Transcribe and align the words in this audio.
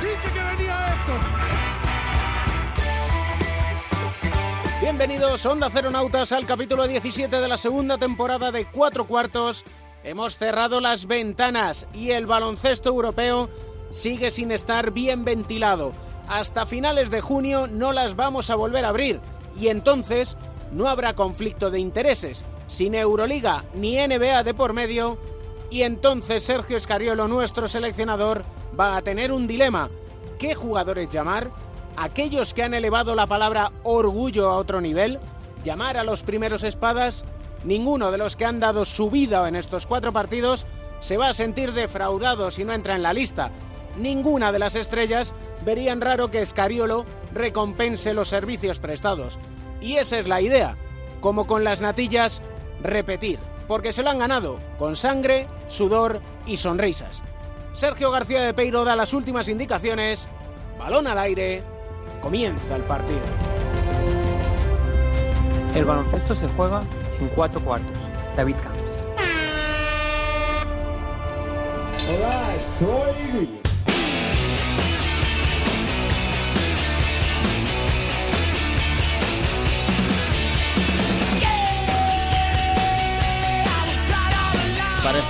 Dije 0.00 0.32
que 0.32 0.40
venía 0.40 0.86
esto. 0.94 1.12
Bienvenidos, 4.80 5.44
Onda 5.44 5.68
Nautas 5.90 6.32
al 6.32 6.46
capítulo 6.46 6.88
17 6.88 7.40
de 7.40 7.48
la 7.48 7.58
segunda 7.58 7.98
temporada 7.98 8.50
de 8.50 8.64
Cuatro 8.64 9.06
Cuartos. 9.06 9.64
Hemos 10.02 10.36
cerrado 10.36 10.80
las 10.80 11.06
ventanas 11.06 11.86
y 11.92 12.12
el 12.12 12.26
baloncesto 12.26 12.88
europeo 12.88 13.50
sigue 13.90 14.30
sin 14.30 14.52
estar 14.52 14.90
bien 14.92 15.24
ventilado. 15.24 15.92
Hasta 16.28 16.64
finales 16.64 17.10
de 17.10 17.20
junio 17.20 17.66
no 17.66 17.92
las 17.92 18.16
vamos 18.16 18.48
a 18.48 18.54
volver 18.54 18.86
a 18.86 18.88
abrir 18.88 19.20
y 19.58 19.68
entonces 19.68 20.38
no 20.72 20.88
habrá 20.88 21.14
conflicto 21.14 21.70
de 21.70 21.80
intereses, 21.80 22.44
sin 22.68 22.94
Euroliga 22.94 23.66
ni 23.74 23.96
NBA 23.96 24.44
de 24.44 24.54
por 24.54 24.72
medio, 24.72 25.18
y 25.70 25.82
entonces 25.82 26.42
Sergio 26.42 26.76
Escariolo, 26.76 27.28
nuestro 27.28 27.68
seleccionador, 27.68 28.44
va 28.78 28.96
a 28.96 29.02
tener 29.02 29.32
un 29.32 29.46
dilema. 29.46 29.88
¿Qué 30.38 30.54
jugadores 30.54 31.10
llamar? 31.10 31.50
¿Aquellos 31.96 32.54
que 32.54 32.62
han 32.62 32.74
elevado 32.74 33.14
la 33.14 33.26
palabra 33.26 33.72
orgullo 33.82 34.48
a 34.48 34.56
otro 34.56 34.80
nivel? 34.80 35.18
¿Llamar 35.64 35.96
a 35.96 36.04
los 36.04 36.22
primeros 36.22 36.62
espadas? 36.62 37.24
Ninguno 37.64 38.10
de 38.10 38.18
los 38.18 38.36
que 38.36 38.46
han 38.46 38.60
dado 38.60 38.84
su 38.84 39.10
vida 39.10 39.46
en 39.46 39.54
estos 39.54 39.86
cuatro 39.86 40.12
partidos 40.12 40.66
se 41.00 41.16
va 41.16 41.28
a 41.28 41.34
sentir 41.34 41.72
defraudado 41.72 42.50
si 42.50 42.64
no 42.64 42.72
entra 42.72 42.94
en 42.94 43.02
la 43.02 43.12
lista. 43.12 43.50
Ninguna 43.98 44.52
de 44.52 44.58
las 44.58 44.76
estrellas 44.76 45.34
verían 45.64 46.00
raro 46.00 46.30
que 46.30 46.40
Escariolo 46.40 47.04
recompense 47.34 48.14
los 48.14 48.28
servicios 48.28 48.78
prestados. 48.78 49.38
Y 49.80 49.96
esa 49.96 50.18
es 50.18 50.28
la 50.28 50.40
idea. 50.40 50.76
Como 51.20 51.46
con 51.46 51.64
las 51.64 51.80
natillas, 51.80 52.40
repetir. 52.82 53.38
Porque 53.68 53.92
se 53.92 54.02
lo 54.02 54.10
han 54.10 54.18
ganado 54.18 54.58
con 54.78 54.96
sangre, 54.96 55.46
sudor 55.68 56.20
y 56.46 56.56
sonrisas. 56.56 57.22
Sergio 57.72 58.10
García 58.10 58.42
de 58.42 58.54
Peiro 58.54 58.84
da 58.84 58.96
las 58.96 59.14
últimas 59.14 59.48
indicaciones. 59.48 60.28
Balón 60.78 61.06
al 61.06 61.18
aire. 61.18 61.62
Comienza 62.20 62.76
el 62.76 62.82
partido. 62.82 63.20
El 65.74 65.84
baloncesto 65.84 66.34
se 66.34 66.48
juega 66.48 66.82
en 67.20 67.28
cuatro 67.28 67.60
cuartos. 67.60 67.92
David 68.36 68.56
Camps. 68.56 68.80
Para 72.80 73.69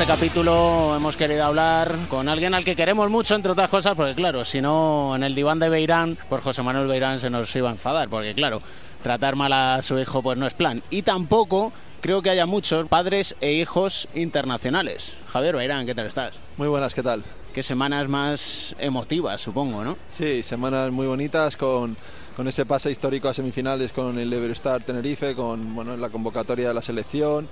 este 0.01 0.13
capítulo 0.15 0.97
hemos 0.97 1.15
querido 1.15 1.45
hablar 1.45 1.95
con 2.09 2.27
alguien 2.31 2.55
al 2.55 2.65
que 2.65 2.75
queremos 2.75 3.11
mucho, 3.11 3.35
entre 3.35 3.53
otras 3.53 3.69
cosas, 3.69 3.95
porque 3.95 4.15
claro, 4.15 4.47
si 4.47 4.63
no 4.63 5.15
en 5.15 5.23
el 5.23 5.35
diván 5.35 5.59
de 5.59 5.69
Beirán, 5.69 6.17
pues 6.27 6.43
José 6.43 6.63
Manuel 6.63 6.89
Beirán 6.89 7.19
se 7.19 7.29
nos 7.29 7.55
iba 7.55 7.69
a 7.69 7.73
enfadar, 7.73 8.09
porque 8.09 8.33
claro, 8.33 8.63
tratar 9.03 9.37
mal 9.37 9.53
a 9.53 9.83
su 9.83 9.99
hijo 9.99 10.23
pues 10.23 10.39
no 10.39 10.47
es 10.47 10.55
plan. 10.55 10.83
Y 10.89 11.03
tampoco 11.03 11.71
creo 12.01 12.23
que 12.23 12.31
haya 12.31 12.47
muchos 12.47 12.87
padres 12.87 13.37
e 13.43 13.53
hijos 13.53 14.09
internacionales. 14.15 15.13
Javier 15.29 15.57
Beirán, 15.57 15.85
¿qué 15.85 15.95
tal 15.95 16.07
estás? 16.07 16.33
Muy 16.57 16.69
buenas, 16.69 16.95
¿qué 16.95 17.03
tal? 17.03 17.23
Qué 17.53 17.63
semanas 17.63 18.09
más 18.09 18.75
emotivas, 18.79 19.43
supongo, 19.43 19.85
¿no? 19.85 19.99
Sí, 20.15 20.43
semanas 20.43 20.91
muy 20.91 21.09
bonitas 21.09 21.59
con, 21.59 21.95
con 22.35 22.49
ese 22.49 22.65
pase 22.65 22.91
histórico 22.91 23.29
a 23.29 23.35
semifinales 23.35 23.93
con 23.93 24.19
el 24.19 24.33
Everstar 24.33 24.83
Tenerife, 24.83 25.35
con 25.35 25.75
bueno, 25.75 25.95
la 25.99 26.09
convocatoria 26.09 26.69
de 26.69 26.75
la 26.75 26.81
selección 26.81 27.49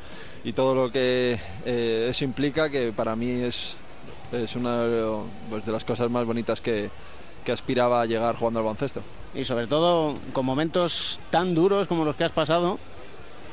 y 0.49 0.55
todo 0.55 0.75
lo 0.75 0.91
que 0.91 1.39
eh, 1.67 2.07
eso 2.09 2.25
implica, 2.25 2.71
que 2.71 2.91
para 2.91 3.15
mí 3.15 3.29
es, 3.43 3.77
es 4.33 4.57
una 4.57 4.83
pues, 5.51 5.67
de 5.67 5.73
las 5.73 5.85
cosas 5.85 6.11
más 6.11 6.25
bonitas 6.25 6.63
que, 6.63 6.89
que 7.45 7.53
aspiraba 7.53 8.01
a 8.01 8.07
llegar 8.07 8.35
jugando 8.35 8.61
al 8.61 8.65
baloncesto. 8.65 9.03
Y 9.35 9.45
sobre 9.45 9.67
todo 9.67 10.17
con 10.33 10.47
momentos 10.47 11.21
tan 11.29 11.55
duros 11.55 11.87
como 11.87 12.07
los 12.07 12.17
que 12.17 12.25
has 12.25 12.33
pasado 12.33 12.79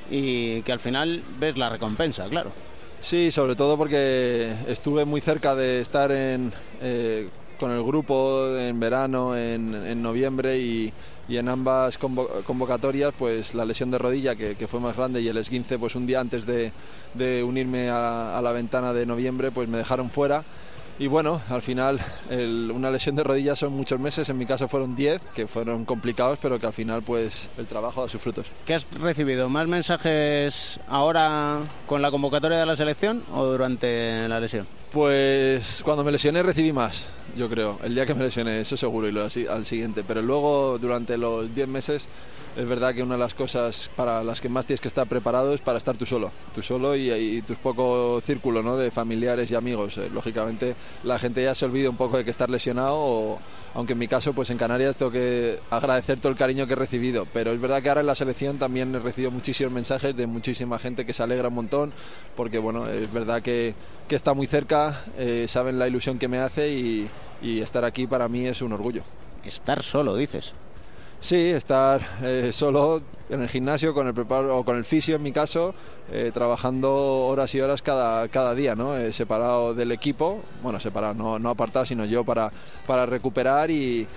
y 0.09 0.61
que 0.61 0.72
al 0.72 0.79
final 0.79 1.22
ves 1.38 1.57
la 1.57 1.67
recompensa, 1.67 2.29
claro. 2.29 2.53
Sí, 3.01 3.29
sobre 3.29 3.57
todo 3.57 3.78
porque 3.78 4.53
estuve 4.69 5.03
muy 5.03 5.19
cerca 5.19 5.53
de 5.53 5.81
estar 5.81 6.13
en, 6.13 6.53
eh, 6.81 7.28
con 7.55 7.71
el 7.71 7.83
grupo 7.83 8.55
en 8.57 8.79
verano, 8.79 9.35
en, 9.35 9.73
en 9.73 10.01
noviembre 10.01 10.59
y, 10.59 10.91
y, 11.27 11.38
en 11.38 11.49
ambas 11.49 11.97
convo 11.97 12.27
convocatorias, 12.45 13.13
pues 13.17 13.53
la 13.53 13.66
lesión 13.66 13.91
de 13.91 13.97
rodilla 13.97 14.35
que, 14.35 14.55
que, 14.55 14.67
fue 14.67 14.79
más 14.79 14.95
grande 14.95 15.21
y 15.21 15.27
el 15.27 15.38
esguince, 15.38 15.79
pues 15.79 15.95
un 15.95 16.05
día 16.05 16.19
antes 16.19 16.45
de, 16.45 16.71
de 17.13 17.43
unirme 17.43 17.89
a, 17.89 18.38
a 18.38 18.41
la 18.41 18.51
ventana 18.51 18.93
de 18.93 19.05
noviembre, 19.05 19.51
pues 19.51 19.67
me 19.67 19.77
dejaron 19.77 20.09
fuera 20.09 20.43
y 20.97 21.07
bueno, 21.07 21.41
al 21.50 21.61
final 21.61 22.00
el, 22.29 22.72
una 22.73 22.89
lesión 22.89 23.16
de 23.16 23.23
rodillas 23.23 23.59
son 23.59 23.73
muchos 23.73 24.00
meses, 24.00 24.29
en 24.29 24.38
mi 24.38 24.45
caso 24.45 24.67
fueron 24.67 24.95
10, 24.95 25.22
que 25.33 25.47
fueron 25.47 25.85
complicados, 25.85 26.39
pero 26.41 26.59
que 26.59 26.67
al 26.67 26.73
final 26.73 27.03
pues 27.03 27.50
el 27.57 27.67
trabajo 27.67 28.01
da 28.01 28.09
sus 28.09 28.22
frutos. 28.22 28.47
¿Qué 28.66 28.73
has 28.73 28.88
recibido? 29.00 29.50
¿Más 29.50 29.67
mensajes 29.67 30.79
ahora 30.88 31.59
con 31.85 32.01
la 32.01 32.11
convocatoria 32.11 32.57
de 32.57 32.66
la 32.66 32.75
selección 32.75 33.23
o 33.34 33.45
durante 33.45 34.28
la 34.28 34.39
lesión? 34.39 34.67
Pues 34.91 35.81
cuando 35.84 36.03
me 36.03 36.11
lesioné 36.11 36.41
recibí 36.41 36.72
más, 36.72 37.05
yo 37.35 37.50
creo, 37.50 37.79
el 37.84 37.94
día 37.94 38.05
que 38.05 38.16
me 38.16 38.23
lesioné, 38.23 38.61
eso 38.61 38.78
seguro, 38.78 39.09
y 39.09 39.11
lo 39.11 39.23
al 39.23 39.66
siguiente, 39.66 40.03
pero 40.07 40.22
luego 40.22 40.78
durante 40.79 41.17
los 41.17 41.53
10 41.53 41.67
meses 41.67 42.07
es 42.55 42.67
verdad 42.67 42.95
que 42.95 43.03
una 43.03 43.16
de 43.16 43.19
las 43.19 43.33
cosas 43.33 43.89
para 43.95 44.23
las 44.23 44.39
que 44.39 44.47
más 44.47 44.66
tienes 44.66 44.79
que 44.79 44.88
estar 44.88 45.07
preparado 45.07 45.53
es 45.53 45.61
para 45.61 45.77
estar 45.77 45.95
tú 45.97 46.05
solo, 46.05 46.31
tú 46.53 46.61
solo 46.61 46.95
y, 46.95 47.41
tus 47.41 47.57
poco 47.57 48.21
círculo 48.21 48.63
¿no? 48.63 48.77
de 48.77 48.91
familiares 48.91 49.51
y 49.51 49.55
amigos. 49.55 49.97
Eh, 49.97 50.09
lógicamente 50.13 50.75
la 51.03 51.19
gente 51.19 51.43
ya 51.43 51.53
se 51.53 51.66
olvida 51.66 51.89
un 51.89 51.97
poco 51.97 52.17
de 52.17 52.23
que 52.23 52.31
estar 52.31 52.49
lesionado, 52.49 53.39
aunque 53.73 53.93
en 53.93 53.99
mi 53.99 54.07
caso 54.07 54.33
pues 54.33 54.49
en 54.49 54.57
Canarias 54.57 54.95
tengo 54.95 55.11
que 55.11 55.59
agradecer 55.69 56.19
todo 56.19 56.31
el 56.31 56.38
cariño 56.38 56.66
que 56.66 56.73
he 56.73 56.77
recibido, 56.77 57.27
pero 57.33 57.51
es 57.51 57.59
verdad 57.59 57.83
que 57.83 57.89
ahora 57.89 58.01
en 58.01 58.07
la 58.07 58.16
selección 58.16 58.57
también 58.57 58.95
he 58.95 58.99
recibido 58.99 59.31
muchísimos 59.31 59.73
mensajes 59.73 60.16
de 60.16 60.25
muchísima 60.25 60.79
gente 60.79 61.05
que 61.05 61.13
se 61.13 61.23
alegra 61.23 61.49
un 61.49 61.55
montón, 61.55 61.93
porque 62.35 62.57
bueno, 62.57 62.87
es 62.87 63.11
verdad 63.11 63.41
que, 63.41 63.75
que 64.07 64.16
está 64.16 64.33
muy 64.33 64.47
cerca, 64.47 65.03
eh, 65.17 65.45
saben 65.47 65.77
la 65.77 65.87
ilusión 65.87 66.17
que 66.17 66.27
me 66.27 66.39
hace 66.39 66.69
y 66.72 67.09
estar 67.41 67.85
aquí 67.85 68.07
para 68.07 68.27
mí 68.27 68.47
es 68.47 68.61
un 68.61 68.73
orgullo. 68.73 69.03
Estar 69.43 69.83
solo, 69.83 70.16
dices. 70.16 70.55
Sí, 71.20 71.38
estar 71.38 72.02
eh, 72.22 72.52
solo 72.52 73.02
en 73.30 73.42
el 73.42 73.50
gimnasio 73.50 73.94
con 73.94 74.08
el 74.08 74.14
preparo 74.14 74.58
o 74.59 74.64
con 74.64 74.78
el 74.78 74.86
fisio 74.86 75.16
en 75.16 75.24
mi 75.24 75.31
caso, 75.31 75.74
eh, 76.12 76.30
trabajando 76.34 76.94
horas 77.26 77.56
y 77.56 77.62
horas 77.62 77.81
cada, 77.81 78.28
cada 78.28 78.53
día, 78.53 78.76
¿no? 78.76 78.96
Eh, 78.96 79.12
separado 79.12 79.74
del 79.74 79.92
equipo, 79.92 80.42
bueno, 80.62 80.80
separado, 80.80 81.16
no, 81.16 81.40
no 81.40 81.50
apartado, 81.50 81.86
sino 81.86 82.06
yo 82.06 82.24
para, 82.24 82.52
para 82.86 83.06
recuperar 83.06 83.72
y, 83.72 84.08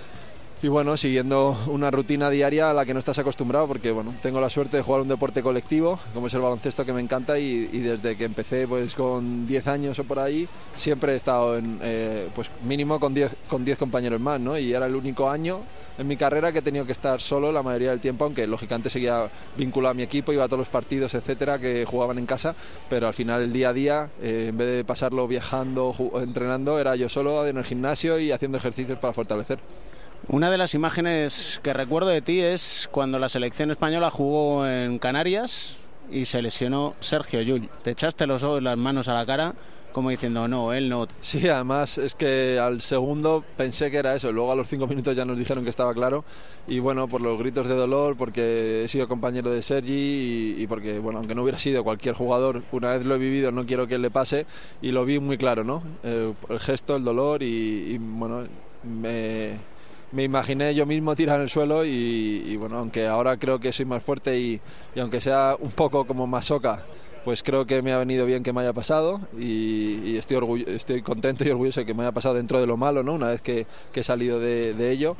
y 0.61 0.67
bueno, 0.67 0.97
siguiendo 0.97 1.57
una 1.67 1.89
rutina 1.89 2.29
diaria 2.29 2.69
a 2.69 2.73
la 2.73 2.85
que 2.85 2.93
no 2.93 2.99
estás 2.99 3.17
acostumbrado, 3.17 3.65
porque 3.65 3.91
bueno, 3.91 4.13
tengo 4.21 4.41
la 4.41 4.49
suerte 4.49 4.75
de 4.75 4.83
jugar 4.83 5.01
un 5.01 5.07
deporte 5.07 5.41
colectivo, 5.41 5.97
como 6.13 6.27
es 6.27 6.33
el 6.33 6.41
baloncesto 6.41 6.85
que 6.85 6.91
me 6.91 6.99
encanta, 6.99 7.39
y, 7.39 7.65
desde 7.65 8.17
que 8.17 8.25
empecé 8.25 8.67
pues 8.67 8.93
con 8.93 9.47
10 9.47 9.67
años 9.67 9.99
o 9.99 10.03
por 10.03 10.19
ahí, 10.19 10.49
siempre 10.75 11.13
he 11.13 11.15
estado 11.15 11.57
en, 11.57 11.79
eh, 11.81 12.27
pues 12.35 12.51
mínimo 12.63 12.99
con 12.99 13.13
10 13.13 13.35
con 13.47 13.63
10 13.63 13.77
compañeros 13.77 14.19
más, 14.19 14.39
¿no? 14.41 14.57
Y 14.57 14.73
era 14.73 14.85
el 14.85 14.95
único 14.95 15.29
año 15.29 15.61
en 15.97 16.07
mi 16.07 16.17
carrera 16.17 16.51
que 16.51 16.59
he 16.59 16.61
tenido 16.61 16.85
que 16.85 16.91
estar 16.91 17.21
solo 17.21 17.51
la 17.53 17.63
mayoría 17.63 17.91
del 17.91 18.01
tiempo, 18.01 18.25
aunque 18.25 18.45
lógicamente 18.45 18.89
seguía 18.89 19.29
vinculado 19.57 19.91
a 19.91 19.93
mi 19.93 20.03
equipo, 20.03 20.33
iba 20.33 20.43
a 20.43 20.47
todos 20.47 20.59
los 20.59 20.69
partidos, 20.69 21.13
etcétera, 21.13 21.57
que 21.59 21.85
jugaban 21.85 22.17
en 22.17 22.25
casa, 22.25 22.53
pero 22.89 23.07
al 23.07 23.13
final 23.13 23.41
el 23.41 23.53
día 23.53 23.69
a 23.69 23.73
día, 23.73 24.09
eh, 24.21 24.47
en 24.49 24.57
vez 24.57 24.73
de 24.73 24.83
pasarlo 24.83 25.25
viajando, 25.25 25.93
entrenando, 26.15 26.79
era 26.79 26.97
yo 26.97 27.07
solo 27.07 27.47
en 27.47 27.57
el 27.57 27.63
gimnasio 27.63 28.19
y 28.19 28.31
haciendo 28.33 28.57
ejercicios 28.57 28.99
para 28.99 29.13
fortalecer. 29.13 29.59
Una 30.27 30.51
de 30.51 30.57
las 30.57 30.73
imágenes 30.75 31.59
que 31.63 31.73
recuerdo 31.73 32.09
de 32.09 32.21
ti 32.21 32.39
es 32.39 32.87
cuando 32.91 33.17
la 33.17 33.29
selección 33.29 33.71
española 33.71 34.11
jugó 34.11 34.67
en 34.67 34.99
Canarias 34.99 35.77
y 36.11 36.25
se 36.25 36.41
lesionó 36.41 36.95
Sergio 36.99 37.41
Llull. 37.41 37.69
Te 37.81 37.91
echaste 37.91 38.27
los 38.27 38.43
ojos, 38.43 38.61
las 38.61 38.77
manos 38.77 39.07
a 39.07 39.13
la 39.13 39.25
cara 39.25 39.55
como 39.91 40.09
diciendo 40.09 40.47
no, 40.47 40.73
él 40.73 40.89
no. 40.89 41.07
Sí, 41.19 41.47
además 41.49 41.97
es 41.97 42.15
que 42.15 42.59
al 42.59 42.81
segundo 42.81 43.43
pensé 43.57 43.89
que 43.89 43.97
era 43.97 44.15
eso, 44.15 44.31
luego 44.31 44.51
a 44.51 44.55
los 44.55 44.67
cinco 44.67 44.87
minutos 44.87 45.15
ya 45.15 45.25
nos 45.25 45.37
dijeron 45.37 45.63
que 45.63 45.69
estaba 45.69 45.93
claro 45.93 46.23
y 46.67 46.79
bueno, 46.79 47.07
por 47.07 47.21
los 47.21 47.37
gritos 47.39 47.67
de 47.67 47.75
dolor, 47.75 48.15
porque 48.15 48.83
he 48.83 48.87
sido 48.87 49.07
compañero 49.07 49.49
de 49.49 49.61
Sergi 49.61 50.55
y, 50.57 50.61
y 50.61 50.67
porque, 50.67 50.99
bueno, 50.99 51.19
aunque 51.19 51.35
no 51.35 51.41
hubiera 51.41 51.57
sido 51.57 51.83
cualquier 51.83 52.15
jugador, 52.15 52.63
una 52.71 52.91
vez 52.95 53.05
lo 53.05 53.15
he 53.15 53.17
vivido, 53.17 53.51
no 53.51 53.65
quiero 53.65 53.87
que 53.87 53.97
le 53.97 54.11
pase 54.11 54.45
y 54.81 54.91
lo 54.91 55.05
vi 55.05 55.19
muy 55.19 55.37
claro, 55.37 55.63
¿no? 55.63 55.81
El, 56.03 56.35
el 56.49 56.59
gesto, 56.59 56.95
el 56.95 57.03
dolor 57.03 57.41
y, 57.41 57.93
y 57.93 57.97
bueno 57.97 58.43
me, 58.83 59.57
me 60.11 60.23
imaginé 60.23 60.73
yo 60.73 60.85
mismo 60.85 61.15
tirar 61.15 61.37
en 61.37 61.43
el 61.43 61.49
suelo 61.49 61.85
y, 61.85 62.55
bueno, 62.57 62.77
aunque 62.77 63.07
ahora 63.07 63.37
creo 63.37 63.59
que 63.59 63.71
soy 63.71 63.85
más 63.85 64.03
fuerte 64.03 64.39
y, 64.39 64.61
aunque 64.99 65.21
sea 65.21 65.55
un 65.59 65.71
poco 65.71 66.05
como 66.05 66.27
masoca, 66.27 66.83
pues 67.23 67.43
creo 67.43 67.65
que 67.65 67.81
me 67.81 67.93
ha 67.93 67.97
venido 67.97 68.25
bien 68.25 68.43
que 68.43 68.53
me 68.53 68.61
haya 68.61 68.73
pasado 68.73 69.21
y, 69.37 70.17
estoy, 70.17 71.01
contento 71.03 71.43
y 71.43 71.49
orgulloso 71.49 71.81
de 71.81 71.85
que 71.85 71.93
me 71.93 72.03
haya 72.03 72.11
pasado 72.11 72.35
dentro 72.35 72.59
de 72.59 72.67
lo 72.67 72.77
malo, 72.77 73.03
¿no? 73.03 73.13
Una 73.13 73.27
vez 73.27 73.41
que, 73.41 73.67
que 73.91 73.99
he 73.99 74.03
salido 74.03 74.39
de, 74.39 74.91
ello, 74.91 75.15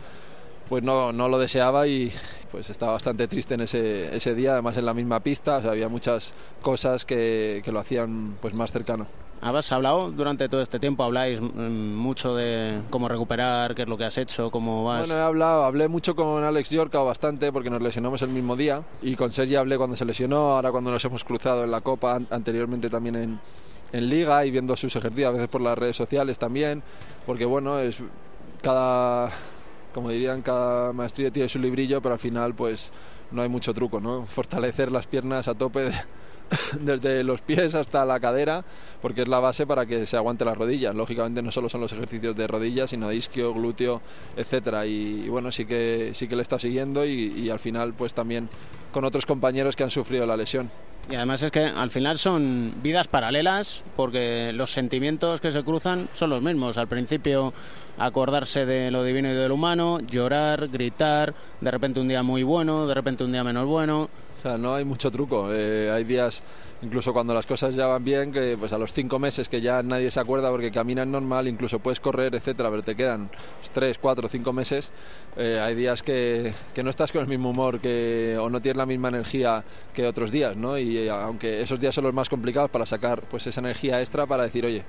pues 0.68 0.84
no, 0.84 1.12
no 1.12 1.30
lo 1.30 1.38
deseaba 1.38 1.88
y 1.88 2.12
pues 2.52 2.70
estaba 2.70 2.94
bastante 2.94 3.28
triste 3.28 3.54
en 3.54 3.62
ese, 3.62 4.16
ese 4.16 4.34
día, 4.34 4.54
además 4.54 4.78
en 4.78 4.86
la 4.86 4.94
misma 4.94 5.20
pista, 5.20 5.58
había 5.58 5.88
muchas 5.88 6.34
cosas 6.62 7.06
que, 7.06 7.62
que 7.64 7.72
lo 7.72 7.80
hacían 7.80 8.38
pues 8.42 8.54
más 8.56 8.72
cercano. 8.72 9.29
¿Habéis 9.42 9.72
hablado 9.72 10.12
durante 10.12 10.50
todo 10.50 10.62
este 10.62 10.80
tiempo? 10.80 11.02
¿Habláis 11.04 11.40
mm, 11.40 11.96
mucho 11.96 12.36
de 12.36 12.82
cómo 12.90 13.08
recuperar, 13.08 13.74
qué 13.74 13.84
es 13.84 13.88
lo 13.88 13.98
que 13.98 14.04
has 14.04 14.18
hecho, 14.18 14.52
cómo 14.52 14.84
vas? 14.84 15.08
Bueno, 15.08 15.16
he 15.16 15.24
hablado, 15.24 15.64
hablé 15.64 15.88
mucho 15.88 16.14
con 16.16 16.44
Alex 16.44 16.70
Yorca 16.72 17.00
bastante 17.02 17.52
porque 17.54 17.70
nos 17.70 17.82
lesionamos 17.82 18.22
el 18.22 18.30
mismo 18.30 18.58
día 18.58 18.84
y 19.02 19.16
con 19.16 19.32
Sergi 19.32 19.56
hablé 19.56 19.78
cuando 19.78 19.96
se 19.96 20.04
lesionó, 20.04 20.52
ahora 20.52 20.72
cuando 20.72 20.92
nos 20.92 21.04
hemos 21.06 21.24
cruzado 21.24 21.64
en 21.64 21.72
la 21.72 21.80
Copa, 21.80 22.16
an- 22.16 22.28
anteriormente 22.32 22.90
también 22.90 23.16
en, 23.16 23.40
en 23.94 24.10
Liga 24.10 24.46
y 24.46 24.52
viendo 24.52 24.76
sus 24.76 24.94
ejercicios, 24.98 25.30
a 25.30 25.32
veces 25.32 25.48
por 25.48 25.62
las 25.62 25.78
redes 25.78 25.96
sociales 25.96 26.38
también, 26.38 26.84
porque 27.26 27.46
bueno, 27.46 27.80
es 27.80 28.02
cada, 28.62 29.30
como 29.94 30.10
dirían, 30.10 30.42
cada 30.42 30.92
maestría 30.92 31.32
tiene 31.32 31.48
su 31.48 31.60
librillo, 31.60 32.02
pero 32.02 32.14
al 32.16 32.20
final 32.20 32.54
pues 32.56 32.92
no 33.32 33.42
hay 33.42 33.48
mucho 33.48 33.74
truco, 33.74 34.02
¿no? 34.02 34.26
Fortalecer 34.26 34.92
las 34.92 35.08
piernas 35.08 35.48
a 35.48 35.54
tope 35.56 35.80
de- 35.84 35.94
desde 36.80 37.24
los 37.24 37.42
pies 37.42 37.76
hasta 37.76 38.06
la 38.06 38.20
cadera, 38.20 38.64
porque 39.02 39.22
es 39.22 39.28
la 39.28 39.40
base 39.40 39.66
para 39.68 39.86
que 39.86 40.06
se 40.06 40.18
aguante 40.18 40.46
las 40.46 40.58
rodillas. 40.58 40.96
Lógicamente 40.96 41.42
no 41.42 41.52
solo 41.52 41.70
son 41.70 41.82
los 41.82 41.94
ejercicios 41.94 42.36
de 42.36 42.48
rodillas, 42.48 42.90
sino 42.90 43.10
de 43.10 43.16
isquio, 43.16 43.54
glúteo, 43.54 44.02
etcétera. 44.36 44.86
Y, 44.86 45.28
bueno, 45.30 45.52
sí 45.52 45.66
que 45.66 46.12
sí 46.14 46.28
que 46.28 46.36
le 46.36 46.42
está 46.42 46.60
siguiendo 46.60 47.06
y, 47.06 47.34
y 47.38 47.50
al 47.50 47.60
final 47.60 47.94
pues 47.94 48.14
también 48.14 48.50
con 48.92 49.06
otros 49.06 49.26
compañeros 49.26 49.76
que 49.76 49.84
han 49.84 49.92
sufrido 49.92 50.26
la 50.26 50.38
lesión. 50.38 50.70
Y 51.10 51.16
además 51.16 51.42
es 51.42 51.52
que 51.52 51.62
al 51.62 51.90
final 51.90 52.20
son 52.20 52.76
vidas 52.84 53.08
paralelas 53.08 53.84
porque 53.96 54.52
los 54.54 54.72
sentimientos 54.72 55.42
que 55.42 55.52
se 55.52 55.64
cruzan 55.64 56.08
son 56.14 56.30
los 56.30 56.44
mismos. 56.44 56.78
Al 56.78 56.88
principio 56.88 57.52
acordarse 57.98 58.66
de 58.66 58.92
lo 58.92 59.04
divino 59.04 59.30
y 59.32 59.34
de 59.34 59.48
lo 59.48 59.56
humano, 59.56 60.00
llorar, 60.02 60.68
gritar, 60.68 61.34
de 61.62 61.72
repente 61.72 62.00
un 62.00 62.08
día 62.08 62.22
muy 62.22 62.44
bueno, 62.44 62.86
de 62.86 62.94
repente 62.94 63.24
un 63.24 63.32
día 63.32 63.44
menos 63.44 63.66
bueno. 63.66 64.10
No 64.44 64.74
hay 64.74 64.86
mucho 64.86 65.12
truco. 65.12 65.50
Eh, 65.54 65.92
hay 65.92 66.04
días, 66.06 66.44
incluso 66.82 67.12
cuando 67.12 67.34
las 67.34 67.46
cosas 67.46 67.76
ya 67.76 67.88
van 67.88 68.04
bien, 68.04 68.32
que 68.32 68.56
pues 68.58 68.72
a 68.72 68.78
los 68.78 68.94
cinco 68.94 69.20
meses 69.20 69.50
que 69.50 69.60
ya 69.60 69.84
nadie 69.84 70.10
se 70.12 70.20
acuerda 70.20 70.50
porque 70.50 70.72
caminas 70.72 71.08
normal, 71.08 71.48
incluso 71.48 71.80
puedes 71.80 72.00
correr, 72.00 72.34
etcétera, 72.36 72.70
pero 72.70 72.82
te 72.82 72.96
quedan 72.96 73.30
tres, 73.74 73.98
cuatro, 74.00 74.30
cinco 74.30 74.54
meses. 74.54 74.92
eh, 75.36 75.60
hay 75.62 75.76
días 75.76 76.02
que, 76.04 76.54
que 76.74 76.84
no 76.84 76.90
estás 76.90 77.12
con 77.12 77.22
el 77.22 77.28
mismo 77.28 77.50
humor 77.50 77.80
que, 77.80 78.38
o 78.40 78.50
no 78.50 78.62
tienes 78.62 78.78
la 78.78 78.86
misma 78.86 79.10
energía 79.10 79.64
que 79.94 80.08
otros 80.08 80.32
días, 80.32 80.56
¿no? 80.56 80.78
Y 80.78 80.98
eh, 80.98 81.10
aunque 81.10 81.62
esos 81.62 81.80
días 81.80 81.94
son 81.94 82.06
los 82.06 82.14
más 82.14 82.30
complicados 82.30 82.70
para 82.70 82.86
sacar 82.86 83.22
pues 83.24 83.46
esa 83.46 83.60
energía 83.60 84.00
extra 84.00 84.26
para 84.26 84.44
decir, 84.44 84.66
oye, 84.66 84.84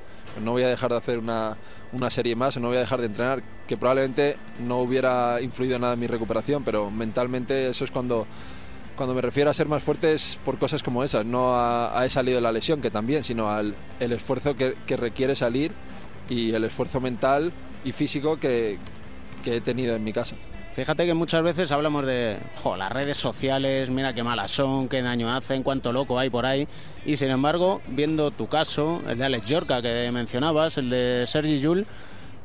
no 0.44 0.52
voy 0.52 0.62
a 0.62 0.69
dejar 0.69 0.91
de 0.91 0.97
hacer 0.97 1.19
una, 1.19 1.56
una 1.93 2.08
serie 2.08 2.37
más 2.37 2.56
o 2.56 2.61
no 2.61 2.69
voy 2.69 2.76
a 2.76 2.81
dejar 2.81 3.00
de 3.00 3.06
entrenar, 3.06 3.43
que 3.67 3.76
probablemente 3.76 4.37
no 4.64 4.81
hubiera 4.81 5.41
influido 5.41 5.79
nada 5.79 5.94
en 5.94 6.00
mi 6.00 6.06
recuperación, 6.06 6.62
pero 6.62 6.91
mentalmente 6.91 7.69
eso 7.69 7.85
es 7.85 7.91
cuando 7.91 8.26
cuando 9.00 9.14
me 9.14 9.23
refiero 9.23 9.49
a 9.49 9.55
ser 9.55 9.67
más 9.67 9.82
fuerte 9.82 10.12
es 10.12 10.38
por 10.44 10.58
cosas 10.58 10.82
como 10.82 11.02
esas, 11.02 11.25
no 11.25 11.55
a, 11.55 11.99
a 11.99 12.05
he 12.05 12.11
salido 12.11 12.37
de 12.37 12.43
la 12.43 12.52
lesión, 12.52 12.82
que 12.82 12.91
también, 12.91 13.25
sino 13.25 13.49
al 13.49 13.75
el 13.99 14.12
esfuerzo 14.12 14.55
que, 14.55 14.75
que 14.87 14.94
requiere 14.94 15.35
salir 15.35 15.73
y 16.29 16.52
el 16.52 16.64
esfuerzo 16.64 17.00
mental 17.00 17.50
y 17.82 17.93
físico 17.93 18.38
que, 18.38 18.76
que 19.43 19.56
he 19.56 19.61
tenido 19.62 19.97
en 19.97 20.05
mi 20.05 20.12
caso. 20.12 20.37
Fíjate 20.75 21.06
que 21.06 21.14
muchas 21.14 21.43
veces 21.43 21.73
hablamos 21.73 22.05
de 22.05 22.37
jo, 22.62 22.76
las 22.76 22.93
redes 22.93 23.17
sociales, 23.17 23.88
mira 23.88 24.12
qué 24.12 24.23
malas 24.23 24.50
son, 24.50 24.87
qué 24.87 25.00
daño 25.00 25.35
hacen, 25.35 25.62
cuánto 25.62 25.94
loco 25.94 26.19
hay 26.19 26.29
por 26.29 26.44
ahí. 26.44 26.69
Y 27.06 27.17
sin 27.17 27.31
embargo, 27.31 27.81
viendo 27.87 28.31
tu 28.31 28.49
caso, 28.49 29.00
el 29.08 29.17
de 29.17 29.25
Alex 29.25 29.47
Yorca 29.47 29.81
que 29.81 30.11
mencionabas, 30.12 30.76
el 30.76 30.91
de 30.91 31.25
Sergi 31.26 31.58
Yul, 31.58 31.87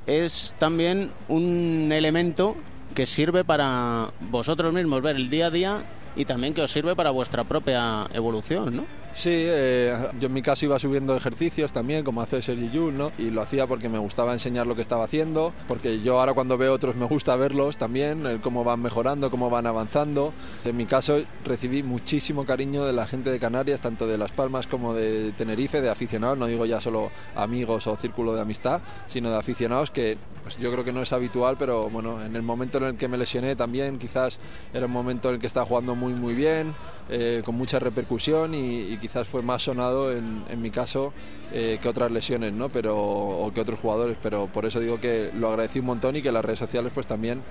es 0.07 0.55
también 0.57 1.11
un 1.27 1.91
elemento 1.91 2.55
que 2.93 3.05
sirve 3.05 3.43
para 3.43 4.11
vosotros 4.21 4.73
mismos 4.73 5.01
ver 5.01 5.17
el 5.17 5.29
día 5.29 5.47
a 5.47 5.51
día 5.51 5.83
y 6.15 6.25
también 6.25 6.53
que 6.53 6.61
os 6.61 6.71
sirve 6.71 6.95
para 6.95 7.11
vuestra 7.11 7.43
propia 7.43 8.07
evolución, 8.13 8.75
¿no? 8.75 9.04
Sí, 9.15 9.31
eh, 9.31 9.95
yo 10.19 10.27
en 10.27 10.33
mi 10.33 10.41
caso 10.41 10.65
iba 10.65 10.77
subiendo 10.77 11.15
ejercicios 11.15 11.71
también, 11.71 12.03
como 12.03 12.21
hace 12.21 12.41
Sergi 12.41 12.69
Yul, 12.69 12.97
¿no? 12.97 13.13
Y 13.17 13.31
lo 13.31 13.41
hacía 13.41 13.65
porque 13.65 13.87
me 13.87 13.97
gustaba 13.97 14.33
enseñar 14.33 14.67
lo 14.67 14.75
que 14.75 14.81
estaba 14.81 15.05
haciendo, 15.05 15.53
porque 15.69 16.01
yo 16.01 16.19
ahora 16.19 16.33
cuando 16.33 16.57
veo 16.57 16.73
otros 16.73 16.97
me 16.97 17.05
gusta 17.05 17.33
verlos 17.37 17.77
también, 17.77 18.25
el 18.25 18.41
cómo 18.41 18.65
van 18.65 18.81
mejorando, 18.81 19.31
cómo 19.31 19.49
van 19.49 19.67
avanzando. 19.67 20.33
En 20.65 20.75
mi 20.75 20.85
caso 20.85 21.21
recibí 21.45 21.81
muchísimo 21.81 22.45
cariño 22.45 22.83
de 22.83 22.91
la 22.91 23.07
gente 23.07 23.29
de 23.29 23.39
Canarias, 23.39 23.79
tanto 23.79 24.05
de 24.05 24.17
Las 24.17 24.33
Palmas 24.33 24.67
como 24.67 24.93
de 24.93 25.31
Tenerife, 25.37 25.79
de 25.79 25.89
aficionados, 25.89 26.37
no 26.37 26.47
digo 26.47 26.65
ya 26.65 26.81
solo 26.81 27.09
amigos 27.37 27.87
o 27.87 27.95
círculo 27.95 28.35
de 28.35 28.41
amistad, 28.41 28.81
sino 29.07 29.29
de 29.29 29.37
aficionados 29.37 29.91
que 29.91 30.17
pues 30.43 30.57
yo 30.57 30.71
creo 30.73 30.83
que 30.83 30.91
no 30.91 31.01
es 31.01 31.13
habitual, 31.13 31.55
pero 31.57 31.89
bueno, 31.89 32.21
en 32.23 32.35
el 32.35 32.43
momento 32.43 32.79
en 32.79 32.83
el 32.83 32.97
que 32.97 33.07
me 33.07 33.17
lesioné 33.17 33.55
también 33.55 33.97
quizás 33.97 34.41
era 34.73 34.87
un 34.87 34.91
momento 34.91 35.29
en 35.29 35.35
el 35.35 35.41
que 35.41 35.47
estaba 35.47 35.65
jugando 35.65 35.95
muy 35.95 36.13
muy 36.13 36.35
bien, 36.35 36.75
eh, 37.09 37.41
con 37.45 37.55
mucha 37.55 37.79
repercusión 37.79 38.53
y, 38.53 38.81
y 38.81 38.97
quizás 39.05 39.27
fue 39.27 39.43
más 39.43 39.61
sonado 39.61 40.11
en, 40.11 40.43
en 40.49 40.59
mi 40.63 40.71
caso 40.71 41.13
eh, 41.53 41.77
que 41.79 41.87
otras 41.87 42.11
lesiones, 42.11 42.53
¿no? 42.53 42.69
Pero, 42.69 42.97
o 42.97 43.53
que 43.53 43.61
otros 43.61 43.79
jugadores, 43.79 44.17
pero 44.19 44.47
por 44.47 44.65
eso 44.65 44.79
digo 44.79 44.99
que 44.99 45.29
lo 45.35 45.49
agradecí 45.49 45.77
un 45.77 45.85
montón 45.85 46.15
y 46.15 46.23
que 46.23 46.31
las 46.31 46.43
redes 46.43 46.57
sociales 46.57 46.91
pues 46.91 47.05
también 47.05 47.43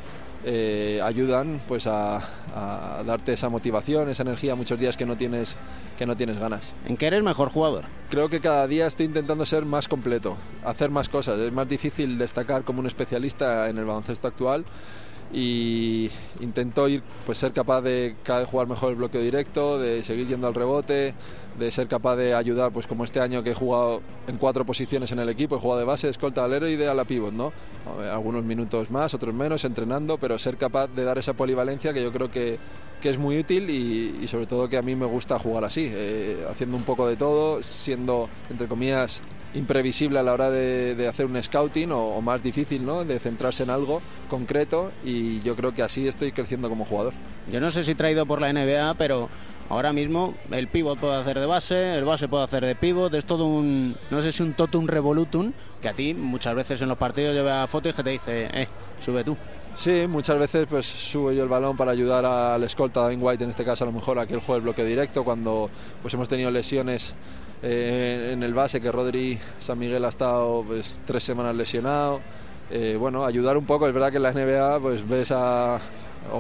eh, 0.44 1.00
ayudan 1.00 1.60
pues 1.68 1.86
a, 1.86 2.16
a 2.16 3.04
darte 3.04 3.34
esa 3.34 3.48
motivación, 3.50 4.10
esa 4.10 4.24
energía 4.24 4.56
muchos 4.56 4.80
días 4.80 4.96
que 4.96 5.06
no 5.06 5.16
tienes 5.16 5.56
que 5.96 6.06
no 6.06 6.16
tienes 6.16 6.40
ganas. 6.40 6.72
¿En 6.86 6.96
qué 6.96 7.06
eres 7.06 7.22
mejor 7.22 7.50
jugador? 7.50 7.84
Creo 8.10 8.28
que 8.28 8.40
cada 8.40 8.66
día 8.66 8.88
estoy 8.88 9.06
intentando 9.06 9.46
ser 9.46 9.64
más 9.64 9.86
completo, 9.86 10.36
hacer 10.64 10.90
más 10.90 11.08
cosas. 11.08 11.38
Es 11.38 11.52
más 11.52 11.68
difícil 11.68 12.18
destacar 12.18 12.64
como 12.64 12.80
un 12.80 12.88
especialista 12.88 13.68
en 13.68 13.78
el 13.78 13.84
baloncesto 13.84 14.26
actual 14.26 14.64
y 15.34 16.10
intento 16.40 16.88
ir 16.88 17.02
pues 17.26 17.38
ser 17.38 17.52
capaz 17.52 17.82
de 17.82 18.14
cada 18.23 18.47
jugar 18.47 18.68
mejor 18.68 18.90
el 18.90 18.97
bloqueo 18.97 19.20
directo, 19.20 19.80
de 19.80 20.04
seguir 20.04 20.28
yendo 20.28 20.47
al 20.47 20.54
rebote, 20.54 21.12
de 21.59 21.70
ser 21.73 21.88
capaz 21.88 22.14
de 22.14 22.35
ayudar 22.35 22.70
pues 22.70 22.87
como 22.87 23.02
este 23.02 23.18
año 23.20 23.42
que 23.42 23.50
he 23.50 23.54
jugado 23.54 24.00
en 24.28 24.38
cuatro 24.38 24.64
posiciones 24.64 25.11
en 25.11 25.18
el 25.18 25.28
equipo, 25.28 25.56
he 25.56 25.59
jugado 25.59 25.80
de 25.80 25.87
base, 25.87 26.06
de 26.06 26.12
escolta, 26.12 26.44
alero 26.44 26.68
y 26.68 26.76
de 26.76 26.88
ala 26.88 27.04
pivot, 27.04 27.32
¿no? 27.32 27.52
Ver, 27.99 28.11
Algunos 28.11 28.44
minutos 28.44 28.92
más, 28.92 29.12
otros 29.12 29.35
menos, 29.35 29.64
entrenando, 29.64 30.18
pero 30.18 30.38
ser 30.38 30.56
capaz 30.56 30.87
de 30.87 31.02
dar 31.02 31.18
esa 31.18 31.32
polivalencia 31.32 31.92
que 31.92 32.02
yo 32.02 32.12
creo 32.12 32.30
que, 32.30 32.59
que 33.02 33.11
es 33.11 33.18
muy 33.18 33.37
útil 33.37 33.68
y, 33.70 34.20
y 34.23 34.28
sobre 34.28 34.47
todo 34.47 34.68
que 34.68 34.76
a 34.76 34.82
mí 34.82 34.94
me 34.94 35.06
gusta 35.06 35.37
jugar 35.40 35.64
así, 35.64 35.90
eh, 35.92 36.47
haciendo 36.49 36.76
un 36.76 36.85
poco 36.85 37.09
de 37.09 37.16
todo, 37.16 37.61
siendo 37.61 38.28
entre 38.50 38.68
comillas 38.68 39.20
imprevisible 39.54 40.18
a 40.18 40.23
la 40.23 40.32
hora 40.32 40.50
de, 40.50 40.94
de 40.94 41.08
hacer 41.08 41.26
un 41.26 41.40
scouting 41.42 41.92
o, 41.92 42.16
o 42.16 42.20
más 42.20 42.42
difícil, 42.42 42.84
¿no? 42.84 43.04
De 43.04 43.18
centrarse 43.18 43.62
en 43.62 43.70
algo 43.70 44.02
concreto 44.28 44.90
y 45.04 45.40
yo 45.42 45.56
creo 45.56 45.75
que 45.75 45.82
así 45.82 46.06
estoy 46.08 46.32
creciendo 46.32 46.68
como 46.68 46.84
jugador. 46.84 47.12
Yo 47.50 47.61
no 47.61 47.70
sé 47.70 47.84
si 47.84 47.94
traído 47.94 48.26
por 48.26 48.40
la 48.40 48.52
NBA, 48.52 48.94
pero 48.94 49.28
ahora 49.68 49.92
mismo 49.92 50.34
el 50.50 50.68
pivot 50.68 50.99
puede 50.99 51.16
hacer 51.16 51.38
de 51.38 51.46
base, 51.46 51.94
el 51.94 52.04
base 52.04 52.28
puede 52.28 52.44
hacer 52.44 52.64
de 52.64 52.75
pivot, 52.75 53.12
es 53.14 53.25
todo 53.25 53.46
un, 53.46 53.96
no 54.11 54.23
sé 54.23 54.32
si 54.32 54.42
un 54.42 54.54
totum 54.54 54.87
revolutum, 54.87 55.52
que 55.80 55.88
a 55.88 55.94
ti 55.94 56.14
muchas 56.14 56.54
veces 56.54 56.82
en 56.82 56.88
los 56.88 56.99
partidos 56.99 57.34
lleva 57.34 57.66
fotos 57.66 57.94
que 57.94 58.02
te 58.02 58.11
dice, 58.11 58.49
eh, 58.52 58.68
sube 59.00 59.25
tú. 59.25 59.37
Sí, 59.76 60.06
muchas 60.08 60.38
veces 60.38 60.68
pues 60.70 60.87
subo 60.87 61.32
yo 61.32 61.42
el 61.42 61.49
balón 61.49 61.76
para 61.76 61.90
ayudar 61.90 62.25
al 62.25 62.62
escolta 62.62 63.00
Dwayne 63.00 63.23
White, 63.23 63.44
en 63.44 63.50
este 63.50 63.64
caso 63.64 63.82
a 63.82 63.88
lo 63.88 63.92
mejor 63.92 64.18
a 64.20 64.26
que 64.26 64.34
él 64.34 64.40
juegue 64.40 64.58
el 64.58 64.62
bloque 64.62 64.84
directo 64.84 65.25
cuando 65.25 65.68
pues 66.00 66.14
hemos 66.14 66.28
tenido 66.28 66.50
lesiones 66.52 67.14
eh, 67.62 68.30
en 68.32 68.42
el 68.42 68.54
base, 68.54 68.80
que 68.80 68.90
Rodri 68.92 69.38
San 69.61 69.78
Miguel 69.78 70.04
ha 70.04 70.08
estado 70.08 70.62
pues, 70.66 71.00
tres 71.04 71.23
semanas 71.25 71.54
lesionado. 71.54 72.20
Eh, 72.70 72.96
bueno, 72.99 73.25
ayudar 73.25 73.56
un 73.56 73.66
poco, 73.66 73.87
es 73.87 73.94
verdad 73.94 74.11
que 74.11 74.16
en 74.16 74.23
la 74.23 74.32
NBA 74.32 74.80
pues 74.80 75.06
ves 75.08 75.30
a... 75.32 75.78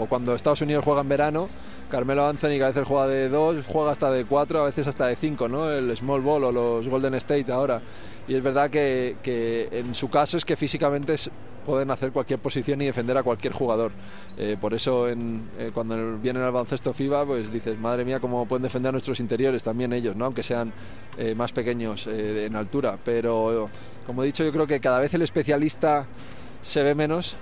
cuando 0.08 0.34
Estados 0.34 0.62
Unidos 0.62 0.82
juega 0.84 1.02
en 1.02 1.08
verano, 1.08 1.48
Carmelo 1.90 2.26
Anthony 2.26 2.56
que 2.56 2.64
a 2.64 2.68
veces 2.68 2.86
juega 2.86 3.06
de 3.06 3.28
dos, 3.28 3.56
juega 3.66 3.90
hasta 3.92 4.10
de 4.10 4.24
cuatro, 4.24 4.60
a 4.62 4.64
veces 4.64 4.86
hasta 4.86 5.06
de 5.06 5.16
cinco, 5.16 5.48
¿no? 5.48 5.70
El 5.70 5.94
small 5.96 6.22
ball 6.22 6.44
o 6.44 6.52
los 6.52 6.88
Golden 6.88 7.14
State 7.14 7.52
ahora. 7.52 7.80
Y 8.26 8.34
es 8.34 8.42
verdad 8.42 8.70
que, 8.70 9.16
que 9.22 9.68
en 9.70 9.94
su 9.94 10.08
caso 10.08 10.36
es 10.38 10.44
que 10.44 10.56
físicamente 10.56 11.14
es- 11.14 11.30
pueden 11.64 11.90
hacer 11.90 12.12
cualquier 12.12 12.38
posición 12.38 12.80
y 12.82 12.86
defender 12.86 13.16
a 13.16 13.22
cualquier 13.22 13.52
jugador. 13.52 13.90
Eh, 14.36 14.56
por 14.60 14.74
eso 14.74 15.08
en- 15.08 15.48
eh, 15.58 15.70
cuando 15.74 16.18
vienen 16.18 16.42
al 16.42 16.52
baloncesto 16.52 16.92
FIBA, 16.92 17.24
pues 17.26 17.52
dices, 17.52 17.78
madre 17.78 18.04
mía, 18.04 18.20
cómo 18.20 18.46
pueden 18.46 18.62
defender 18.62 18.90
a 18.90 18.92
nuestros 18.92 19.18
interiores 19.20 19.62
también 19.64 19.92
ellos, 19.92 20.14
¿no? 20.16 20.26
aunque 20.26 20.42
sean 20.42 20.72
eh, 21.18 21.34
más 21.34 21.52
pequeños 21.52 22.06
eh, 22.06 22.44
en 22.46 22.54
altura. 22.56 22.98
Pero 23.04 23.68
como 24.06 24.22
he 24.22 24.26
dicho, 24.26 24.44
yo 24.44 24.52
creo 24.52 24.66
que 24.66 24.78
cada 24.80 25.00
vez 25.00 25.12
el 25.14 25.22
especialista 25.22 26.06
se 26.62 26.82
ve 26.82 26.94
menos. 26.94 27.36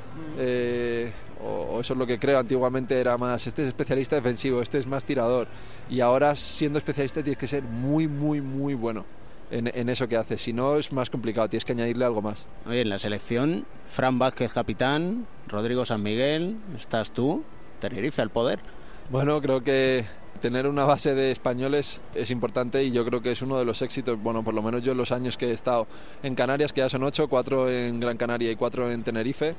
o 1.45 1.81
eso 1.81 1.95
es 1.95 1.99
lo 1.99 2.07
que 2.07 2.19
creo. 2.19 2.39
Antiguamente 2.39 2.99
era 3.01 3.19
más, 3.19 3.47
este 3.47 3.63
es 3.63 3.69
especialista 3.69 4.15
defensivo, 4.17 4.63
este 4.63 4.79
es 4.79 4.87
más 4.87 5.05
tirador. 5.05 5.49
Y 5.91 6.01
ahora 6.01 6.35
siendo 6.37 6.79
especialista 6.79 7.23
tienes 7.23 7.39
que 7.39 7.47
ser 7.49 7.63
muy, 7.65 8.07
muy, 8.09 8.41
muy 8.41 8.75
bueno. 8.75 9.05
En, 9.53 9.71
en 9.73 9.89
eso 9.89 10.09
que 10.09 10.17
haces. 10.17 10.43
Si 10.43 10.53
no, 10.53 10.77
es 10.77 10.93
más 10.93 11.11
complicado, 11.11 11.49
tienes 11.49 11.65
que 11.65 11.73
añadirle 11.73 12.05
algo 12.05 12.23
más. 12.23 12.47
Oye, 12.67 12.81
en 12.81 12.89
la 12.89 12.99
selección, 12.99 13.65
Fran 13.87 14.19
Vázquez 14.19 14.53
capitán, 14.53 15.27
Rodrigo 15.47 15.85
San 15.85 16.03
Miguel, 16.03 16.57
estás 16.77 17.13
tú, 17.13 17.45
Tenerife 17.81 18.23
al 18.23 18.31
poder. 18.31 18.59
Bueno, 19.11 19.41
creo 19.41 19.63
que 19.63 20.05
tener 20.41 20.67
una 20.67 20.85
base 20.85 21.15
de 21.15 21.31
españoles 21.31 22.01
es 22.15 22.31
importante 22.31 22.83
y 22.83 22.91
yo 22.91 23.05
creo 23.05 23.23
que 23.23 23.31
es 23.33 23.43
uno 23.43 23.59
de 23.59 23.65
los 23.65 23.83
éxitos, 23.83 24.21
bueno, 24.21 24.43
por 24.43 24.55
lo 24.55 24.63
menos 24.63 24.83
yo 24.83 24.93
en 24.93 24.99
los 24.99 25.13
años 25.13 25.37
que 25.37 25.49
he 25.49 25.53
estado 25.53 25.87
en 26.23 26.35
Canarias, 26.35 26.73
que 26.73 26.81
ya 26.81 26.89
son 26.89 27.05
ocho, 27.05 27.29
cuatro 27.29 27.71
en 27.71 28.01
Gran 28.01 28.17
Canaria 28.17 28.51
y 28.51 28.57
cuatro 28.57 28.91
en 28.91 29.03
Tenerife, 29.05 29.55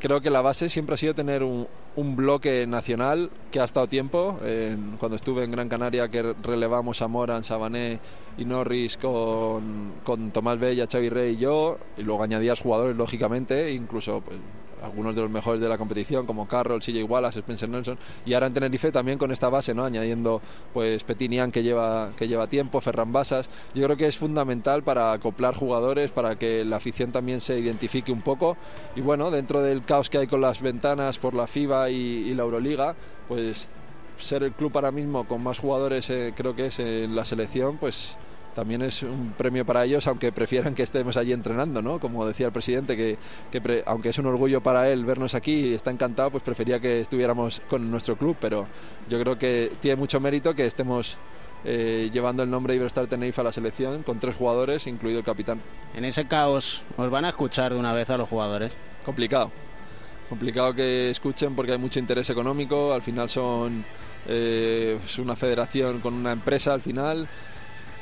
creo 0.00 0.20
que 0.20 0.30
la 0.30 0.42
base 0.42 0.68
siempre 0.68 0.94
ha 0.94 0.98
sido 0.98 1.14
tener 1.14 1.42
un, 1.42 1.66
un 1.96 2.14
bloque 2.14 2.66
nacional 2.66 3.30
que 3.50 3.60
ha 3.60 3.64
estado 3.64 3.88
tiempo. 3.88 4.38
En, 4.44 4.96
cuando 4.98 5.16
estuve 5.16 5.44
en 5.44 5.50
Gran 5.50 5.68
Canaria, 5.68 6.08
que 6.08 6.34
relevamos 6.42 7.02
a 7.02 7.08
Moran, 7.08 7.42
Sabané 7.42 7.98
y 8.38 8.44
Norris 8.44 8.96
con, 8.96 9.94
con 10.04 10.30
Tomás 10.30 10.58
Bella, 10.58 10.86
Xavi 10.90 11.08
Rey 11.08 11.34
y 11.34 11.38
yo, 11.38 11.78
y 11.96 12.02
luego 12.02 12.22
añadías 12.22 12.60
jugadores, 12.60 12.96
lógicamente, 12.96 13.72
incluso 13.72 14.20
pues, 14.20 14.38
algunos 14.86 15.14
de 15.14 15.22
los 15.22 15.30
mejores 15.30 15.60
de 15.60 15.68
la 15.68 15.78
competición 15.78 16.26
como 16.26 16.48
Carroll, 16.48 16.80
CJ 16.80 17.04
Wallace, 17.04 17.40
Spencer 17.40 17.68
Nelson 17.68 17.98
y 18.24 18.34
ahora 18.34 18.46
en 18.46 18.54
Tenerife 18.54 18.90
también 18.92 19.18
con 19.18 19.30
esta 19.30 19.48
base, 19.48 19.74
¿no? 19.74 19.84
añadiendo 19.84 20.40
pues 20.72 21.04
Petinian 21.04 21.52
que 21.52 21.62
lleva, 21.62 22.12
que 22.16 22.28
lleva 22.28 22.46
tiempo, 22.46 22.80
Ferran 22.80 23.12
Basas, 23.12 23.50
yo 23.74 23.84
creo 23.84 23.96
que 23.96 24.06
es 24.06 24.16
fundamental 24.16 24.82
para 24.82 25.12
acoplar 25.12 25.54
jugadores, 25.54 26.10
para 26.10 26.36
que 26.36 26.64
la 26.64 26.76
afición 26.76 27.12
también 27.12 27.40
se 27.40 27.58
identifique 27.58 28.12
un 28.12 28.22
poco 28.22 28.56
y 28.94 29.00
bueno, 29.00 29.30
dentro 29.30 29.60
del 29.62 29.84
caos 29.84 30.10
que 30.10 30.18
hay 30.18 30.26
con 30.26 30.40
las 30.40 30.60
ventanas 30.60 31.18
por 31.18 31.34
la 31.34 31.46
FIBA 31.46 31.90
y, 31.90 31.96
y 31.96 32.34
la 32.34 32.44
Euroliga, 32.44 32.94
pues 33.28 33.70
ser 34.16 34.42
el 34.42 34.52
club 34.52 34.72
ahora 34.74 34.90
mismo 34.90 35.24
con 35.26 35.42
más 35.42 35.58
jugadores 35.58 36.08
eh, 36.10 36.32
creo 36.36 36.54
que 36.56 36.66
es 36.66 36.78
en 36.78 37.14
la 37.14 37.24
selección, 37.24 37.76
pues 37.78 38.16
también 38.56 38.80
es 38.80 39.02
un 39.02 39.34
premio 39.36 39.66
para 39.66 39.84
ellos, 39.84 40.06
aunque 40.06 40.32
prefieran 40.32 40.74
que 40.74 40.82
estemos 40.82 41.18
allí 41.18 41.34
entrenando, 41.34 41.82
¿no? 41.82 42.00
Como 42.00 42.26
decía 42.26 42.46
el 42.46 42.52
presidente, 42.52 42.96
que, 42.96 43.18
que 43.52 43.60
pre, 43.60 43.82
aunque 43.84 44.08
es 44.08 44.18
un 44.18 44.24
orgullo 44.24 44.62
para 44.62 44.90
él 44.90 45.04
vernos 45.04 45.34
aquí 45.34 45.52
y 45.52 45.74
está 45.74 45.90
encantado, 45.90 46.30
pues 46.30 46.42
prefería 46.42 46.80
que 46.80 47.00
estuviéramos 47.00 47.60
con 47.68 47.90
nuestro 47.90 48.16
club, 48.16 48.34
pero 48.40 48.66
yo 49.10 49.20
creo 49.20 49.36
que 49.36 49.72
tiene 49.80 49.96
mucho 49.96 50.20
mérito 50.20 50.54
que 50.54 50.64
estemos 50.64 51.18
eh, 51.66 52.08
llevando 52.10 52.44
el 52.44 52.50
nombre 52.50 52.72
de 52.72 52.76
Iberostar 52.76 53.06
Tenerife 53.08 53.42
a 53.42 53.44
la 53.44 53.52
selección 53.52 54.02
con 54.02 54.18
tres 54.18 54.34
jugadores, 54.36 54.86
incluido 54.86 55.18
el 55.18 55.24
capitán. 55.26 55.60
En 55.94 56.06
ese 56.06 56.26
caos, 56.26 56.82
¿os 56.96 57.10
van 57.10 57.26
a 57.26 57.28
escuchar 57.28 57.74
de 57.74 57.78
una 57.78 57.92
vez 57.92 58.08
a 58.08 58.16
los 58.16 58.26
jugadores? 58.26 58.72
Complicado. 59.04 59.52
Complicado 60.30 60.72
que 60.72 61.10
escuchen 61.10 61.54
porque 61.54 61.72
hay 61.72 61.78
mucho 61.78 61.98
interés 61.98 62.30
económico, 62.30 62.94
al 62.94 63.02
final 63.02 63.28
son 63.28 63.84
eh, 64.26 64.98
es 65.04 65.18
una 65.18 65.36
federación 65.36 66.00
con 66.00 66.14
una 66.14 66.32
empresa 66.32 66.72
al 66.72 66.80
final 66.80 67.28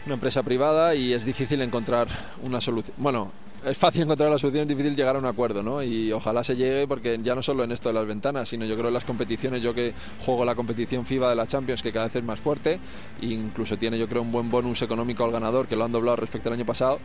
una 0.07 0.15
empresa 0.15 0.43
privada 0.43 0.95
y 0.95 1.13
es 1.13 1.25
difícil 1.25 1.63
encontrar 1.63 2.09
una 2.43 2.61
solución. 2.61 2.95
Bueno, 2.99 3.31
es 3.65 3.79
fácil 3.79 4.03
encontrar 4.03 4.31
la 4.31 4.39
solución, 4.39 4.63
es 4.63 4.69
difícil 4.69 4.95
llegar 4.95 5.17
a 5.17 5.19
un 5.19 5.25
acuerdo, 5.25 5.63
¿no? 5.63 5.83
Y 5.83 6.13
ojalá 6.13 6.45
se 6.45 6.55
llegue 6.55 6.87
porque 6.87 7.19
ya 7.23 7.35
no 7.35 7.43
solo 7.43 7.65
en 7.65 7.73
esto 7.73 7.89
de 7.89 7.95
las 7.95 8.07
ventanas, 8.07 8.49
sino 8.49 8.67
yo 8.67 8.75
creo 8.75 8.89
en 8.89 8.95
las 8.95 9.05
competiciones, 9.05 9.63
yo 9.63 9.73
que 9.73 9.95
juego 10.25 10.45
la 10.45 10.55
competición 10.55 11.07
FIBA 11.07 11.31
de 11.31 11.35
la 11.35 11.47
Champions, 11.47 11.83
que 11.83 11.91
cada 11.91 12.07
vez 12.07 12.17
es 12.17 12.25
más 12.25 12.41
fuerte, 12.41 12.79
e 13.23 13.27
incluso 13.27 13.79
tiene 13.79 13.99
yo 13.99 14.07
creo 14.07 14.23
un 14.23 14.33
buen 14.33 14.51
bonus 14.51 14.83
económico 14.83 15.25
al 15.25 15.33
ganador, 15.33 15.67
que 15.67 15.77
lo 15.77 15.85
han 15.85 15.93
doblado 15.93 16.17
respecto 16.17 16.51
al 16.51 16.55
año 16.55 16.67
pasado, 16.67 16.99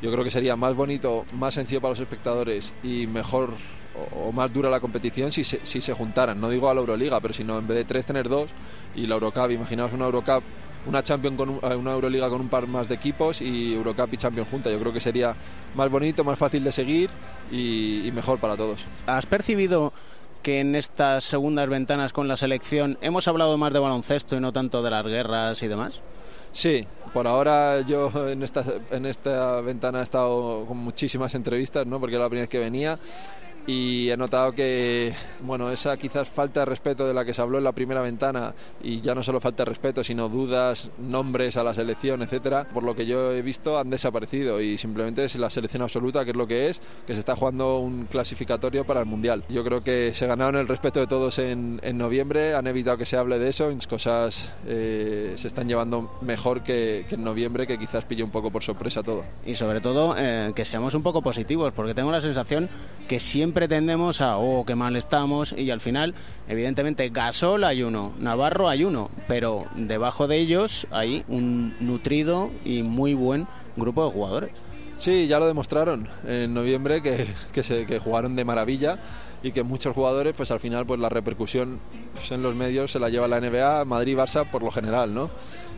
yo 0.00 0.10
creo 0.10 0.24
que 0.24 0.30
sería 0.30 0.56
más 0.56 0.74
bonito, 0.74 1.26
más 1.34 1.54
sencillo 1.54 1.80
para 1.82 1.92
los 1.92 2.00
espectadores 2.00 2.72
y 2.82 3.06
mejor 3.06 3.50
o, 4.14 4.32
más 4.32 4.52
dura 4.52 4.68
la 4.70 4.80
competición 4.80 5.32
si 5.32 5.44
se, 5.44 5.60
si 5.64 5.80
se 5.80 5.92
juntaran, 5.92 6.40
no 6.40 6.48
digo 6.48 6.70
a 6.70 6.74
la 6.74 6.80
Euroliga, 6.80 7.20
pero 7.20 7.34
sino 7.34 7.58
en 7.58 7.66
vez 7.66 7.78
de 7.78 7.84
tres 7.84 8.06
tener 8.06 8.28
dos 8.28 8.50
y 8.94 9.06
la 9.06 9.14
Eurocup, 9.14 9.50
imaginaos 9.50 9.92
una 9.92 10.06
Eurocup 10.06 10.42
una 10.86 11.02
Champions 11.02 11.36
con 11.36 11.48
un, 11.50 11.60
una 11.64 11.92
Euroliga 11.92 12.28
con 12.28 12.40
un 12.40 12.48
par 12.48 12.66
más 12.66 12.88
de 12.88 12.94
equipos 12.94 13.42
y 13.42 13.74
Eurocup 13.74 14.12
y 14.12 14.16
Champions 14.16 14.48
junta. 14.48 14.70
Yo 14.70 14.78
creo 14.78 14.92
que 14.92 15.00
sería 15.00 15.34
más 15.74 15.90
bonito, 15.90 16.24
más 16.24 16.38
fácil 16.38 16.64
de 16.64 16.72
seguir 16.72 17.10
y, 17.50 18.06
y 18.06 18.12
mejor 18.12 18.38
para 18.38 18.56
todos. 18.56 18.84
¿Has 19.06 19.26
percibido 19.26 19.92
que 20.42 20.60
en 20.60 20.76
estas 20.76 21.24
segundas 21.24 21.68
ventanas 21.68 22.12
con 22.12 22.28
la 22.28 22.36
selección 22.36 22.98
hemos 23.00 23.26
hablado 23.26 23.58
más 23.58 23.72
de 23.72 23.80
baloncesto 23.80 24.36
y 24.36 24.40
no 24.40 24.52
tanto 24.52 24.82
de 24.82 24.90
las 24.90 25.04
guerras 25.04 25.62
y 25.62 25.66
demás? 25.66 26.00
Sí, 26.52 26.86
por 27.12 27.26
ahora 27.26 27.80
yo 27.82 28.10
en 28.28 28.42
esta, 28.42 28.64
en 28.90 29.06
esta 29.06 29.60
ventana 29.60 30.00
he 30.00 30.02
estado 30.02 30.64
con 30.66 30.78
muchísimas 30.78 31.34
entrevistas, 31.34 31.86
¿no? 31.86 32.00
porque 32.00 32.14
era 32.14 32.24
la 32.24 32.30
primera 32.30 32.44
vez 32.44 32.50
que 32.50 32.58
venía 32.58 32.98
y 33.66 34.10
he 34.10 34.16
notado 34.16 34.52
que 34.52 35.12
bueno 35.42 35.70
esa 35.70 35.96
quizás 35.96 36.28
falta 36.28 36.60
de 36.60 36.66
respeto 36.66 37.06
de 37.06 37.14
la 37.14 37.24
que 37.24 37.34
se 37.34 37.42
habló 37.42 37.58
en 37.58 37.64
la 37.64 37.72
primera 37.72 38.00
ventana 38.00 38.54
y 38.82 39.00
ya 39.00 39.14
no 39.14 39.22
solo 39.22 39.40
falta 39.40 39.64
de 39.64 39.70
respeto 39.70 40.04
sino 40.04 40.28
dudas 40.28 40.90
nombres 40.98 41.56
a 41.56 41.64
la 41.64 41.74
selección 41.74 42.22
etcétera 42.22 42.68
por 42.72 42.82
lo 42.82 42.94
que 42.94 43.06
yo 43.06 43.32
he 43.32 43.40
visto 43.40 43.78
han 43.78 43.88
desaparecido. 43.88 44.60
Y 44.60 44.76
simplemente 44.76 45.24
es 45.24 45.36
la 45.36 45.48
selección 45.48 45.82
absoluta 45.82 46.24
que 46.24 46.32
es 46.32 46.36
lo 46.36 46.46
que 46.46 46.68
es 46.68 46.82
que 47.06 47.14
se 47.14 47.20
está 47.20 47.34
jugando 47.34 47.78
un 47.78 48.04
clasificatorio 48.04 48.84
para 48.84 49.00
el 49.00 49.06
mundial. 49.06 49.44
Yo 49.48 49.64
creo 49.64 49.80
que 49.80 50.12
se 50.12 50.26
ganaron 50.26 50.60
el 50.60 50.68
respeto 50.68 51.00
de 51.00 51.06
todos 51.06 51.38
en, 51.38 51.80
en 51.82 51.96
noviembre 51.96 52.54
han 52.54 52.66
evitado 52.66 52.98
que 52.98 53.06
se 53.06 53.16
hable 53.16 53.38
de 53.38 53.48
eso 53.48 53.72
cosas 53.88 54.52
eh, 54.66 55.32
se 55.36 55.48
están 55.48 55.68
llevando 55.68 56.10
mejor 56.20 56.62
que, 56.62 57.06
que, 57.08 57.14
en 57.14 57.24
noviembre 57.24 57.66
que 57.66 57.78
quizás 57.78 58.04
pille 58.04 58.22
un 58.22 58.30
poco 58.30 58.50
por 58.50 58.62
sorpresa 58.62 59.02
todo. 59.02 59.24
Y 59.46 59.54
sobre 59.54 59.80
todo 59.80 60.14
eh, 60.18 60.52
que 60.54 60.64
seamos 60.64 60.94
un 60.94 61.02
poco 61.02 61.22
positivos 61.22 61.72
porque 61.72 61.94
tengo 61.94 62.10
la 62.10 62.20
sensación 62.20 62.68
que 63.08 63.20
siempre 63.20 63.55
pretendemos 63.56 64.20
a, 64.20 64.36
oh, 64.36 64.66
qué 64.66 64.74
mal 64.74 64.96
estamos, 64.96 65.54
y 65.56 65.70
al 65.70 65.80
final, 65.80 66.12
evidentemente, 66.46 67.08
Gasol 67.08 67.64
hay 67.64 67.82
uno, 67.82 68.12
Navarro 68.18 68.68
hay 68.68 68.84
uno, 68.84 69.08
pero 69.28 69.64
debajo 69.74 70.28
de 70.28 70.36
ellos 70.36 70.86
hay 70.90 71.24
un 71.26 71.74
nutrido 71.80 72.50
y 72.66 72.82
muy 72.82 73.14
buen 73.14 73.46
grupo 73.74 74.04
de 74.04 74.12
jugadores. 74.12 74.50
Sí, 74.98 75.26
ya 75.26 75.38
lo 75.38 75.46
demostraron 75.46 76.06
en 76.26 76.52
noviembre 76.52 77.02
que, 77.02 77.26
que, 77.54 77.62
se, 77.62 77.86
que 77.86 77.98
jugaron 77.98 78.36
de 78.36 78.44
maravilla 78.44 78.98
y 79.42 79.52
que 79.52 79.62
muchos 79.62 79.94
jugadores, 79.94 80.34
pues 80.36 80.50
al 80.50 80.60
final, 80.60 80.84
pues 80.84 81.00
la 81.00 81.08
repercusión 81.08 81.80
pues, 82.12 82.30
en 82.32 82.42
los 82.42 82.54
medios 82.54 82.92
se 82.92 83.00
la 83.00 83.08
lleva 83.08 83.26
la 83.26 83.40
NBA, 83.40 83.86
Madrid, 83.86 84.18
Barça 84.18 84.44
por 84.50 84.62
lo 84.62 84.70
general, 84.70 85.14
¿no? 85.14 85.30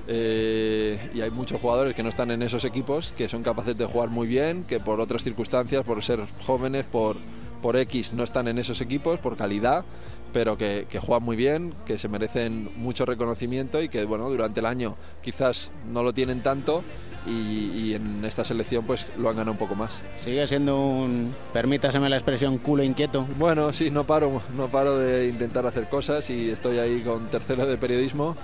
Eh, 0.08 0.98
y 1.14 1.20
hay 1.20 1.30
muchos 1.30 1.60
jugadores 1.60 1.94
que 1.94 2.02
no 2.02 2.08
están 2.08 2.32
en 2.32 2.42
esos 2.42 2.64
equipos 2.64 3.12
que 3.16 3.28
son 3.28 3.44
capaces 3.44 3.78
de 3.78 3.84
jugar 3.84 4.08
muy 4.08 4.26
bien, 4.26 4.64
que 4.64 4.80
por 4.80 5.00
otras 5.00 5.22
circunstancias, 5.22 5.84
por 5.84 6.02
ser 6.02 6.24
jóvenes, 6.44 6.86
por, 6.86 7.16
por 7.62 7.76
X 7.76 8.12
no 8.12 8.24
están 8.24 8.48
en 8.48 8.58
esos 8.58 8.80
equipos, 8.80 9.18
por 9.18 9.36
calidad, 9.36 9.84
pero 10.32 10.58
que, 10.58 10.86
que, 10.88 10.98
juegan 10.98 11.24
muy 11.24 11.36
bien, 11.36 11.74
que 11.86 11.98
se 11.98 12.08
merecen 12.08 12.70
mucho 12.76 13.04
reconocimiento 13.04 13.82
y 13.82 13.88
que 13.88 14.04
bueno, 14.04 14.28
durante 14.28 14.60
el 14.60 14.66
año 14.66 14.96
quizás 15.22 15.70
no 15.90 16.02
lo 16.02 16.12
tienen 16.12 16.42
tanto 16.42 16.82
y, 17.26 17.30
y, 17.32 17.94
en 17.94 18.24
esta 18.24 18.44
selección 18.44 18.84
pues 18.84 19.06
lo 19.18 19.28
han 19.28 19.36
ganado 19.36 19.52
un 19.52 19.58
poco 19.58 19.74
más. 19.74 20.00
Sigue 20.16 20.46
siendo 20.46 20.78
un, 20.80 21.34
permítaseme 21.52 22.08
la 22.08 22.16
expresión, 22.16 22.58
culo 22.58 22.82
inquieto. 22.82 23.26
Bueno, 23.38 23.72
sí, 23.72 23.90
no 23.90 24.04
paro, 24.04 24.40
no 24.56 24.68
paro 24.68 24.98
de 24.98 25.28
intentar 25.28 25.66
hacer 25.66 25.88
cosas 25.88 26.28
y 26.30 26.50
estoy 26.50 26.78
ahí 26.78 27.02
con 27.02 27.26
tercero 27.26 27.66
de 27.66 27.76
periodismo, 27.76 28.36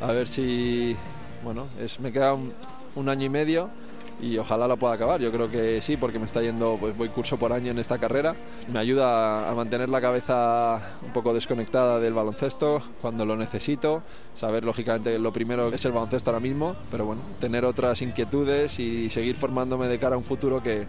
a 0.00 0.12
ver 0.12 0.28
si, 0.28 0.96
bueno, 1.44 1.66
es, 1.80 2.00
me 2.00 2.12
queda 2.12 2.34
un, 2.34 2.52
un 2.94 3.08
año 3.08 3.26
y 3.26 3.30
medio 3.30 3.70
y 4.20 4.38
ojalá 4.38 4.68
lo 4.68 4.76
pueda 4.76 4.94
acabar. 4.94 5.20
Yo 5.20 5.30
creo 5.32 5.50
que 5.50 5.80
sí, 5.82 5.96
porque 5.96 6.18
me 6.18 6.26
está 6.26 6.42
yendo, 6.42 6.76
pues 6.78 6.96
voy 6.96 7.08
curso 7.08 7.36
por 7.36 7.52
año 7.52 7.70
en 7.70 7.78
esta 7.78 7.98
carrera. 7.98 8.34
Me 8.72 8.78
ayuda 8.78 9.50
a 9.50 9.54
mantener 9.54 9.88
la 9.88 10.00
cabeza 10.00 10.80
un 11.04 11.12
poco 11.12 11.34
desconectada 11.34 12.00
del 12.00 12.14
baloncesto 12.14 12.82
cuando 13.00 13.24
lo 13.24 13.36
necesito. 13.36 14.02
Saber, 14.34 14.64
lógicamente, 14.64 15.18
lo 15.18 15.32
primero 15.32 15.68
es 15.68 15.84
el 15.84 15.92
baloncesto 15.92 16.30
ahora 16.30 16.40
mismo, 16.40 16.76
pero 16.90 17.06
bueno, 17.06 17.22
tener 17.40 17.64
otras 17.64 18.02
inquietudes 18.02 18.78
y 18.78 19.10
seguir 19.10 19.36
formándome 19.36 19.88
de 19.88 19.98
cara 19.98 20.14
a 20.14 20.18
un 20.18 20.24
futuro 20.24 20.62
que, 20.62 20.86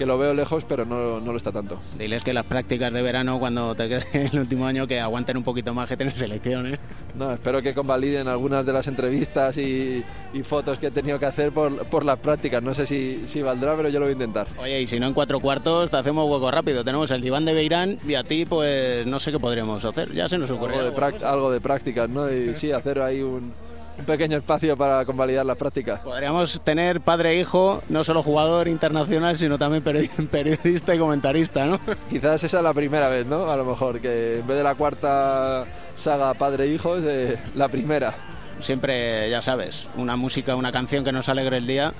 que 0.00 0.06
lo 0.06 0.16
veo 0.16 0.32
lejos, 0.32 0.64
pero 0.66 0.86
no, 0.86 1.20
no, 1.20 1.30
lo 1.30 1.36
está 1.36 1.52
tanto. 1.52 1.78
Diles 1.98 2.24
que 2.24 2.32
las 2.32 2.46
prácticas 2.46 2.90
de 2.90 3.02
verano, 3.02 3.38
cuando 3.38 3.74
te 3.74 3.86
quede 3.86 4.30
el 4.32 4.38
último 4.38 4.64
año, 4.64 4.86
que 4.86 4.98
aguanten 4.98 5.36
un 5.36 5.42
poquito 5.42 5.74
más 5.74 5.90
que 5.90 5.96
tener 5.98 6.16
selección. 6.16 6.72
¿eh? 6.72 6.78
No, 7.18 7.30
espero 7.30 7.60
que 7.60 7.74
convaliden 7.74 8.26
algunas 8.26 8.64
de 8.64 8.72
las 8.72 8.86
entrevistas 8.86 9.58
y, 9.58 10.02
y 10.32 10.42
fotos 10.42 10.78
que 10.78 10.86
he 10.86 10.90
tenido 10.90 11.18
que 11.18 11.26
hacer 11.26 11.52
por, 11.52 11.84
por 11.88 12.06
las 12.06 12.18
prácticas. 12.18 12.62
No 12.62 12.74
sé 12.74 12.86
si, 12.86 13.24
si, 13.26 13.42
valdrá, 13.42 13.76
pero 13.76 13.90
yo 13.90 13.98
lo 13.98 14.06
voy 14.06 14.12
a 14.12 14.14
intentar. 14.14 14.46
Oye, 14.58 14.80
y 14.80 14.86
si 14.86 14.98
no 14.98 15.06
en 15.06 15.12
cuatro 15.12 15.38
cuartos, 15.38 15.90
te 15.90 15.98
hacemos 15.98 16.26
hueco 16.30 16.50
rápido. 16.50 16.82
Tenemos 16.82 17.10
el 17.10 17.20
diván 17.20 17.44
de 17.44 17.52
Beirán 17.52 17.98
y 18.08 18.14
a 18.14 18.24
ti, 18.24 18.46
pues 18.46 19.06
no 19.06 19.20
sé 19.20 19.32
qué 19.32 19.38
podríamos 19.38 19.84
hacer. 19.84 20.14
Ya 20.14 20.30
se 20.30 20.38
nos 20.38 20.50
ocurrió. 20.50 20.80
Algo 20.80 21.10
de, 21.10 21.26
algo 21.26 21.50
de 21.52 21.60
prácticas, 21.60 22.08
¿no? 22.08 22.32
Y 22.32 22.54
sí, 22.54 22.72
hacer 22.72 23.02
ahí 23.02 23.20
un 23.20 23.52
un 24.00 24.06
pequeño 24.06 24.38
espacio 24.38 24.76
para 24.76 25.04
convalidar 25.04 25.46
las 25.46 25.56
prácticas. 25.56 26.00
Podríamos 26.00 26.60
tener 26.62 27.00
padre 27.00 27.32
e 27.32 27.40
hijo, 27.40 27.82
no 27.88 28.02
solo 28.02 28.22
jugador 28.22 28.66
internacional, 28.66 29.38
sino 29.38 29.58
también 29.58 29.82
periodista 30.30 30.94
y 30.94 30.98
comentarista, 30.98 31.66
¿no? 31.66 31.78
Quizás 32.08 32.42
esa 32.42 32.58
es 32.58 32.64
la 32.64 32.72
primera 32.72 33.08
vez, 33.08 33.26
¿no? 33.26 33.50
A 33.50 33.56
lo 33.56 33.64
mejor, 33.64 34.00
que 34.00 34.40
en 34.40 34.46
vez 34.46 34.56
de 34.56 34.62
la 34.64 34.74
cuarta 34.74 35.66
saga 35.94 36.34
padre 36.34 36.64
e 36.64 36.68
hijo, 36.68 36.96
es 36.96 37.04
eh, 37.06 37.38
la 37.54 37.68
primera. 37.68 38.14
Siempre, 38.58 39.30
ya 39.30 39.42
sabes, 39.42 39.88
una 39.96 40.16
música, 40.16 40.56
una 40.56 40.72
canción 40.72 41.04
que 41.04 41.12
nos 41.12 41.28
alegre 41.28 41.58
el 41.58 41.66
día. 41.66 41.92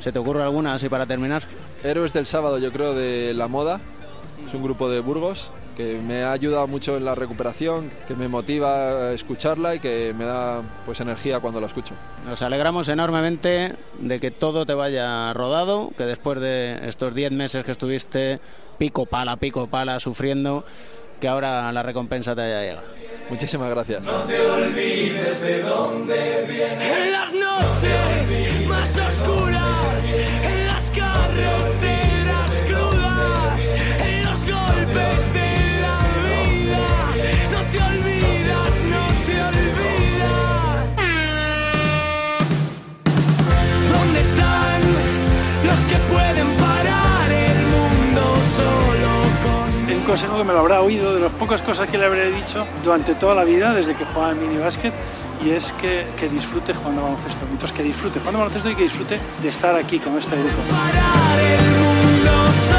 ¿Se 0.00 0.12
te 0.12 0.18
ocurre 0.18 0.42
alguna 0.42 0.74
así 0.74 0.88
para 0.88 1.06
terminar? 1.06 1.44
Héroes 1.82 2.12
del 2.12 2.26
sábado, 2.26 2.58
yo 2.58 2.72
creo, 2.72 2.94
de 2.94 3.32
La 3.34 3.48
Moda. 3.48 3.80
Es 4.46 4.54
un 4.54 4.62
grupo 4.62 4.90
de 4.90 5.00
Burgos 5.00 5.50
que 5.74 5.98
me 5.98 6.22
ha 6.22 6.32
ayudado 6.32 6.66
mucho 6.66 6.96
en 6.96 7.04
la 7.04 7.14
recuperación, 7.14 7.90
que 8.06 8.14
me 8.14 8.28
motiva 8.28 9.08
a 9.08 9.12
escucharla 9.12 9.74
y 9.74 9.80
que 9.80 10.14
me 10.16 10.24
da 10.24 10.62
pues 10.86 11.00
energía 11.00 11.40
cuando 11.40 11.60
la 11.60 11.66
escucho. 11.66 11.94
Nos 12.26 12.42
alegramos 12.42 12.88
enormemente 12.88 13.72
de 13.98 14.20
que 14.20 14.30
todo 14.30 14.66
te 14.66 14.74
vaya 14.74 15.32
rodado, 15.32 15.92
que 15.96 16.04
después 16.04 16.40
de 16.40 16.88
estos 16.88 17.14
10 17.14 17.32
meses 17.32 17.64
que 17.64 17.72
estuviste 17.72 18.40
pico 18.78 19.06
pala, 19.06 19.36
pico 19.36 19.66
pala, 19.66 20.00
sufriendo, 20.00 20.64
que 21.20 21.28
ahora 21.28 21.70
la 21.72 21.82
recompensa 21.82 22.34
te 22.34 22.42
haya 22.42 22.60
llegado. 22.60 22.86
Muchísimas 23.30 23.70
gracias. 23.70 24.02
No 24.02 24.12
te 24.24 24.40
olvides 24.40 25.40
de 25.40 25.62
dónde 25.62 26.44
vienes. 26.46 26.98
En 26.98 27.12
las 27.12 27.32
noches 27.32 28.66
más 28.68 28.98
oscuras, 28.98 30.08
en 30.42 30.66
las 30.66 30.90
carreteras 30.90 32.62
crudas, 32.66 33.66
en 34.00 34.24
los 34.24 34.44
golpes 34.44 35.32
de 35.32 35.53
que 45.94 46.00
pueden 46.12 46.48
parar 46.56 47.30
el 47.30 47.66
mundo 47.66 48.22
solo 48.56 49.10
con 49.44 49.96
un 49.96 50.04
consejo 50.04 50.38
que 50.38 50.44
me 50.44 50.52
lo 50.52 50.60
habrá 50.60 50.80
oído 50.80 51.14
de 51.14 51.20
las 51.20 51.32
pocas 51.32 51.62
cosas 51.62 51.88
que 51.88 51.98
le 51.98 52.06
habré 52.06 52.32
dicho 52.32 52.66
durante 52.82 53.14
toda 53.14 53.34
la 53.34 53.44
vida 53.44 53.72
desde 53.72 53.94
que 53.94 54.04
jugaba 54.04 54.32
en 54.32 54.40
minibásquet 54.40 54.92
y 55.44 55.50
es 55.50 55.72
que, 55.72 56.06
que 56.16 56.28
disfrute 56.28 56.74
jugando 56.74 57.02
baloncesto. 57.02 57.44
Entonces 57.50 57.76
que 57.76 57.82
disfrute 57.82 58.18
jugando 58.18 58.40
baloncesto 58.40 58.70
y 58.70 58.74
que 58.74 58.84
disfrute 58.84 59.20
de 59.42 59.48
estar 59.48 59.76
aquí 59.76 59.98
con 59.98 60.16
este 60.18 60.36
grupo. 60.36 60.62
parar 60.70 61.38
el 61.38 61.60
mundo 61.60 62.32
solo 62.68 62.73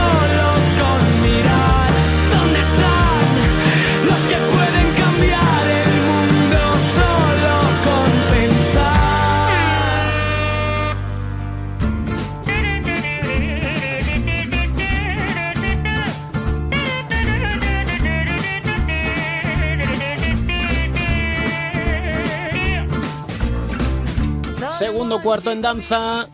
Cuarto 25.22 25.52
en 25.52 25.62
danza 25.62 26.28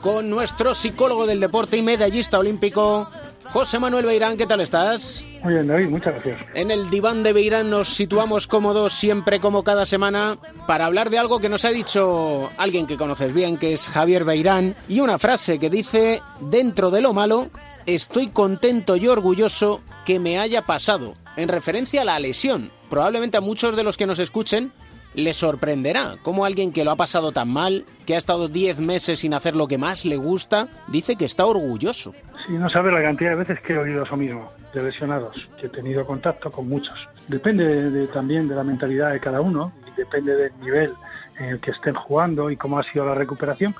con 0.00 0.30
nuestro 0.30 0.74
psicólogo 0.74 1.26
del 1.26 1.40
deporte 1.40 1.76
y 1.76 1.82
medallista 1.82 2.38
olímpico, 2.38 3.10
José 3.44 3.78
Manuel 3.78 4.06
Beirán. 4.06 4.36
¿Qué 4.36 4.46
tal 4.46 4.60
estás? 4.60 5.24
Muy 5.42 5.54
bien, 5.54 5.66
David, 5.66 5.88
muchas 5.88 6.14
gracias. 6.14 6.38
En 6.54 6.70
el 6.70 6.88
diván 6.88 7.22
de 7.22 7.32
Beirán 7.32 7.68
nos 7.68 7.88
situamos 7.88 8.46
cómodos 8.46 8.94
siempre 8.94 9.40
como 9.40 9.64
cada 9.64 9.86
semana 9.86 10.38
para 10.66 10.86
hablar 10.86 11.10
de 11.10 11.18
algo 11.18 11.40
que 11.40 11.48
nos 11.48 11.64
ha 11.64 11.70
dicho 11.70 12.50
alguien 12.56 12.86
que 12.86 12.96
conoces 12.96 13.32
bien, 13.34 13.58
que 13.58 13.72
es 13.74 13.88
Javier 13.88 14.24
Beirán, 14.24 14.76
y 14.88 15.00
una 15.00 15.18
frase 15.18 15.58
que 15.58 15.68
dice, 15.68 16.22
dentro 16.40 16.90
de 16.90 17.02
lo 17.02 17.12
malo, 17.12 17.50
estoy 17.86 18.28
contento 18.28 18.96
y 18.96 19.08
orgulloso 19.08 19.82
que 20.06 20.18
me 20.18 20.38
haya 20.38 20.62
pasado, 20.62 21.14
en 21.36 21.48
referencia 21.48 22.02
a 22.02 22.04
la 22.04 22.18
lesión. 22.18 22.72
Probablemente 22.88 23.36
a 23.36 23.42
muchos 23.42 23.76
de 23.76 23.84
los 23.84 23.96
que 23.96 24.06
nos 24.06 24.18
escuchen 24.18 24.72
les 25.14 25.36
sorprenderá 25.36 26.16
cómo 26.22 26.44
alguien 26.44 26.72
que 26.72 26.84
lo 26.84 26.90
ha 26.90 26.96
pasado 26.96 27.32
tan 27.32 27.50
mal, 27.52 27.84
que 28.06 28.14
ha 28.14 28.18
estado 28.18 28.48
10 28.48 28.80
meses 28.80 29.20
sin 29.20 29.34
hacer 29.34 29.56
lo 29.56 29.66
que 29.66 29.78
más 29.78 30.04
le 30.04 30.16
gusta, 30.16 30.68
dice 30.88 31.16
que 31.16 31.24
está 31.24 31.46
orgulloso. 31.46 32.12
Sí, 32.46 32.52
no 32.52 32.68
sabes 32.70 32.92
la 32.92 33.02
cantidad 33.02 33.30
de 33.30 33.36
veces 33.36 33.60
que 33.60 33.72
he 33.72 33.78
oído 33.78 34.04
eso 34.04 34.16
mismo, 34.16 34.50
de 34.72 34.82
lesionados, 34.82 35.48
que 35.60 35.66
he 35.66 35.70
tenido 35.70 36.06
contacto 36.06 36.50
con 36.52 36.68
muchos. 36.68 36.96
Depende 37.28 37.90
de- 37.90 38.06
también 38.08 38.48
de 38.48 38.54
la 38.54 38.64
mentalidad 38.64 39.12
de 39.12 39.20
cada 39.20 39.40
uno 39.40 39.72
y 39.86 39.96
depende 39.98 40.34
del 40.36 40.52
nivel 40.60 40.92
en 41.38 41.46
el 41.50 41.60
que 41.60 41.72
estén 41.72 41.94
jugando 41.94 42.50
y 42.50 42.56
cómo 42.56 42.78
ha 42.78 42.84
sido 42.84 43.04
la 43.04 43.14
recuperación. 43.14 43.74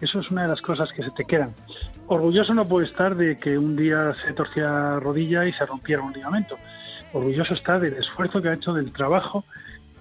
Eso 0.00 0.20
es 0.20 0.30
una 0.30 0.42
de 0.42 0.48
las 0.48 0.60
cosas 0.60 0.90
que 0.92 1.02
se 1.02 1.10
te 1.12 1.24
quedan. 1.24 1.54
Orgulloso 2.06 2.52
no 2.54 2.64
puede 2.66 2.86
estar 2.86 3.14
de 3.16 3.38
que 3.38 3.56
un 3.56 3.74
día 3.76 4.14
se 4.26 4.32
torcía 4.34 4.64
la 4.64 5.00
rodilla 5.00 5.44
y 5.46 5.52
se 5.52 5.64
rompiera 5.64 6.02
un 6.02 6.12
ligamento. 6.12 6.56
Orgulloso 7.12 7.54
está 7.54 7.78
del 7.78 7.94
esfuerzo 7.94 8.42
que 8.42 8.48
ha 8.48 8.54
hecho, 8.54 8.72
del 8.74 8.92
trabajo, 8.92 9.44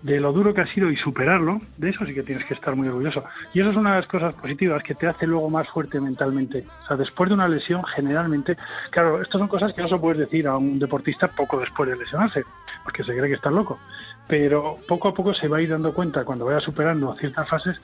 de 0.04 0.20
lo 0.20 0.34
duro 0.34 0.54
que 0.54 0.62
ha 0.62 0.68
sido 0.68 0.92
y 0.92 0.98
superarlo, 0.98 1.62
de 1.78 1.90
eso 1.90 2.06
sí 2.06 2.14
que 2.14 2.24
tienes 2.24 2.44
que 2.44 2.54
estar 2.54 2.76
muy 2.76 2.90
orgulloso. 2.90 3.24
Y 3.54 3.62
eso 3.62 3.72
es 3.72 3.78
una 3.78 3.92
de 3.92 4.02
las 4.02 4.08
cosas 4.08 4.36
positivas 4.36 4.84
que 4.84 4.96
te 4.96 5.08
hace 5.08 5.26
luego 5.26 5.50
más 5.50 5.68
fuerte 5.70 6.00
mentalmente. 6.00 6.66
O 6.84 6.88
sea, 6.88 6.98
después 6.98 7.30
de 7.30 7.36
una 7.36 7.48
lesión, 7.48 7.84
generalmente, 7.86 8.58
claro, 8.92 9.22
estas 9.22 9.40
son 9.40 9.48
cosas 9.48 9.74
que 9.74 9.82
no 9.82 9.88
se 9.88 9.98
puedes 9.98 10.20
decir 10.20 10.46
a 10.46 10.58
un 10.58 10.78
deportista 10.78 11.30
poco 11.30 11.58
después 11.60 11.90
de 11.90 11.96
lesionarse, 11.96 12.44
porque 12.84 13.04
se 13.04 13.14
cree 13.14 13.30
que 13.30 13.36
está 13.36 13.50
loco. 13.50 13.80
Pero 14.28 14.78
poco 14.90 15.08
a 15.08 15.14
poco 15.14 15.34
se 15.34 15.48
va 15.48 15.58
a 15.58 15.62
ir 15.62 15.70
dando 15.70 15.94
cuenta 15.94 16.26
cuando 16.26 16.46
vaya 16.46 16.60
superando 16.60 17.14
ciertas 17.16 17.48
fases 17.48 17.80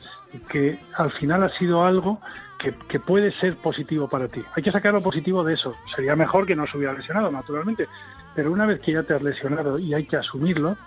que 0.49 0.77
al 0.97 1.11
final 1.11 1.43
ha 1.43 1.57
sido 1.57 1.85
algo 1.85 2.19
que, 2.57 2.73
que 2.89 2.99
puede 2.99 3.31
ser 3.39 3.55
positivo 3.55 4.09
para 4.09 4.27
ti. 4.27 4.43
Hay 4.55 4.63
que 4.63 4.71
sacar 4.73 4.93
lo 4.93 5.01
positivo 5.01 5.41
de 5.45 5.53
eso. 5.53 5.73
Sería 5.95 6.17
mejor 6.17 6.45
que 6.45 6.55
no 6.55 6.67
se 6.67 6.77
hubiera 6.77 6.93
lesionado, 6.93 7.31
naturalmente. 7.31 7.87
Pero 8.35 8.51
una 8.51 8.65
vez 8.65 8.81
que 8.81 8.91
ya 8.91 9.03
te 9.03 9.13
has 9.13 9.21
lesionado 9.21 9.79
y 9.79 9.93
hay 9.93 10.05
que 10.05 10.17
asumirlo, 10.17 10.77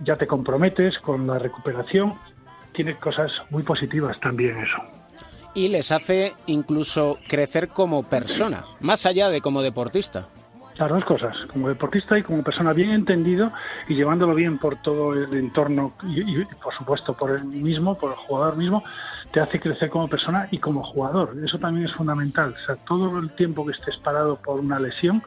ya 0.00 0.16
te 0.16 0.26
comprometes 0.26 0.98
con 0.98 1.26
la 1.26 1.38
recuperación, 1.38 2.14
tiene 2.72 2.96
cosas 2.96 3.30
muy 3.50 3.62
positivas 3.62 4.18
también 4.20 4.58
eso. 4.58 4.78
Y 5.54 5.68
les 5.68 5.92
hace 5.92 6.32
incluso 6.46 7.18
crecer 7.28 7.68
como 7.68 8.02
persona, 8.04 8.64
más 8.80 9.04
allá 9.04 9.28
de 9.28 9.40
como 9.40 9.62
deportista. 9.62 10.28
Las 10.78 10.88
dos 10.88 11.04
cosas, 11.04 11.36
como 11.52 11.68
deportista 11.68 12.18
y 12.18 12.22
como 12.22 12.42
persona 12.42 12.72
bien 12.72 12.90
entendido 12.90 13.52
y 13.88 13.94
llevándolo 13.94 14.34
bien 14.34 14.56
por 14.56 14.76
todo 14.76 15.12
el 15.12 15.34
entorno 15.34 15.92
y, 16.02 16.20
y, 16.20 16.44
por 16.62 16.72
supuesto 16.72 17.14
por 17.14 17.30
el 17.30 17.44
mismo, 17.44 17.98
por 17.98 18.12
el 18.12 18.16
jugador 18.16 18.56
mismo, 18.56 18.82
te 19.32 19.40
hace 19.40 19.60
crecer 19.60 19.90
como 19.90 20.08
persona 20.08 20.48
y 20.50 20.58
como 20.58 20.82
jugador. 20.82 21.36
Eso 21.44 21.58
también 21.58 21.86
es 21.86 21.92
fundamental. 21.94 22.54
O 22.54 22.66
sea, 22.66 22.76
todo 22.76 23.18
el 23.18 23.30
tiempo 23.30 23.66
que 23.66 23.72
estés 23.72 23.98
parado 23.98 24.36
por 24.36 24.60
una 24.60 24.80
lesión, 24.80 25.22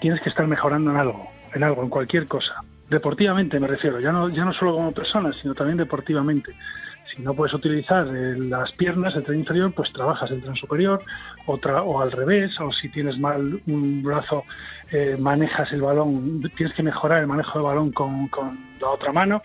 tienes 0.00 0.20
que 0.20 0.28
estar 0.28 0.46
mejorando 0.46 0.92
en 0.92 0.96
algo, 0.96 1.26
en 1.54 1.64
algo, 1.64 1.82
en 1.82 1.88
cualquier 1.88 2.28
cosa. 2.28 2.62
Deportivamente 2.88 3.60
me 3.60 3.66
refiero, 3.66 4.00
ya 4.00 4.12
no, 4.12 4.28
ya 4.30 4.44
no 4.44 4.52
solo 4.52 4.74
como 4.74 4.92
persona, 4.92 5.30
sino 5.32 5.54
también 5.54 5.76
deportivamente. 5.76 6.54
Si 7.14 7.22
no 7.22 7.34
puedes 7.34 7.54
utilizar 7.54 8.06
eh, 8.08 8.36
las 8.38 8.72
piernas, 8.72 9.14
el 9.14 9.24
tren 9.24 9.40
inferior, 9.40 9.72
pues 9.74 9.92
trabajas 9.92 10.30
el 10.30 10.42
tren 10.42 10.56
superior, 10.56 11.02
otra, 11.46 11.82
o 11.82 12.00
al 12.00 12.12
revés, 12.12 12.58
o 12.60 12.72
si 12.72 12.88
tienes 12.88 13.18
mal 13.18 13.60
un 13.66 14.02
brazo, 14.02 14.44
eh, 14.90 15.16
manejas 15.18 15.70
el 15.72 15.82
balón, 15.82 16.40
tienes 16.56 16.74
que 16.74 16.82
mejorar 16.82 17.20
el 17.20 17.26
manejo 17.26 17.58
del 17.58 17.66
balón 17.66 17.92
con, 17.92 18.28
con 18.28 18.58
la 18.80 18.88
otra 18.88 19.12
mano. 19.12 19.42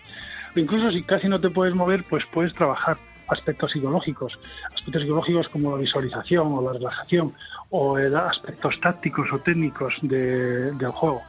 O 0.56 0.58
incluso 0.58 0.90
si 0.90 1.02
casi 1.02 1.28
no 1.28 1.40
te 1.40 1.50
puedes 1.50 1.74
mover, 1.74 2.04
pues 2.08 2.24
puedes 2.32 2.54
trabajar 2.54 2.96
aspectos 3.28 3.72
psicológicos, 3.72 4.38
aspectos 4.74 5.02
psicológicos 5.02 5.48
como 5.48 5.72
la 5.72 5.78
visualización 5.78 6.52
o 6.52 6.62
la 6.62 6.72
relajación, 6.74 7.32
o 7.70 7.98
eh, 7.98 8.10
aspectos 8.14 8.78
tácticos 8.80 9.26
o 9.32 9.38
técnicos 9.38 9.94
de, 10.02 10.72
del 10.72 10.90
juego. 10.90 11.22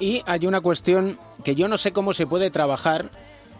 Y 0.00 0.22
hay 0.26 0.46
una 0.46 0.60
cuestión 0.60 1.18
que 1.44 1.54
yo 1.54 1.68
no 1.68 1.78
sé 1.78 1.92
cómo 1.92 2.14
se 2.14 2.26
puede 2.26 2.50
trabajar, 2.50 3.10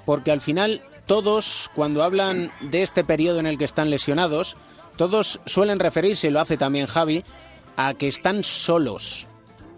porque 0.06 0.32
al 0.32 0.40
final 0.40 0.82
todos, 1.06 1.70
cuando 1.74 2.02
hablan 2.02 2.50
de 2.60 2.82
este 2.82 3.04
periodo 3.04 3.38
en 3.38 3.46
el 3.46 3.58
que 3.58 3.64
están 3.66 3.90
lesionados, 3.90 4.56
todos 4.96 5.40
suelen 5.44 5.78
referirse, 5.78 6.28
y 6.28 6.30
lo 6.30 6.40
hace 6.40 6.56
también 6.56 6.86
Javi, 6.86 7.24
a 7.76 7.94
que 7.94 8.08
están 8.08 8.42
solos. 8.42 9.26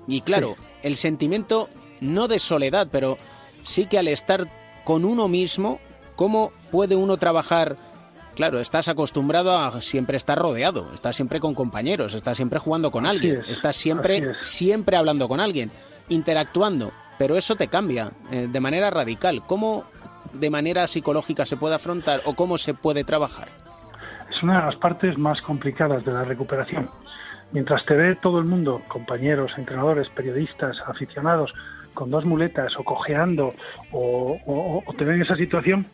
Y 0.07 0.21
claro, 0.21 0.57
el 0.83 0.97
sentimiento 0.97 1.69
no 2.01 2.29
de 2.29 2.39
soledad, 2.39 2.89
pero 2.91 3.19
sí 3.63 3.87
que 3.87 3.99
al 3.99 4.09
estar 4.09 4.49
con 4.85 5.05
uno 5.05 5.29
mismo, 5.29 5.81
¿cómo 6.17 6.53
puede 6.71 6.97
uno 6.97 7.17
trabajar? 7.17 7.77
Claro, 8.35 8.61
estás 8.61 8.89
acostumbrado 8.89 9.59
a 9.59 9.81
siempre 9.83 10.17
estar 10.17 10.39
rodeado, 10.39 10.91
estás 10.95 11.17
siempre 11.17 11.39
con 11.39 11.55
compañeros, 11.55 12.15
estás 12.15 12.37
siempre 12.37 12.59
jugando 12.59 12.91
con 12.91 13.05
Así 13.07 13.17
alguien, 13.17 13.41
es, 13.43 13.49
estás 13.49 13.77
siempre, 13.77 14.17
es. 14.19 14.37
siempre 14.43 14.97
hablando 14.97 15.29
con 15.29 15.39
alguien, 15.39 15.71
interactuando, 16.09 16.93
pero 17.19 17.37
eso 17.37 17.57
te 17.57 17.69
cambia 17.69 18.11
eh, 18.31 18.49
de 18.51 18.61
manera 18.61 18.91
radical. 18.91 19.43
¿Cómo 19.47 19.85
de 20.33 20.49
manera 20.49 20.87
psicológica 20.87 21.45
se 21.45 21.59
puede 21.59 21.75
afrontar 21.75 22.23
o 22.25 22.35
cómo 22.35 22.57
se 22.57 22.73
puede 22.73 23.05
trabajar? 23.05 23.49
Es 24.35 24.43
una 24.43 24.61
de 24.61 24.67
las 24.67 24.77
partes 24.77 25.19
más 25.19 25.41
complicadas 25.43 26.03
de 26.05 26.13
la 26.13 26.25
recuperación. 26.25 26.89
Mientras 27.53 27.85
te 27.85 27.95
ve 27.95 28.17
todo 28.17 28.39
el 28.39 28.47
mundo, 28.47 28.81
compañeros, 28.89 29.53
entrenadores, 29.59 30.09
periodistas, 30.09 30.79
aficionados, 30.87 31.53
con 31.93 32.11
dos 32.11 32.25
muletas 32.25 32.73
o 32.79 32.83
cojeando 32.83 33.55
o, 33.91 34.39
o, 34.47 34.83
o 34.87 34.93
te 34.95 35.05
ven 35.05 35.17
en 35.17 35.23
esa 35.23 35.37
situación, 35.37 35.85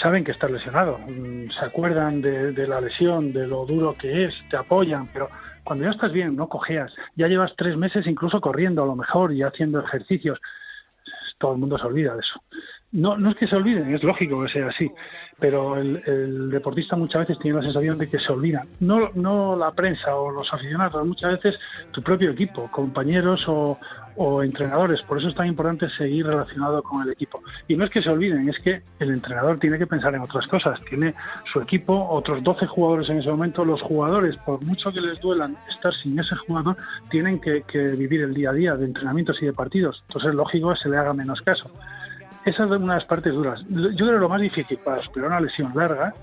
saben 0.00 0.24
que 0.24 0.32
estás 0.32 0.50
lesionado, 0.50 0.98
mm, 0.98 1.50
se 1.50 1.64
acuerdan 1.64 2.20
de, 2.20 2.52
de, 2.52 2.66
la 2.66 2.80
lesión, 2.80 3.32
de 3.32 3.46
lo 3.46 3.64
duro 3.64 3.96
que 3.96 4.24
es, 4.24 4.34
te 4.50 4.56
apoyan, 4.56 5.06
pero 5.12 5.28
cuando 5.64 5.84
ya 5.84 5.90
estás 5.90 6.12
bien, 6.12 6.36
no 6.36 6.48
cojeas, 6.48 6.92
ya 7.16 7.28
llevas 7.28 7.54
tres 7.56 7.76
meses 7.76 8.06
incluso 8.06 8.40
corriendo 8.40 8.82
a 8.82 8.86
lo 8.86 8.94
mejor 8.94 9.32
y 9.32 9.42
haciendo 9.42 9.80
ejercicios, 9.80 10.40
todo 11.38 11.52
el 11.52 11.58
mundo 11.58 11.78
se 11.78 11.86
olvida 11.86 12.14
de 12.14 12.20
eso. 12.20 12.40
No, 12.92 13.16
no 13.16 13.30
es 13.30 13.36
que 13.36 13.46
se 13.46 13.56
olviden, 13.56 13.94
es 13.94 14.02
lógico 14.02 14.42
que 14.42 14.48
sea 14.48 14.68
así, 14.68 14.90
pero 15.38 15.76
el, 15.76 16.02
el, 16.06 16.50
deportista 16.50 16.96
muchas 16.96 17.22
veces 17.22 17.38
tiene 17.40 17.58
la 17.58 17.64
sensación 17.64 17.98
de 17.98 18.08
que 18.08 18.18
se 18.18 18.32
olvida. 18.32 18.64
No, 18.80 19.10
no 19.14 19.56
la 19.56 19.72
prensa 19.72 20.14
o 20.16 20.30
los 20.30 20.52
aficionados, 20.52 21.06
muchas 21.06 21.32
veces 21.32 21.60
tu 21.92 22.02
propio 22.02 22.30
equipo, 22.30 22.70
compañeros 22.70 23.44
o, 23.48 23.78
o 24.16 24.42
entrenadores. 24.42 25.02
Por 25.02 25.18
eso 25.18 25.28
es 25.28 25.34
tan 25.34 25.46
importante 25.46 25.88
seguir 25.90 26.26
relacionado 26.26 26.82
con 26.82 27.02
el 27.02 27.10
equipo. 27.10 27.42
Y 27.68 27.76
no 27.76 27.84
es 27.84 27.90
que 27.90 28.02
se 28.02 28.08
olviden, 28.08 28.48
es 28.48 28.58
que 28.60 28.82
el 28.98 29.10
entrenador 29.10 29.58
tiene 29.58 29.78
que 29.78 29.86
pensar 29.86 30.14
en 30.14 30.22
otras 30.22 30.46
cosas. 30.46 30.80
Tiene 30.88 31.14
su 31.52 31.60
equipo, 31.60 32.08
otros 32.08 32.42
12 32.42 32.66
jugadores 32.66 33.08
en 33.10 33.18
ese 33.18 33.30
momento. 33.30 33.64
Los 33.64 33.82
jugadores, 33.82 34.36
por 34.38 34.62
mucho 34.64 34.92
que 34.92 35.00
les 35.00 35.20
duelan 35.20 35.56
estar 35.68 35.92
sin 35.94 36.18
ese 36.18 36.34
jugador, 36.36 36.76
tienen 37.10 37.40
que, 37.40 37.62
que 37.62 37.78
vivir 37.88 38.22
el 38.22 38.32
día 38.32 38.50
a 38.50 38.54
día 38.54 38.76
de 38.76 38.86
entrenamientos 38.86 39.42
y 39.42 39.46
de 39.46 39.52
partidos. 39.52 40.02
Entonces, 40.08 40.34
lógico, 40.34 40.74
se 40.76 40.88
le 40.88 40.96
haga 40.96 41.12
menos 41.12 41.42
caso. 41.42 41.70
Esa 42.46 42.62
es 42.62 42.70
una 42.70 42.94
de 42.94 43.00
las 43.00 43.04
partes 43.04 43.34
duras. 43.34 43.60
Yo 43.68 44.06
creo 44.06 44.12
que 44.12 44.18
lo 44.20 44.28
más 44.28 44.40
difícil 44.40 44.78
para 44.78 45.02
superar 45.02 45.30
una 45.30 45.40
lesión 45.40 45.72
larga 45.74 46.14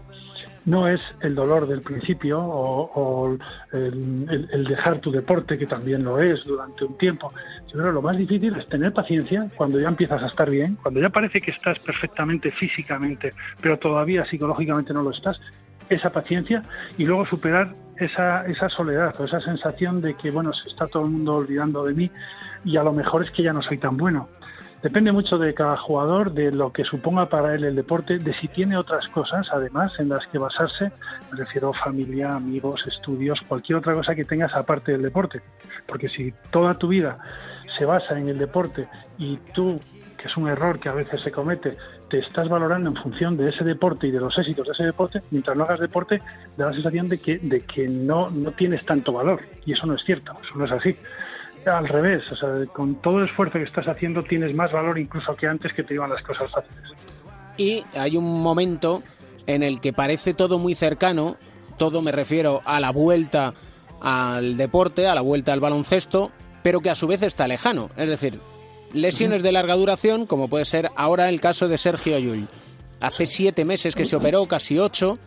no 0.63 0.87
es 0.87 1.01
el 1.19 1.35
dolor 1.35 1.67
del 1.67 1.81
principio 1.81 2.39
o, 2.39 3.37
el, 3.73 4.63
dejar 4.63 4.99
tu 4.99 5.11
deporte, 5.11 5.57
que 5.57 5.65
también 5.65 6.01
lo 6.05 6.21
es 6.21 6.45
durante 6.45 6.85
un 6.85 6.97
tiempo. 6.97 7.33
Yo 7.67 7.73
creo 7.73 7.87
que 7.87 7.91
lo 7.91 8.01
más 8.01 8.15
difícil 8.15 8.55
es 8.55 8.65
tener 8.69 8.93
paciencia 8.93 9.49
cuando 9.57 9.81
ya 9.81 9.89
empiezas 9.89 10.23
a 10.23 10.27
estar 10.27 10.49
bien, 10.49 10.77
cuando 10.81 11.01
ya 11.01 11.09
parece 11.09 11.41
que 11.41 11.51
estás 11.51 11.77
perfectamente 11.79 12.51
físicamente, 12.51 13.33
pero 13.59 13.77
todavía 13.77 14.25
psicológicamente 14.25 14.93
no 14.93 15.03
lo 15.03 15.11
estás, 15.11 15.41
esa 15.89 16.09
paciencia 16.09 16.63
y 16.97 17.05
luego 17.05 17.25
superar 17.25 17.75
esa, 17.97 18.45
esa 18.47 18.69
soledad 18.69 19.13
o 19.19 19.25
esa 19.25 19.41
sensación 19.41 19.99
de 19.99 20.13
que, 20.13 20.31
bueno, 20.31 20.53
se 20.53 20.69
está 20.69 20.87
todo 20.87 21.03
el 21.03 21.11
mundo 21.11 21.35
olvidando 21.35 21.83
de 21.83 21.93
mí 21.93 22.11
y 22.63 22.77
a 22.77 22.83
lo 22.83 22.93
mejor 22.93 23.25
es 23.25 23.31
que 23.31 23.43
ya 23.43 23.51
no 23.51 23.61
soy 23.61 23.77
tan 23.77 23.97
bueno. 23.97 24.29
Depende 24.83 25.13
mucho 25.13 25.37
de 25.37 25.53
cada 25.53 25.77
jugador, 25.77 26.33
de 26.33 26.51
lo 26.51 26.73
que 26.73 26.83
suponga 26.83 27.29
para 27.29 27.55
él 27.55 27.63
el 27.63 27.73
deporte, 27.73 28.19
de 28.19 28.33
si 28.33 28.49
tiene 28.49 28.75
otras 28.75 29.07
cosas, 29.07 29.47
además, 29.53 29.93
en 29.97 30.09
las 30.09 30.27
que 30.27 30.37
basarse, 30.37 30.91
me 31.31 31.37
refiero 31.37 31.69
a 31.69 31.73
familia, 31.73 32.33
amigos, 32.33 32.85
estudios, 32.85 33.39
cualquier 33.47 33.77
otra 33.77 33.93
cosa 33.93 34.13
que 34.13 34.25
tengas 34.25 34.53
aparte 34.53 34.91
del 34.91 35.01
deporte. 35.01 35.41
Porque 35.87 36.09
si 36.09 36.33
toda 36.51 36.73
tu 36.73 36.89
vida 36.89 37.17
se 37.77 37.85
basa 37.85 38.19
en 38.19 38.27
el 38.27 38.37
deporte 38.37 38.89
y 39.17 39.37
tú, 39.53 39.79
que 40.17 40.27
es 40.27 40.35
un 40.35 40.49
error 40.49 40.77
que 40.77 40.89
a 40.89 40.93
veces 40.93 41.21
se 41.21 41.31
comete, 41.31 41.77
te 42.09 42.19
estás 42.19 42.49
valorando 42.49 42.89
en 42.89 42.97
función 42.97 43.37
de 43.37 43.51
ese 43.51 43.63
deporte 43.63 44.07
y 44.07 44.11
de 44.11 44.19
los 44.19 44.37
éxitos 44.37 44.67
de 44.67 44.73
ese 44.73 44.83
deporte, 44.83 45.21
mientras 45.31 45.55
no 45.55 45.63
hagas 45.63 45.79
deporte, 45.79 46.21
da 46.57 46.67
la 46.67 46.73
sensación 46.73 47.07
de 47.07 47.19
que, 47.19 47.39
de 47.39 47.61
que 47.61 47.87
no, 47.87 48.29
no 48.29 48.51
tienes 48.51 48.85
tanto 48.85 49.13
valor. 49.13 49.39
Y 49.65 49.71
eso 49.71 49.87
no 49.87 49.95
es 49.95 50.03
cierto, 50.03 50.33
eso 50.41 50.59
no 50.59 50.65
es 50.65 50.71
así 50.73 50.97
al 51.67 51.87
revés, 51.87 52.23
o 52.31 52.35
sea, 52.35 52.49
con 52.73 52.95
todo 52.95 53.19
el 53.19 53.25
esfuerzo 53.25 53.59
que 53.59 53.65
estás 53.65 53.87
haciendo 53.87 54.23
tienes 54.23 54.55
más 54.55 54.71
valor 54.71 54.97
incluso 54.99 55.35
que 55.35 55.47
antes 55.47 55.73
que 55.73 55.83
te 55.83 55.93
iban 55.93 56.09
las 56.09 56.21
cosas 56.23 56.51
fáciles. 56.51 56.83
Y 57.57 57.83
hay 57.93 58.17
un 58.17 58.41
momento 58.41 59.03
en 59.47 59.63
el 59.63 59.79
que 59.79 59.93
parece 59.93 60.33
todo 60.33 60.59
muy 60.59 60.75
cercano, 60.75 61.35
todo 61.77 62.01
me 62.01 62.11
refiero 62.11 62.61
a 62.65 62.79
la 62.79 62.91
vuelta 62.91 63.53
al 64.01 64.57
deporte, 64.57 65.07
a 65.07 65.15
la 65.15 65.21
vuelta 65.21 65.53
al 65.53 65.59
baloncesto, 65.59 66.31
pero 66.63 66.81
que 66.81 66.89
a 66.89 66.95
su 66.95 67.07
vez 67.07 67.21
está 67.23 67.47
lejano, 67.47 67.89
es 67.97 68.09
decir, 68.09 68.39
lesiones 68.93 69.43
de 69.43 69.51
larga 69.51 69.75
duración, 69.75 70.25
como 70.25 70.47
puede 70.47 70.65
ser 70.65 70.91
ahora 70.95 71.29
el 71.29 71.41
caso 71.41 71.67
de 71.67 71.77
Sergio 71.77 72.19
Llull. 72.19 72.47
Hace 72.99 73.25
siete 73.25 73.65
meses 73.65 73.95
que 73.95 74.05
se 74.05 74.15
operó, 74.15 74.45
casi 74.47 74.79
ocho, 74.79 75.19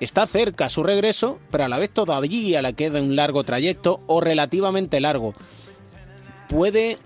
está 0.00 0.26
cerca 0.26 0.68
su 0.68 0.82
regreso, 0.82 1.38
pero 1.50 1.64
a 1.64 1.68
la 1.68 1.78
vez 1.78 1.90
todavía 1.90 2.62
le 2.62 2.72
queda 2.74 3.00
un 3.00 3.14
largo 3.14 3.44
trayecto 3.44 4.00
o 4.06 4.20
relativamente 4.20 5.00
largo. 5.00 5.34
¿Puede 6.50 6.96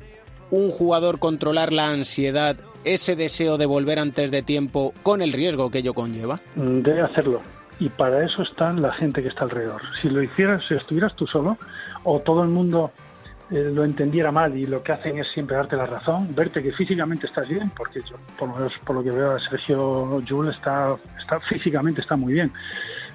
un 0.50 0.70
jugador 0.70 1.18
controlar 1.18 1.72
la 1.72 1.90
ansiedad, 1.90 2.57
ese 2.85 3.14
deseo 3.14 3.59
de 3.59 3.66
volver 3.66 3.98
antes 3.98 4.30
de 4.30 4.42
tiempo, 4.42 4.94
con 5.02 5.20
el 5.20 5.35
riesgo 5.35 5.70
que 5.70 5.78
ello 5.78 5.92
conlleva? 5.92 6.40
Debe 6.54 7.02
hacerlo. 7.02 7.42
Y 7.78 7.90
para 7.90 8.24
eso 8.24 8.42
está 8.42 8.72
la 8.72 8.92
gente 8.94 9.22
que 9.22 9.28
está 9.28 9.44
alrededor. 9.44 9.83
Si 10.00 10.09
lo 10.09 10.22
hicieras, 10.22 10.62
si 10.66 10.74
estuvieras 10.74 11.14
tú 11.14 11.26
solo, 11.26 11.59
o 12.04 12.20
todo 12.20 12.42
el 12.42 12.48
mundo 12.48 12.92
eh, 13.50 13.70
lo 13.74 13.85
entendiera 13.85 14.33
mal 14.33 14.57
y 14.57 14.64
lo 14.64 14.83
que 14.83 14.92
hacen 14.92 15.18
es 15.18 15.28
siempre 15.35 15.57
darte 15.57 15.76
la 15.76 15.87
razón, 15.87 16.35
verte 16.35 16.62
que 16.62 16.72
físicamente 16.72 17.26
estás 17.26 17.46
bien, 17.46 17.70
porque 17.76 18.00
yo, 18.00 18.16
por 18.38 18.48
lo 18.48 18.54
menos 18.54 18.72
por 18.87 18.96
lo 18.96 19.02
que 19.02 19.11
veo, 19.11 19.38
Sergio 19.40 20.22
Jules 20.26 20.54
está, 20.54 20.96
está 21.20 21.38
físicamente 21.40 22.00
está 22.00 22.16
muy 22.16 22.33
bien. 22.33 22.50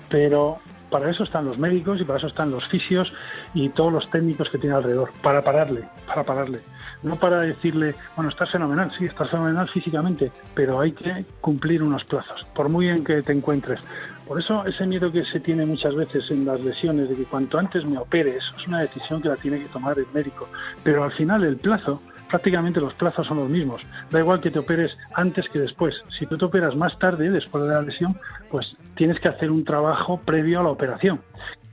Pero 0.09 0.59
para 0.89 1.09
eso 1.09 1.23
están 1.23 1.45
los 1.45 1.57
médicos 1.57 2.01
y 2.01 2.03
para 2.03 2.17
eso 2.17 2.27
están 2.27 2.51
los 2.51 2.67
fisios 2.67 3.11
y 3.53 3.69
todos 3.69 3.91
los 3.91 4.09
técnicos 4.09 4.49
que 4.49 4.57
tiene 4.57 4.75
alrededor, 4.75 5.11
para 5.21 5.43
pararle, 5.43 5.83
para 6.07 6.23
pararle. 6.23 6.61
No 7.01 7.15
para 7.15 7.41
decirle, 7.41 7.95
bueno, 8.15 8.29
estás 8.29 8.51
fenomenal, 8.51 8.91
sí, 8.97 9.05
estás 9.05 9.29
fenomenal 9.29 9.69
físicamente, 9.69 10.31
pero 10.53 10.81
hay 10.81 10.91
que 10.91 11.25
cumplir 11.39 11.81
unos 11.81 12.03
plazos, 12.03 12.45
por 12.53 12.67
muy 12.67 12.87
bien 12.87 13.05
que 13.05 13.21
te 13.21 13.31
encuentres. 13.31 13.79
Por 14.27 14.39
eso 14.39 14.65
ese 14.65 14.85
miedo 14.85 15.11
que 15.11 15.25
se 15.25 15.39
tiene 15.39 15.65
muchas 15.65 15.95
veces 15.95 16.29
en 16.29 16.45
las 16.45 16.59
lesiones 16.59 17.09
de 17.09 17.15
que 17.15 17.23
cuanto 17.23 17.57
antes 17.57 17.85
me 17.85 17.97
opere, 17.97 18.37
eso 18.37 18.51
es 18.57 18.67
una 18.67 18.81
decisión 18.81 19.21
que 19.21 19.29
la 19.29 19.37
tiene 19.37 19.59
que 19.59 19.69
tomar 19.69 19.97
el 19.97 20.05
médico. 20.13 20.47
Pero 20.83 21.03
al 21.03 21.11
final 21.13 21.43
el 21.43 21.57
plazo 21.57 22.01
prácticamente 22.29 22.79
los 22.79 22.93
plazos 22.93 23.27
son 23.27 23.37
los 23.37 23.49
mismos. 23.49 23.81
Da 24.09 24.19
igual 24.19 24.39
que 24.39 24.51
te 24.51 24.59
operes 24.59 24.95
antes 25.15 25.49
que 25.49 25.59
después. 25.59 25.95
Si 26.17 26.25
tú 26.25 26.37
te 26.37 26.45
operas 26.45 26.75
más 26.75 26.97
tarde, 26.99 27.29
después 27.29 27.65
de 27.65 27.73
la 27.73 27.81
lesión, 27.81 28.17
pues 28.49 28.77
tienes 28.95 29.19
que 29.19 29.29
hacer 29.29 29.51
un 29.51 29.65
trabajo 29.65 30.21
previo 30.21 30.61
a 30.61 30.63
la 30.63 30.69
operación. 30.69 31.21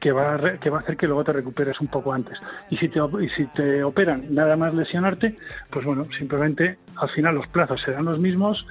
Que 0.01 0.13
va, 0.13 0.35
a, 0.35 0.59
que 0.59 0.69
va 0.69 0.79
a 0.79 0.81
hacer 0.81 0.97
que 0.97 1.07
luego 1.07 1.25
te 1.25 1.33
recuperes 1.33 1.81
un 1.81 1.87
poco 1.87 2.13
antes. 2.13 2.39
Y 2.71 2.77
si, 2.77 2.89
te, 2.89 2.99
y 2.99 3.29
si 3.31 3.47
te 3.47 3.83
operan 3.83 4.25
nada 4.31 4.57
más 4.57 4.75
lesionarte, 4.75 5.37
pues 5.71 5.87
bueno, 5.87 6.07
simplemente 6.19 6.79
al 6.97 7.09
final 7.11 7.35
los 7.35 7.47
plazos 7.49 7.81
serán 7.81 8.05
los 8.05 8.19
mismos, 8.19 8.67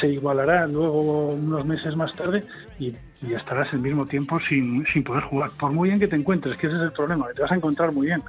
se 0.00 0.08
igualará 0.08 0.66
luego 0.66 1.28
unos 1.28 1.64
meses 1.64 1.94
más 1.94 2.12
tarde 2.14 2.42
y, 2.80 2.94
y, 3.22 3.34
estarás 3.34 3.72
el 3.72 3.78
mismo 3.78 4.04
tiempo 4.04 4.40
sin, 4.40 4.84
sin 4.92 5.04
poder 5.04 5.22
jugar. 5.24 5.50
Por 5.58 5.72
muy 5.72 5.90
bien 5.90 6.00
que 6.00 6.08
te 6.08 6.16
encuentres, 6.16 6.56
que 6.56 6.66
ese 6.66 6.76
es 6.76 6.82
el 6.82 6.92
problema, 6.92 7.28
que 7.28 7.34
te 7.34 7.42
vas 7.42 7.52
a 7.52 7.56
encontrar 7.56 7.92
muy 7.92 8.08
bien 8.08 8.22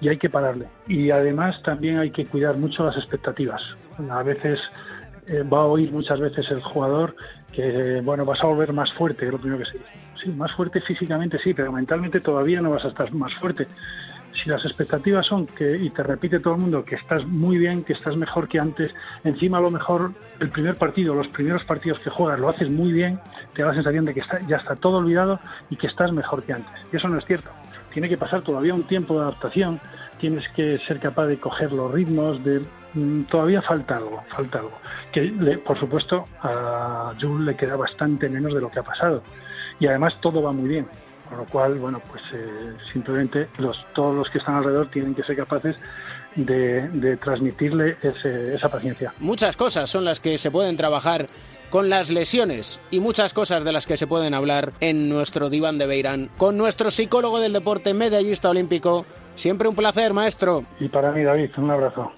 y 0.00 0.08
hay 0.08 0.16
que 0.16 0.30
pararle. 0.30 0.66
Y 0.88 1.10
además 1.10 1.62
también 1.62 1.98
hay 1.98 2.10
que 2.10 2.26
cuidar 2.26 2.56
mucho 2.56 2.84
las 2.84 2.96
expectativas. 2.96 3.62
A 4.10 4.22
veces 4.22 4.58
eh, 5.26 5.42
va 5.42 5.60
a 5.60 5.66
oír 5.66 5.92
muchas 5.92 6.18
veces 6.18 6.50
el 6.50 6.62
jugador 6.62 7.14
que, 7.52 8.00
bueno, 8.02 8.24
vas 8.24 8.42
a 8.42 8.46
volver 8.46 8.72
más 8.72 8.92
fuerte, 8.92 9.26
es 9.26 9.32
lo 9.32 9.38
primero 9.38 9.62
que 9.62 9.70
se 9.70 9.78
dice. 9.78 9.90
Sí, 10.22 10.30
más 10.30 10.52
fuerte 10.52 10.80
físicamente 10.80 11.38
sí, 11.38 11.54
pero 11.54 11.72
mentalmente 11.72 12.20
todavía 12.20 12.60
no 12.60 12.70
vas 12.70 12.84
a 12.84 12.88
estar 12.88 13.12
más 13.12 13.34
fuerte. 13.34 13.66
Si 14.32 14.48
las 14.48 14.64
expectativas 14.64 15.26
son 15.26 15.46
que, 15.46 15.76
y 15.76 15.90
te 15.90 16.02
repite 16.02 16.38
todo 16.38 16.54
el 16.54 16.60
mundo, 16.60 16.84
que 16.84 16.94
estás 16.94 17.26
muy 17.26 17.58
bien, 17.58 17.82
que 17.82 17.94
estás 17.94 18.16
mejor 18.16 18.48
que 18.48 18.60
antes, 18.60 18.94
encima 19.24 19.58
a 19.58 19.60
lo 19.60 19.70
mejor 19.70 20.12
el 20.38 20.50
primer 20.50 20.76
partido, 20.76 21.14
los 21.14 21.28
primeros 21.28 21.64
partidos 21.64 21.98
que 21.98 22.10
juegas 22.10 22.38
lo 22.38 22.48
haces 22.48 22.70
muy 22.70 22.92
bien, 22.92 23.18
te 23.54 23.62
da 23.62 23.68
la 23.68 23.74
sensación 23.74 24.04
de 24.04 24.14
que 24.14 24.20
está, 24.20 24.40
ya 24.46 24.58
está 24.58 24.76
todo 24.76 24.98
olvidado 24.98 25.40
y 25.68 25.76
que 25.76 25.88
estás 25.88 26.12
mejor 26.12 26.44
que 26.44 26.52
antes. 26.52 26.72
Y 26.92 26.96
eso 26.96 27.08
no 27.08 27.18
es 27.18 27.24
cierto 27.24 27.50
tiene 27.92 28.08
que 28.08 28.16
pasar 28.16 28.42
todavía 28.42 28.74
un 28.74 28.84
tiempo 28.84 29.14
de 29.14 29.22
adaptación, 29.22 29.80
tienes 30.18 30.48
que 30.50 30.78
ser 30.78 31.00
capaz 31.00 31.26
de 31.26 31.38
coger 31.38 31.72
los 31.72 31.92
ritmos, 31.92 32.42
de 32.44 32.60
mm, 32.94 33.22
todavía 33.24 33.62
falta 33.62 33.96
algo, 33.96 34.22
falta 34.28 34.58
algo. 34.58 34.78
Que 35.12 35.32
por 35.64 35.78
supuesto 35.78 36.26
a 36.42 37.14
Jules 37.20 37.46
le 37.46 37.56
queda 37.56 37.76
bastante 37.76 38.28
menos 38.28 38.54
de 38.54 38.60
lo 38.60 38.70
que 38.70 38.78
ha 38.78 38.84
pasado. 38.84 39.22
Y 39.78 39.86
además 39.86 40.14
todo 40.20 40.42
va 40.42 40.52
muy 40.52 40.68
bien. 40.68 40.86
Con 41.28 41.38
lo 41.38 41.44
cual, 41.44 41.78
bueno, 41.78 42.00
pues 42.10 42.22
eh, 42.32 42.74
simplemente 42.92 43.48
los, 43.58 43.78
todos 43.94 44.16
los 44.16 44.28
que 44.28 44.38
están 44.38 44.56
alrededor 44.56 44.90
tienen 44.90 45.14
que 45.14 45.22
ser 45.22 45.36
capaces 45.36 45.76
de, 46.34 47.16
transmitirle 47.22 47.96
esa 48.02 48.68
paciencia. 48.68 49.12
Muchas 49.20 49.56
cosas 49.56 49.88
son 49.88 50.04
las 50.04 50.20
que 50.20 50.38
se 50.38 50.50
pueden 50.50 50.76
trabajar 50.76 51.26
con 51.70 51.88
las 51.88 52.10
lesiones 52.10 52.80
y 52.90 53.00
muchas 53.00 53.32
cosas 53.32 53.64
de 53.64 53.72
las 53.72 53.86
que 53.86 53.96
se 53.96 54.06
pueden 54.06 54.34
hablar 54.34 54.72
en 54.80 55.08
nuestro 55.08 55.48
diván 55.48 55.78
de 55.78 55.86
Beirán 55.86 56.30
con 56.36 56.58
nuestro 56.58 56.90
psicólogo 56.90 57.40
del 57.40 57.52
deporte 57.52 57.94
medallista 57.94 58.50
olímpico. 58.50 59.06
Siempre 59.36 59.68
un 59.68 59.76
placer, 59.76 60.12
maestro. 60.12 60.64
Y 60.78 60.88
para 60.88 61.12
mí, 61.12 61.22
David, 61.22 61.50
un 61.56 61.70
abrazo. 61.70 62.12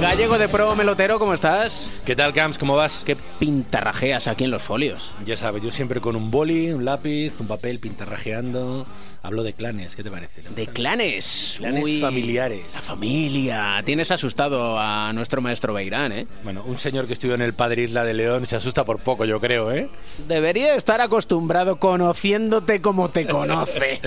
Gallego 0.00 0.38
de 0.38 0.48
Pro 0.48 0.74
Melotero, 0.74 1.18
¿cómo 1.18 1.34
estás? 1.34 1.90
¿Qué 2.06 2.14
tal, 2.14 2.32
Camps? 2.32 2.56
¿Cómo 2.56 2.76
vas? 2.76 3.02
¿Qué 3.04 3.16
pintarrajeas 3.40 4.28
aquí 4.28 4.44
en 4.44 4.52
los 4.52 4.62
folios? 4.62 5.10
Ya 5.24 5.36
sabes, 5.36 5.60
yo 5.60 5.72
siempre 5.72 6.00
con 6.00 6.14
un 6.14 6.30
boli, 6.30 6.70
un 6.70 6.84
lápiz, 6.84 7.32
un 7.40 7.48
papel 7.48 7.80
pintarrajeando. 7.80 8.86
Hablo 9.24 9.42
de 9.42 9.54
clanes, 9.54 9.96
¿qué 9.96 10.04
te 10.04 10.10
parece? 10.12 10.42
¿De 10.54 10.68
clanes? 10.68 11.56
Clanes 11.58 11.82
Uy, 11.82 12.00
familiares. 12.00 12.64
La 12.72 12.80
familia. 12.80 13.82
Tienes 13.84 14.12
asustado 14.12 14.78
a 14.78 15.12
nuestro 15.14 15.40
maestro 15.40 15.74
Beirán, 15.74 16.12
¿eh? 16.12 16.28
Bueno, 16.44 16.62
un 16.64 16.78
señor 16.78 17.08
que 17.08 17.14
estuvo 17.14 17.34
en 17.34 17.42
el 17.42 17.52
Padre 17.52 17.82
Isla 17.82 18.04
de 18.04 18.14
León 18.14 18.46
se 18.46 18.54
asusta 18.54 18.84
por 18.84 19.00
poco, 19.00 19.24
yo 19.24 19.40
creo, 19.40 19.72
¿eh? 19.72 19.88
Debería 20.28 20.76
estar 20.76 21.00
acostumbrado 21.00 21.80
conociéndote 21.80 22.80
como 22.80 23.08
te 23.08 23.26
conoce. 23.26 23.98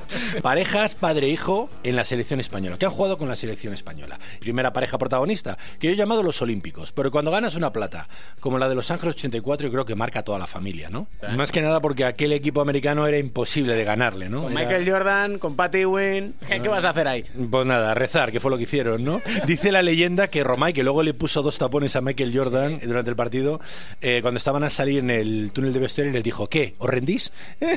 Parejas 0.42 0.94
padre-hijo 0.94 1.68
en 1.82 1.96
la 1.96 2.04
selección 2.04 2.38
española. 2.38 2.78
¿Qué 2.78 2.86
han 2.86 2.92
jugado 2.92 3.18
con 3.18 3.28
la 3.28 3.34
selección 3.34 3.74
española? 3.74 4.20
Primera 4.38 4.72
pareja 4.72 4.98
protagonista 4.98 5.58
que 5.80 5.88
yo 5.88 5.94
he 5.94 5.96
llamado 5.96 6.22
los 6.22 6.40
olímpicos. 6.42 6.92
Pero 6.92 7.10
cuando 7.10 7.32
ganas 7.40 7.56
una 7.56 7.72
plata, 7.72 8.06
como 8.40 8.58
la 8.58 8.68
de 8.68 8.74
Los 8.74 8.90
Ángeles 8.90 9.14
84, 9.16 9.66
yo 9.68 9.72
creo 9.72 9.84
que 9.86 9.94
marca 9.94 10.20
a 10.20 10.22
toda 10.22 10.38
la 10.38 10.46
familia, 10.46 10.90
¿no? 10.90 11.06
Más 11.36 11.50
que 11.50 11.62
nada 11.62 11.80
porque 11.80 12.04
aquel 12.04 12.32
equipo 12.32 12.60
americano 12.60 13.06
era 13.06 13.16
imposible 13.18 13.74
de 13.74 13.84
ganarle, 13.84 14.28
¿no? 14.28 14.42
Con 14.42 14.52
Era- 14.52 14.60
Michael 14.60 14.90
Jordan, 14.90 15.38
con 15.38 15.56
Patty 15.56 15.84
Wynn. 15.86 16.34
¿Qué, 16.46 16.60
qué 16.62 16.68
vas 16.68 16.84
a 16.84 16.90
hacer 16.90 17.08
ahí? 17.08 17.24
Pues 17.50 17.66
nada, 17.66 17.94
rezar, 17.94 18.30
que 18.30 18.40
fue 18.40 18.50
lo 18.50 18.56
que 18.58 18.64
hicieron, 18.64 19.02
¿no? 19.04 19.22
Dice 19.46 19.72
la 19.72 19.82
leyenda 19.82 20.28
que 20.28 20.44
Romay, 20.44 20.72
que 20.74 20.82
luego 20.82 21.02
le 21.02 21.14
puso 21.14 21.40
dos 21.42 21.56
tapones 21.58 21.96
a 21.96 22.00
Michael 22.02 22.36
Jordan 22.36 22.78
durante 22.84 23.08
el 23.10 23.16
partido, 23.16 23.58
eh, 24.02 24.18
cuando 24.20 24.36
estaban 24.38 24.62
a 24.64 24.70
salir 24.70 24.98
en 24.98 25.10
el 25.10 25.50
túnel 25.52 25.72
de 25.72 25.78
vestuario, 25.80 26.12
les 26.12 26.22
dijo, 26.22 26.48
¿qué? 26.48 26.74
¿Os 26.78 26.90
rendís? 26.90 27.32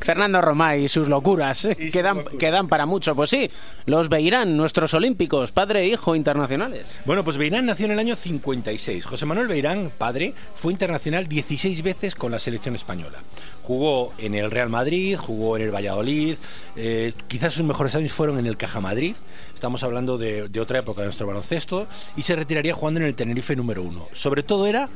Fernando 0.00 0.40
Romay 0.40 0.84
y 0.84 0.88
sus 0.88 1.08
locuras 1.08 1.64
eh, 1.64 1.76
quedan, 1.92 2.24
quedan 2.38 2.68
para 2.68 2.86
mucho. 2.86 3.14
Pues 3.14 3.30
sí, 3.30 3.50
los 3.86 4.08
Beirán, 4.08 4.56
nuestros 4.56 4.92
olímpicos, 4.94 5.52
padre 5.52 5.80
e 5.82 5.88
hijo 5.88 6.14
internacionales. 6.16 6.86
Bueno, 7.04 7.24
pues 7.24 7.36
Beirán 7.38 7.66
nació 7.66 7.86
en 7.86 7.92
el 7.92 7.98
año 7.98 8.09
56. 8.16 9.04
José 9.04 9.26
Manuel 9.26 9.48
Beirán, 9.48 9.90
padre, 9.96 10.34
fue 10.54 10.72
internacional 10.72 11.28
16 11.28 11.82
veces 11.82 12.14
con 12.14 12.32
la 12.32 12.38
selección 12.38 12.74
española. 12.74 13.18
Jugó 13.62 14.12
en 14.18 14.34
el 14.34 14.50
Real 14.50 14.68
Madrid, 14.68 15.16
jugó 15.16 15.56
en 15.56 15.62
el 15.62 15.74
Valladolid, 15.74 16.36
eh, 16.76 17.12
quizás 17.28 17.54
sus 17.54 17.64
mejores 17.64 17.94
años 17.94 18.12
fueron 18.12 18.38
en 18.38 18.46
el 18.46 18.56
Caja 18.56 18.80
Madrid, 18.80 19.14
estamos 19.54 19.82
hablando 19.82 20.18
de, 20.18 20.48
de 20.48 20.60
otra 20.60 20.80
época 20.80 21.02
de 21.02 21.06
nuestro 21.06 21.26
baloncesto, 21.26 21.86
y 22.16 22.22
se 22.22 22.36
retiraría 22.36 22.74
jugando 22.74 23.00
en 23.00 23.06
el 23.06 23.14
Tenerife 23.14 23.54
número 23.56 23.82
uno. 23.82 24.08
Sobre 24.12 24.42
todo 24.42 24.66
era 24.66 24.88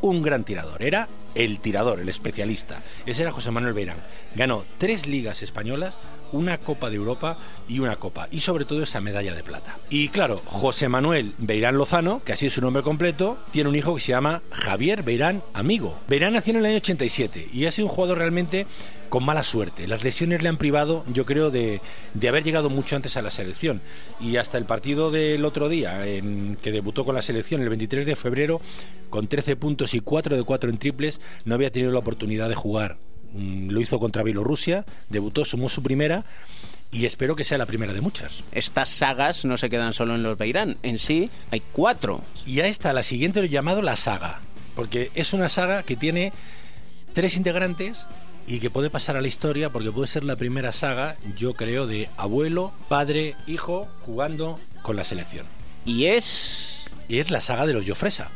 un 0.00 0.22
gran 0.22 0.44
tirador, 0.44 0.82
era 0.82 1.08
el 1.34 1.60
tirador, 1.60 2.00
el 2.00 2.08
especialista. 2.08 2.82
Ese 3.04 3.22
era 3.22 3.32
José 3.32 3.50
Manuel 3.50 3.74
Beirán. 3.74 3.98
Ganó 4.34 4.64
tres 4.78 5.06
ligas 5.06 5.42
españolas, 5.42 5.98
una 6.32 6.58
Copa 6.58 6.90
de 6.90 6.96
Europa 6.96 7.38
y 7.68 7.78
una 7.78 7.96
Copa, 7.96 8.28
y 8.30 8.40
sobre 8.40 8.64
todo 8.64 8.82
esa 8.82 9.00
medalla 9.00 9.34
de 9.34 9.42
plata. 9.42 9.76
Y 9.90 10.08
claro, 10.08 10.40
José 10.44 10.88
Manuel 10.88 11.34
Beirán 11.38 11.76
Lozano, 11.76 12.22
que 12.24 12.32
así 12.32 12.46
es 12.46 12.52
su 12.52 12.60
nombre 12.60 12.82
completo, 12.82 13.38
tiene 13.52 13.68
un 13.68 13.76
hijo 13.76 13.94
que 13.94 14.00
se 14.00 14.12
llama 14.12 14.42
Javier 14.50 15.02
Beirán 15.02 15.42
Amigo. 15.52 15.98
Beirán 16.08 16.32
nació 16.32 16.52
en 16.52 16.58
el 16.58 16.66
año 16.66 16.76
87 16.76 17.50
y 17.52 17.66
ha 17.66 17.72
sido 17.72 17.88
un 17.88 17.94
jugador 17.94 18.18
realmente 18.18 18.66
con 19.08 19.24
mala 19.24 19.42
suerte. 19.42 19.86
Las 19.88 20.04
lesiones 20.04 20.42
le 20.42 20.48
han 20.48 20.56
privado, 20.56 21.04
yo 21.12 21.24
creo, 21.24 21.50
de, 21.50 21.80
de 22.14 22.28
haber 22.28 22.44
llegado 22.44 22.70
mucho 22.70 22.96
antes 22.96 23.16
a 23.16 23.22
la 23.22 23.30
selección. 23.30 23.80
Y 24.20 24.36
hasta 24.36 24.58
el 24.58 24.64
partido 24.64 25.10
del 25.10 25.44
otro 25.44 25.68
día, 25.68 26.06
en 26.06 26.56
que 26.62 26.72
debutó 26.72 27.04
con 27.04 27.14
la 27.14 27.22
selección 27.22 27.60
el 27.62 27.68
23 27.68 28.06
de 28.06 28.16
febrero, 28.16 28.60
con 29.10 29.28
13 29.28 29.56
puntos 29.56 29.94
y 29.94 30.00
4 30.00 30.36
de 30.36 30.42
4 30.42 30.70
en 30.70 30.78
triples, 30.78 31.20
no 31.44 31.54
había 31.54 31.70
tenido 31.70 31.92
la 31.92 31.98
oportunidad 31.98 32.48
de 32.48 32.54
jugar. 32.54 32.98
Mm, 33.32 33.70
Lo 33.70 33.80
hizo 33.80 33.98
contra 33.98 34.22
Bielorrusia, 34.22 34.84
debutó, 35.08 35.44
sumó 35.44 35.68
su 35.68 35.82
primera 35.82 36.24
y 36.92 37.04
espero 37.04 37.36
que 37.36 37.44
sea 37.44 37.58
la 37.58 37.66
primera 37.66 37.92
de 37.92 38.00
muchas. 38.00 38.42
Estas 38.52 38.88
sagas 38.88 39.44
no 39.44 39.56
se 39.56 39.68
quedan 39.68 39.92
solo 39.92 40.14
en 40.14 40.22
los 40.22 40.38
Beirán, 40.38 40.76
en 40.82 40.98
sí 40.98 41.30
hay 41.50 41.62
cuatro. 41.72 42.22
Y 42.46 42.60
a 42.60 42.66
esta, 42.66 42.92
la 42.92 43.02
siguiente, 43.02 43.40
lo 43.40 43.46
he 43.46 43.50
llamado 43.50 43.82
la 43.82 43.96
saga, 43.96 44.40
porque 44.74 45.10
es 45.14 45.32
una 45.32 45.48
saga 45.48 45.82
que 45.82 45.96
tiene 45.96 46.32
tres 47.12 47.36
integrantes 47.36 48.06
y 48.46 48.60
que 48.60 48.70
puede 48.70 48.90
pasar 48.90 49.16
a 49.16 49.20
la 49.20 49.28
historia 49.28 49.70
porque 49.70 49.90
puede 49.90 50.06
ser 50.06 50.24
la 50.24 50.36
primera 50.36 50.72
saga, 50.72 51.16
yo 51.36 51.54
creo, 51.54 51.86
de 51.86 52.08
abuelo, 52.16 52.72
padre, 52.88 53.34
hijo 53.46 53.88
jugando 54.02 54.58
con 54.82 54.96
la 54.96 55.04
selección. 55.04 55.46
Y 55.84 56.06
es... 56.06 56.84
Y 57.08 57.18
es 57.18 57.30
la 57.30 57.40
saga 57.40 57.66
de 57.66 57.72
los 57.72 57.86
Jofresa. 57.86 58.30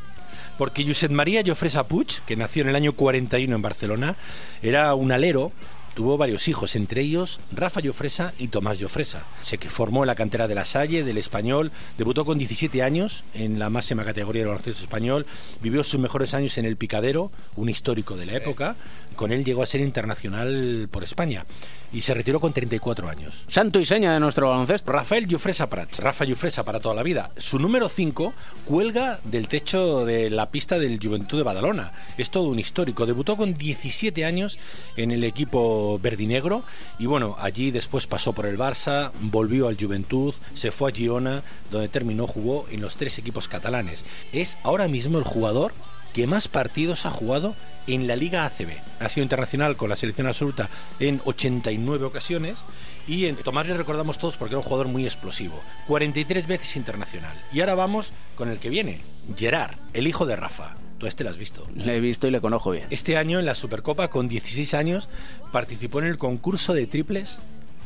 Porque 0.57 0.85
Josep 0.85 1.11
María 1.11 1.43
Jofresa 1.45 1.89
Puig, 1.89 2.21
que 2.27 2.37
nació 2.37 2.63
en 2.63 2.69
el 2.69 2.77
año 2.77 2.93
41 2.93 3.55
en 3.55 3.63
Barcelona, 3.63 4.17
era 4.63 4.95
un 4.95 5.11
alero 5.11 5.53
Tuvo 6.01 6.17
varios 6.17 6.49
hijos, 6.49 6.77
entre 6.77 7.03
ellos 7.03 7.41
Rafa 7.53 7.83
Jofresa 7.85 8.33
y 8.39 8.49
Tomás 8.49 8.81
Jofresa. 8.81 9.27
Se 9.43 9.59
que 9.59 9.69
formó 9.69 10.03
en 10.03 10.07
la 10.07 10.15
cantera 10.15 10.49
de 10.49 10.55
la 10.55 10.65
Salle, 10.65 11.05
del 11.05 11.19
Español, 11.19 11.73
debutó 11.99 12.25
con 12.25 12.39
17 12.39 12.83
años 12.83 13.23
en 13.35 13.59
la 13.59 13.69
máxima 13.69 14.03
categoría 14.03 14.41
del 14.41 14.49
baloncesto 14.49 14.81
español, 14.81 15.27
vivió 15.61 15.85
sus 15.85 16.01
mejores 16.01 16.33
años 16.33 16.57
en 16.57 16.65
el 16.65 16.79
Picadero, 16.79 17.31
un 17.55 17.69
histórico 17.69 18.17
de 18.17 18.25
la 18.25 18.33
época. 18.33 18.77
Con 19.15 19.31
él 19.31 19.45
llegó 19.45 19.63
a 19.63 19.67
ser 19.67 19.83
internacional 19.83 20.89
por 20.91 21.05
España 21.05 21.45
y 21.93 22.01
se 22.01 22.15
retiró 22.15 22.41
con 22.41 22.53
34 22.53 23.09
años. 23.09 23.45
Santo 23.49 23.81
y 23.81 23.85
seña 23.85 24.15
de 24.15 24.21
nuestro 24.21 24.49
baloncesto. 24.49 24.93
Rafael 24.93 25.27
Jufresa 25.31 25.69
Prats, 25.69 25.99
Rafa 25.99 26.27
Jufresa 26.27 26.63
para 26.65 26.81
toda 26.81 26.95
la 26.95 27.03
vida. 27.03 27.31
Su 27.37 27.59
número 27.59 27.89
5 27.89 28.33
cuelga 28.65 29.21
del 29.25 29.49
techo 29.49 30.05
de 30.05 30.31
la 30.31 30.51
pista 30.51 30.79
del 30.79 30.99
Juventud 31.03 31.39
de 31.39 31.45
Badalona. 31.45 31.93
Es 32.17 32.31
todo 32.31 32.49
un 32.49 32.59
histórico. 32.59 33.07
Debutó 33.07 33.37
con 33.37 33.55
17 33.55 34.25
años 34.25 34.59
en 34.97 35.11
el 35.11 35.25
equipo 35.25 35.99
verdinegro 35.99 36.65
y 36.99 37.07
bueno, 37.07 37.37
allí 37.39 37.71
después 37.71 38.07
pasó 38.07 38.33
por 38.33 38.47
el 38.47 38.59
Barça, 38.59 39.11
volvió 39.21 39.69
al 39.69 39.77
Juventud, 39.79 40.35
se 40.55 40.71
fue 40.71 40.91
a 40.91 40.95
Girona, 40.95 41.43
donde 41.71 41.89
terminó, 41.89 42.27
jugó 42.27 42.67
en 42.71 42.81
los 42.81 42.97
tres 42.97 43.19
equipos 43.19 43.49
catalanes. 43.49 44.05
Es 44.33 44.59
ahora 44.63 44.89
mismo 44.89 45.19
el 45.19 45.25
jugador 45.25 45.73
que 46.13 46.27
más 46.27 46.49
partidos 46.49 47.07
ha 47.07 47.11
jugado 47.11 47.55
en 47.87 48.07
la 48.07 48.17
Liga 48.17 48.45
ACB. 48.45 48.71
Ha 48.99 49.09
sido 49.09 49.23
internacional 49.23 49.77
con 49.77 49.89
la 49.89 49.97
selección 49.97 50.27
absoluta 50.27 50.69
en 50.99 51.21
89 51.25 52.05
ocasiones 52.05 52.59
y 53.07 53.27
en 53.27 53.37
Tomás 53.37 53.67
le 53.67 53.77
recordamos 53.77 54.19
todos 54.19 54.37
porque 54.37 54.55
era 54.55 54.59
un 54.59 54.65
jugador 54.65 54.89
muy 54.89 55.05
explosivo. 55.05 55.61
43 55.87 56.47
veces 56.47 56.77
internacional. 56.77 57.37
Y 57.53 57.61
ahora 57.61 57.75
vamos 57.75 58.13
con 58.37 58.49
el 58.51 58.59
que 58.59 58.71
viene, 58.71 59.01
Gerard, 59.37 59.77
el 59.93 60.07
hijo 60.07 60.27
de 60.27 60.37
Rafa. 60.37 60.77
Tú 60.99 61.07
este 61.07 61.25
lo 61.25 61.31
has 61.31 61.39
visto. 61.39 61.67
Le 61.75 61.97
he 61.97 62.01
visto 62.01 62.29
y 62.29 62.31
le 62.31 62.43
conozco 62.43 62.73
bien. 62.73 62.87
Este 62.91 63.17
año 63.17 63.39
en 63.39 63.47
la 63.47 63.55
Supercopa, 63.55 64.09
con 64.09 64.29
16 64.29 64.75
años, 64.75 65.09
participó 65.51 66.01
en 66.01 66.07
el 66.07 66.19
concurso 66.19 66.75
de 66.75 66.87
triples 66.87 67.39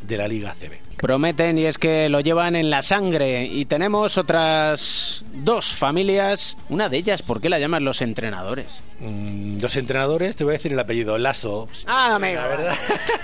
de 0.06 0.16
la 0.16 0.26
Liga 0.26 0.50
ACB. 0.50 0.93
Prometen 0.96 1.58
y 1.58 1.66
es 1.66 1.78
que 1.78 2.08
lo 2.08 2.20
llevan 2.20 2.56
en 2.56 2.70
la 2.70 2.82
sangre. 2.82 3.44
Y 3.44 3.64
tenemos 3.66 4.18
otras 4.18 5.24
dos 5.32 5.72
familias. 5.72 6.56
Una 6.68 6.88
de 6.88 6.98
ellas, 6.98 7.22
¿por 7.22 7.40
qué 7.40 7.48
la 7.48 7.58
llaman 7.58 7.84
los 7.84 8.02
entrenadores? 8.02 8.82
Mm, 9.00 9.58
los 9.60 9.76
entrenadores, 9.76 10.36
te 10.36 10.44
voy 10.44 10.52
a 10.52 10.56
decir 10.56 10.72
el 10.72 10.78
apellido, 10.78 11.18
Lasso. 11.18 11.68
Ah, 11.86 12.14
amigo. 12.14 12.40
La 12.40 12.46
verdad. 12.46 12.74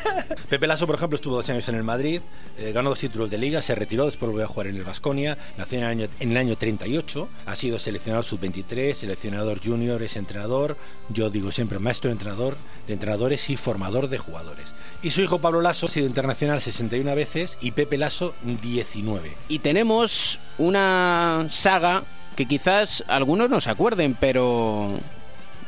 Pepe 0.49 0.67
Lasso, 0.67 0.87
por 0.87 0.97
ejemplo, 0.97 1.17
estuvo 1.17 1.37
dos 1.37 1.49
años 1.49 1.69
en 1.69 1.77
el 1.77 1.85
Madrid, 1.85 2.21
eh, 2.59 2.73
ganó 2.73 2.91
dos 2.91 2.99
títulos 2.99 3.31
de 3.31 3.39
liga, 3.39 3.63
se 3.63 3.75
retiró, 3.75 4.07
después 4.07 4.31
volvió 4.31 4.45
a 4.45 4.49
jugar 4.49 4.67
en 4.67 4.77
el 4.77 4.85
Vasconia, 4.85 5.39
nació 5.57 5.79
en 5.79 5.85
el, 5.85 5.91
año, 5.91 6.09
en 6.19 6.31
el 6.33 6.37
año 6.37 6.57
38, 6.57 7.29
ha 7.47 7.55
sido 7.55 7.79
seleccionador 7.79 8.25
sub-23, 8.25 8.95
seleccionador 8.95 9.65
junior, 9.65 10.03
es 10.03 10.17
entrenador, 10.17 10.77
yo 11.09 11.31
digo 11.31 11.53
siempre 11.53 11.79
maestro 11.79 12.09
de 12.09 12.13
entrenador, 12.13 12.57
de 12.87 12.95
entrenadores 12.95 13.49
y 13.49 13.57
formador 13.57 14.09
de 14.09 14.19
jugadores. 14.19 14.75
Y 15.03 15.11
su 15.11 15.21
hijo 15.23 15.41
Pablo 15.41 15.63
Lasso 15.63 15.87
ha 15.87 15.91
sido 15.91 16.07
internacional 16.07 16.61
61 16.61 17.15
veces 17.15 17.59
y 17.61 17.73
Pepe 17.73 17.99
Lasso 17.99 18.35
19. 18.43 19.37
Y 19.49 19.59
tenemos 19.61 20.41
una 20.59 21.47
saga 21.49 22.05
que 22.37 22.47
quizás 22.47 23.05
algunos 23.09 23.51
no 23.51 23.61
se 23.61 23.71
acuerden, 23.71 24.17
pero 24.19 24.99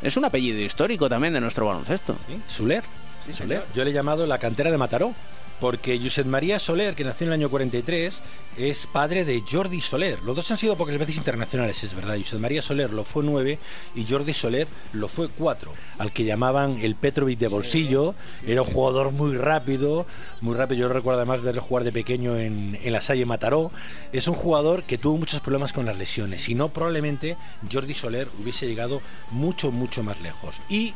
es 0.02 0.16
un 0.16 0.24
apellido 0.24 0.58
histórico 0.60 1.08
también 1.08 1.34
de 1.34 1.40
nuestro 1.40 1.66
baloncesto. 1.66 2.16
Soler. 2.46 2.84
Soler. 3.30 3.64
Yo 3.74 3.84
le 3.84 3.90
he 3.90 3.92
llamado 3.92 4.26
la 4.26 4.38
cantera 4.38 4.70
de 4.70 4.78
Mataró. 4.78 5.14
Porque 5.62 5.96
Josep 5.96 6.26
María 6.26 6.58
Soler, 6.58 6.96
que 6.96 7.04
nació 7.04 7.24
en 7.24 7.34
el 7.34 7.38
año 7.38 7.48
43, 7.48 8.20
es 8.58 8.88
padre 8.88 9.24
de 9.24 9.44
Jordi 9.48 9.80
Soler. 9.80 10.20
Los 10.24 10.34
dos 10.34 10.50
han 10.50 10.56
sido 10.56 10.76
pocas 10.76 10.98
veces 10.98 11.16
internacionales, 11.16 11.84
es 11.84 11.94
verdad. 11.94 12.16
Josep 12.18 12.40
María 12.40 12.60
Soler 12.60 12.92
lo 12.92 13.04
fue 13.04 13.22
nueve 13.22 13.60
y 13.94 14.04
Jordi 14.04 14.32
Soler 14.32 14.66
lo 14.92 15.06
fue 15.06 15.28
cuatro. 15.28 15.72
Al 15.98 16.10
que 16.10 16.24
llamaban 16.24 16.80
el 16.80 16.96
Petrovic 16.96 17.38
de 17.38 17.46
bolsillo. 17.46 18.16
Era 18.44 18.62
un 18.62 18.72
jugador 18.72 19.12
muy 19.12 19.36
rápido, 19.36 20.04
muy 20.40 20.56
rápido. 20.56 20.80
Yo 20.80 20.88
recuerdo 20.88 21.20
además 21.20 21.42
verlo 21.42 21.62
jugar 21.62 21.84
de 21.84 21.92
pequeño 21.92 22.36
en, 22.36 22.76
en 22.82 22.92
la 22.92 23.00
Salle 23.00 23.24
Mataró. 23.24 23.70
Es 24.12 24.26
un 24.26 24.34
jugador 24.34 24.82
que 24.82 24.98
tuvo 24.98 25.16
muchos 25.16 25.38
problemas 25.42 25.72
con 25.72 25.86
las 25.86 25.96
lesiones. 25.96 26.42
Si 26.42 26.56
no, 26.56 26.70
probablemente 26.70 27.36
Jordi 27.72 27.94
Soler 27.94 28.26
hubiese 28.40 28.66
llegado 28.66 29.00
mucho, 29.30 29.70
mucho 29.70 30.02
más 30.02 30.20
lejos. 30.22 30.56
Y 30.68 30.92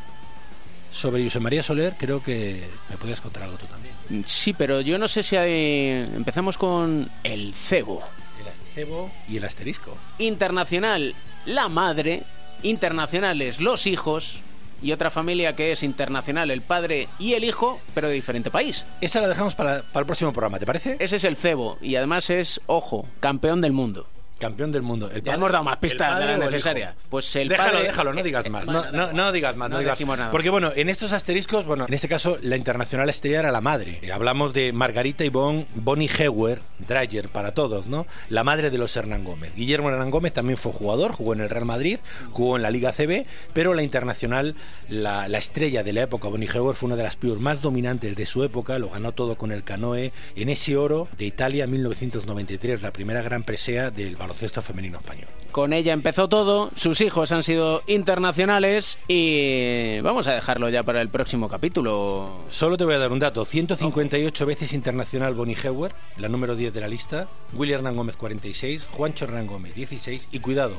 sobre 0.96 1.22
José 1.22 1.40
María 1.40 1.62
Soler, 1.62 1.94
creo 1.98 2.22
que 2.22 2.68
me 2.88 2.96
podías 2.96 3.20
contar 3.20 3.42
algo 3.42 3.58
tú 3.58 3.66
también. 3.66 3.94
Sí, 4.24 4.54
pero 4.54 4.80
yo 4.80 4.98
no 4.98 5.08
sé 5.08 5.22
si 5.22 5.36
hay... 5.36 6.08
Empezamos 6.14 6.56
con 6.56 7.10
el 7.22 7.54
cebo. 7.54 8.02
El 8.40 8.74
cebo 8.74 9.10
y 9.28 9.36
el 9.36 9.44
asterisco. 9.44 9.96
Internacional, 10.18 11.14
la 11.44 11.68
madre. 11.68 12.22
Internacionales, 12.62 13.60
los 13.60 13.86
hijos. 13.86 14.40
Y 14.82 14.92
otra 14.92 15.10
familia 15.10 15.56
que 15.56 15.72
es 15.72 15.82
internacional, 15.82 16.50
el 16.50 16.62
padre 16.62 17.08
y 17.18 17.32
el 17.34 17.44
hijo, 17.44 17.80
pero 17.94 18.08
de 18.08 18.14
diferente 18.14 18.50
país. 18.50 18.84
Esa 19.00 19.20
la 19.20 19.28
dejamos 19.28 19.54
para, 19.54 19.82
para 19.82 20.00
el 20.00 20.06
próximo 20.06 20.32
programa, 20.32 20.58
¿te 20.58 20.66
parece? 20.66 20.96
Ese 20.98 21.16
es 21.16 21.24
el 21.24 21.36
cebo. 21.36 21.78
Y 21.80 21.96
además 21.96 22.28
es, 22.30 22.60
ojo, 22.66 23.06
campeón 23.20 23.60
del 23.60 23.72
mundo. 23.72 24.06
Campeón 24.38 24.70
del 24.70 24.82
mundo. 24.82 25.10
El 25.10 25.22
Ya 25.22 25.34
hemos 25.34 25.50
dado 25.50 25.64
más 25.64 25.78
pistas 25.78 26.18
de 26.18 26.26
la 26.26 26.36
necesaria. 26.36 26.94
Pues 27.08 27.34
el 27.36 27.48
déjalo, 27.48 27.72
padre- 27.72 27.86
déjalo, 27.86 28.12
no 28.12 28.22
digas 28.22 28.48
más. 28.50 28.66
No, 28.76 28.90
no, 28.92 29.12
no 29.12 29.32
digas 29.32 29.56
más, 29.56 29.70
no, 29.70 29.76
No 29.76 29.80
digas 29.80 29.98
nada. 30.00 30.30
Porque 30.30 30.50
bueno, 30.50 30.72
en 30.76 30.88
estos 30.88 31.12
asteriscos, 31.12 31.64
bueno, 31.64 31.86
en 31.88 31.94
este 31.94 32.08
caso 32.08 32.36
la 32.42 32.56
internacional 32.56 33.08
estrella 33.08 33.40
era 33.40 33.50
la 33.52 33.60
madre. 33.60 33.98
Eh, 34.02 34.12
Hablamos 34.12 34.52
de 34.52 34.72
Margarita 34.72 35.24
Ivonne 35.24 35.66
Bonnie 35.74 36.10
Heuer, 36.18 36.60
Dreyer 36.86 37.28
para 37.28 37.52
todos, 37.52 37.86
¿no? 37.86 38.06
La 38.28 38.44
madre 38.44 38.70
de 38.70 38.78
los 38.78 38.94
Hernán 38.96 39.24
Gómez. 39.24 39.54
Guillermo 39.54 39.88
Hernán 39.88 40.10
Gómez 40.10 40.32
también 40.34 40.56
fue 40.58 40.72
jugador, 40.72 41.12
jugó 41.12 41.32
en 41.32 41.40
el 41.40 41.48
Real 41.48 41.64
Madrid, 41.64 41.98
jugó 42.32 42.56
en 42.56 42.62
la 42.62 42.70
Liga 42.70 42.92
CB, 42.92 43.24
pero 43.54 43.72
la 43.74 43.82
internacional, 43.82 44.54
la, 44.88 45.28
la 45.28 45.38
estrella 45.38 45.82
de 45.82 45.92
la 45.94 46.02
época, 46.02 46.28
Bonnie 46.28 46.48
Heuer, 46.52 46.74
fue 46.76 46.88
una 46.88 46.96
de 46.96 47.02
las 47.04 47.16
pibos 47.16 47.40
más 47.40 47.62
dominantes 47.62 48.14
de 48.16 48.26
su 48.26 48.44
época, 48.44 48.78
lo 48.78 48.90
ganó 48.90 49.12
todo 49.12 49.36
con 49.36 49.50
el 49.52 49.64
canoe 49.64 50.12
en 50.34 50.48
ese 50.50 50.76
oro 50.76 51.08
de 51.16 51.24
Italia 51.24 51.66
1993, 51.66 52.82
la 52.82 52.92
primera 52.92 53.22
gran 53.22 53.42
presea 53.42 53.90
del 53.90 54.16
baloncesto 54.26 54.60
femenino 54.60 54.98
español. 54.98 55.28
Con 55.52 55.72
ella 55.72 55.92
empezó 55.92 56.28
todo, 56.28 56.70
sus 56.76 57.00
hijos 57.00 57.32
han 57.32 57.42
sido 57.42 57.82
internacionales 57.86 58.98
y 59.08 60.00
vamos 60.00 60.26
a 60.26 60.32
dejarlo 60.32 60.68
ya 60.68 60.82
para 60.82 61.00
el 61.00 61.08
próximo 61.08 61.48
capítulo. 61.48 62.44
Solo 62.48 62.76
te 62.76 62.84
voy 62.84 62.94
a 62.94 62.98
dar 62.98 63.12
un 63.12 63.20
dato, 63.20 63.44
158 63.44 64.46
veces 64.46 64.72
internacional 64.72 65.34
Bonnie 65.34 65.56
Heuer, 65.56 65.92
la 66.18 66.28
número 66.28 66.56
10 66.56 66.74
de 66.74 66.80
la 66.80 66.88
lista, 66.88 67.28
William 67.54 67.78
Hernán 67.78 67.96
Gómez 67.96 68.16
46, 68.16 68.86
Juancho 68.90 69.24
Hernán 69.24 69.46
Gómez 69.46 69.74
16 69.74 70.28
y 70.32 70.40
cuidado, 70.40 70.76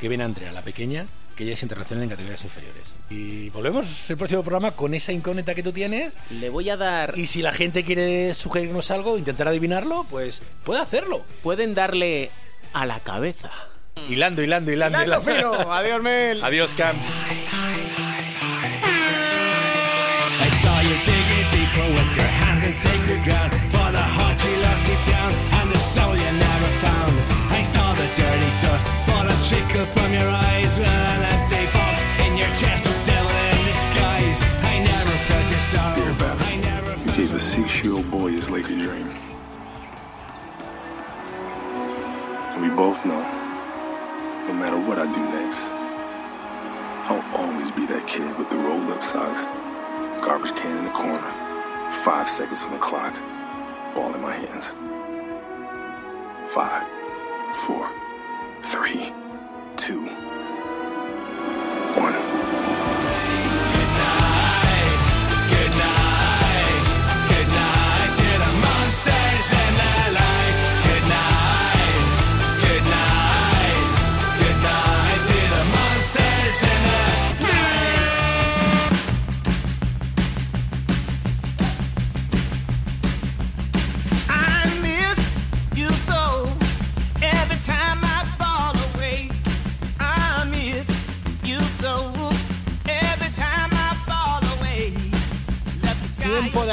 que 0.00 0.08
ven 0.08 0.22
Andrea, 0.22 0.52
la 0.52 0.62
pequeña, 0.62 1.06
que 1.36 1.44
ya 1.44 1.52
es 1.52 1.62
internacional 1.62 2.04
en 2.04 2.10
categorías 2.10 2.42
inferiores. 2.42 2.82
Y 3.10 3.50
volvemos 3.50 4.08
el 4.08 4.16
próximo 4.16 4.42
programa 4.42 4.70
con 4.70 4.94
esa 4.94 5.12
incógnita 5.12 5.54
que 5.54 5.62
tú 5.62 5.70
tienes. 5.70 6.14
Le 6.30 6.48
voy 6.48 6.70
a 6.70 6.78
dar... 6.78 7.16
Y 7.16 7.26
si 7.26 7.42
la 7.42 7.52
gente 7.52 7.84
quiere 7.84 8.32
sugerirnos 8.32 8.90
algo, 8.90 9.18
intentar 9.18 9.46
adivinarlo, 9.46 10.06
pues 10.08 10.42
puede 10.64 10.80
hacerlo. 10.80 11.22
Pueden 11.42 11.74
darle 11.74 12.30
a 12.76 12.84
la 12.84 13.00
cabeza. 13.00 13.50
Hilando, 14.06 14.42
hilando, 14.42 14.70
hilando. 14.70 15.02
Hilando 15.02 15.22
fino. 15.22 15.72
Adiós, 15.72 16.02
Mel. 16.02 16.44
Adiós, 16.44 16.74
Camps. 16.74 17.06
I 20.38 20.48
saw 20.60 20.80
you 20.82 20.96
digging 21.08 21.48
deeper 21.50 21.88
with 21.96 22.16
your 22.18 22.30
hands 22.40 22.64
in 22.64 22.74
sacred 22.74 23.24
ground. 23.24 23.52
For 23.72 23.90
the 23.96 24.04
heart 24.16 24.44
you 24.44 24.56
lost 24.60 24.84
deep 24.84 25.02
down 25.08 25.32
and 25.58 25.72
the 25.72 25.78
soul 25.78 26.14
you 26.14 26.32
never 26.46 26.70
found. 26.84 27.16
I 27.50 27.62
saw 27.62 27.94
the 27.94 28.08
dirty 28.14 28.52
dust 28.60 28.86
fall 29.08 29.24
and 29.24 29.42
trickle 29.48 29.86
from 29.96 30.12
your 30.12 30.28
eyes. 30.28 30.78
With 30.78 30.86
an 30.86 31.22
empty 31.32 31.64
box 31.72 32.04
in 32.26 32.36
your 32.36 32.52
chest, 32.52 32.84
a 32.84 32.92
devil 33.08 33.32
in 33.32 33.64
disguise. 33.72 34.38
I 34.68 34.84
never 34.84 35.16
felt 35.28 35.50
your 35.50 35.64
sorrow. 35.72 35.96
Dear 35.96 36.12
I 36.52 36.56
never 36.60 36.92
felt 36.92 37.16
you 37.16 37.24
gave 37.24 37.34
a 37.34 37.38
six-year-old 37.40 38.10
boy 38.10 38.32
his 38.32 38.50
Laker 38.50 38.76
dream. 38.76 39.08
And 42.56 42.64
we 42.64 42.74
both 42.74 43.04
know, 43.04 43.20
no 44.48 44.54
matter 44.54 44.78
what 44.78 44.98
I 44.98 45.04
do 45.12 45.20
next, 45.20 45.66
I'll 47.04 47.22
always 47.36 47.70
be 47.70 47.84
that 47.84 48.08
kid 48.08 48.38
with 48.38 48.48
the 48.48 48.56
rolled-up 48.56 49.04
socks, 49.04 49.44
garbage 50.24 50.56
can 50.56 50.78
in 50.78 50.84
the 50.84 50.90
corner, 50.90 51.20
five 52.02 52.30
seconds 52.30 52.64
on 52.64 52.72
the 52.72 52.78
clock, 52.78 53.12
ball 53.94 54.14
in 54.14 54.22
my 54.22 54.32
hands. 54.32 54.72
Five, 56.50 56.86
four, 57.52 57.90
three, 58.62 59.12
two, 59.76 60.08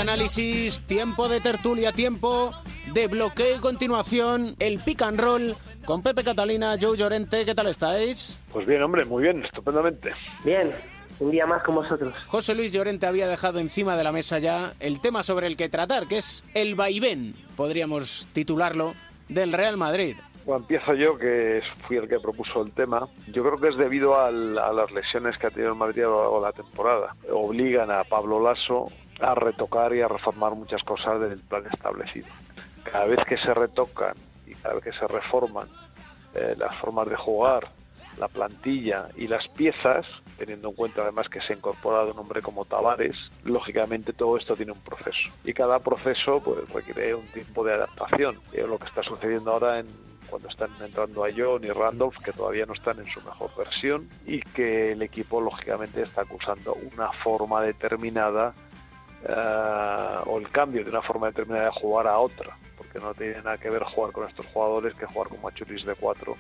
análisis, 0.04 0.82
tiempo 0.82 1.30
de 1.30 1.40
tertulia, 1.40 1.94
tiempo 1.94 2.52
de 2.94 3.08
bloqueo 3.08 3.56
y 3.56 3.60
continuación, 3.60 4.54
el 4.60 4.80
pick 4.80 5.02
and 5.02 5.18
roll 5.20 5.56
con 5.86 6.04
Pepe 6.04 6.26
Catalina, 6.26 6.76
Joe 6.80 6.98
Llorente, 6.98 7.46
¿qué 7.46 7.56
tal 7.56 7.68
estáis? 7.68 8.38
Pues 8.52 8.68
bien, 8.68 8.82
hombre, 8.84 9.06
muy 9.06 9.24
bien, 9.24 9.44
estupendamente. 9.46 10.12
Bien, 10.44 10.72
un 11.22 11.32
día 11.32 11.46
más 11.46 11.64
con 11.64 11.76
vosotros. 11.76 12.14
José 12.28 12.54
Luis 12.54 12.74
Llorente 12.74 13.06
había 13.08 13.28
dejado 13.30 13.60
encima 13.60 13.96
de 13.96 14.04
la 14.04 14.12
mesa 14.12 14.40
ya 14.40 14.74
el 14.82 15.00
tema 15.00 15.24
sobre 15.24 15.48
el 15.48 15.56
que 15.56 15.70
tratar, 15.70 16.06
que 16.08 16.18
es 16.18 16.44
el 16.54 16.76
vaivén, 16.76 17.34
podríamos 17.56 18.28
titularlo, 18.34 18.94
del 19.30 19.54
Real 19.54 19.78
Madrid. 19.78 20.18
Bueno, 20.46 20.60
empiezo 20.64 20.94
yo, 20.96 21.18
que 21.18 21.62
fui 21.88 21.96
el 21.96 22.10
que 22.10 22.20
propuso 22.20 22.62
el 22.62 22.74
tema. 22.74 23.08
Yo 23.32 23.42
creo 23.44 23.58
que 23.58 23.70
es 23.70 23.78
debido 23.78 24.20
al- 24.20 24.58
a 24.60 24.74
las 24.74 24.92
lesiones 24.92 25.38
que 25.38 25.48
ha 25.48 25.50
tenido 25.50 25.70
el 25.72 25.78
Madrid 25.78 26.04
a 26.04 26.08
lo 26.08 26.20
largo 26.22 26.40
de 26.42 26.46
la 26.48 26.52
temporada. 26.52 27.16
Obligan 27.32 27.90
a 27.90 28.04
Pablo 28.04 28.42
Lasso 28.44 28.88
a 29.20 29.36
retocar 29.36 29.94
y 29.96 30.02
a 30.02 30.08
reformar 30.08 30.54
muchas 30.56 30.84
cosas 30.84 31.20
del 31.22 31.40
plan 31.40 31.66
establecido. 31.72 32.28
Cada 32.84 33.06
vez 33.06 33.20
que 33.28 33.38
se 33.38 33.54
retocan 33.54 34.14
y 34.46 34.54
cada 34.56 34.76
vez 34.76 34.84
que 34.84 34.94
se 34.94 35.08
reforman 35.08 35.68
eh, 36.36 36.56
las 36.58 36.76
formas 36.78 37.08
de 37.10 37.16
jugar, 37.16 37.68
la 38.18 38.28
plantilla 38.28 39.08
y 39.16 39.28
las 39.28 39.48
piezas, 39.48 40.06
teniendo 40.38 40.70
en 40.70 40.76
cuenta 40.76 41.02
además 41.02 41.30
que 41.30 41.42
se 41.42 41.54
ha 41.54 41.56
incorporado 41.56 42.12
un 42.12 42.20
hombre 42.20 42.42
como 42.42 42.66
Tavares, 42.66 43.32
lógicamente 43.44 44.14
todo 44.14 44.38
esto 44.38 44.56
tiene 44.56 44.72
un 44.72 44.82
proceso. 44.82 45.30
Y 45.44 45.54
cada 45.54 45.80
proceso 45.80 46.40
pues 46.42 46.70
requiere 46.70 47.16
un 47.16 47.26
tiempo 47.28 47.64
de 47.64 47.74
adaptación. 47.74 48.40
Es 48.52 48.68
lo 48.68 48.78
que 48.78 48.88
está 48.88 49.02
sucediendo 49.04 49.52
ahora 49.52 49.80
en 49.80 49.88
cuando 50.30 50.50
están 50.50 50.72
entrando 50.84 51.24
a 51.24 51.30
John 51.36 51.64
y 51.64 51.68
Randolph, 51.68 52.18
que 52.18 52.32
todavía 52.32 52.66
no 52.66 52.74
están 52.74 52.98
en 52.98 53.06
su 53.06 53.22
mejor 53.22 53.52
versión, 53.56 54.10
y 54.26 54.42
que 54.42 54.94
el 54.94 55.04
equipo 55.04 55.40
lógicamente 55.40 56.02
está 56.02 56.22
acusando 56.22 56.76
una 56.96 57.12
forma 57.12 57.62
determinada 57.62 58.52
eh, 59.28 60.18
o 60.26 60.38
el 60.38 60.50
cambio 60.50 60.84
de 60.84 60.90
una 60.90 61.02
forma 61.02 61.28
determinada 61.28 61.66
de 61.66 61.72
jugar 61.72 62.08
a 62.08 62.20
otra, 62.20 62.58
porque 62.78 63.00
no 63.00 63.14
tiene 63.14 63.38
nada 63.38 63.58
que 63.58 63.70
ver 63.70 63.84
jugar 63.84 64.12
con 64.12 64.28
estos 64.28 64.46
jugadores 64.48 64.94
que 64.96 65.06
jugar 65.06 65.30
con 65.30 65.42
Machuris 65.42 65.86
de 65.86 65.96
4, 65.96 66.36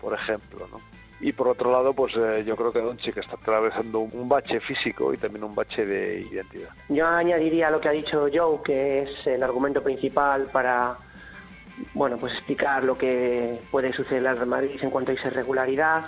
por 0.00 0.14
ejemplo, 0.14 0.66
¿no? 0.70 0.80
Y 1.20 1.32
por 1.32 1.48
otro 1.48 1.70
lado, 1.70 1.94
pues 1.94 2.14
eh, 2.16 2.44
yo 2.44 2.56
creo 2.56 2.72
que 2.72 2.80
Doncic 2.80 3.16
está 3.16 3.36
atravesando 3.36 4.00
un, 4.00 4.28
bache 4.28 4.60
físico 4.60 5.14
y 5.14 5.16
también 5.16 5.44
un 5.44 5.54
bache 5.54 5.86
de 5.86 6.20
identidad. 6.20 6.68
Yo 6.88 7.06
añadiría 7.06 7.70
lo 7.70 7.80
que 7.80 7.88
ha 7.88 7.92
dicho 7.92 8.26
Joe, 8.32 8.60
que 8.62 9.02
es 9.02 9.26
el 9.26 9.42
argumento 9.42 9.82
principal 9.82 10.48
para 10.52 10.96
bueno, 11.92 12.18
pues 12.18 12.32
explicar 12.34 12.84
lo 12.84 12.96
que 12.96 13.58
puede 13.70 13.92
suceder 13.92 14.26
al 14.26 14.36
Real 14.36 14.48
Madrid 14.48 14.78
en 14.82 14.90
cuanto 14.90 15.12
a 15.12 15.14
irregularidad. 15.14 16.06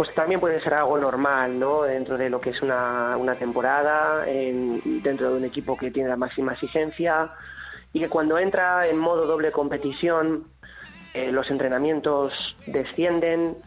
Pues 0.00 0.14
también 0.14 0.40
puede 0.40 0.62
ser 0.62 0.72
algo 0.72 0.96
normal, 0.96 1.58
¿no? 1.58 1.82
Dentro 1.82 2.16
de 2.16 2.30
lo 2.30 2.40
que 2.40 2.48
es 2.50 2.62
una, 2.62 3.18
una 3.18 3.34
temporada, 3.34 4.26
en- 4.26 5.02
dentro 5.02 5.30
de 5.30 5.36
un 5.36 5.44
equipo 5.44 5.76
que 5.76 5.90
tiene 5.90 6.08
la 6.08 6.16
máxima 6.16 6.54
exigencia 6.54 7.32
y 7.92 8.00
que 8.00 8.08
cuando 8.08 8.38
entra 8.38 8.86
en 8.86 8.96
modo 8.96 9.26
doble 9.26 9.52
competición, 9.52 10.44
eh, 11.12 11.30
los 11.30 11.50
entrenamientos 11.50 12.56
descienden, 12.66 13.58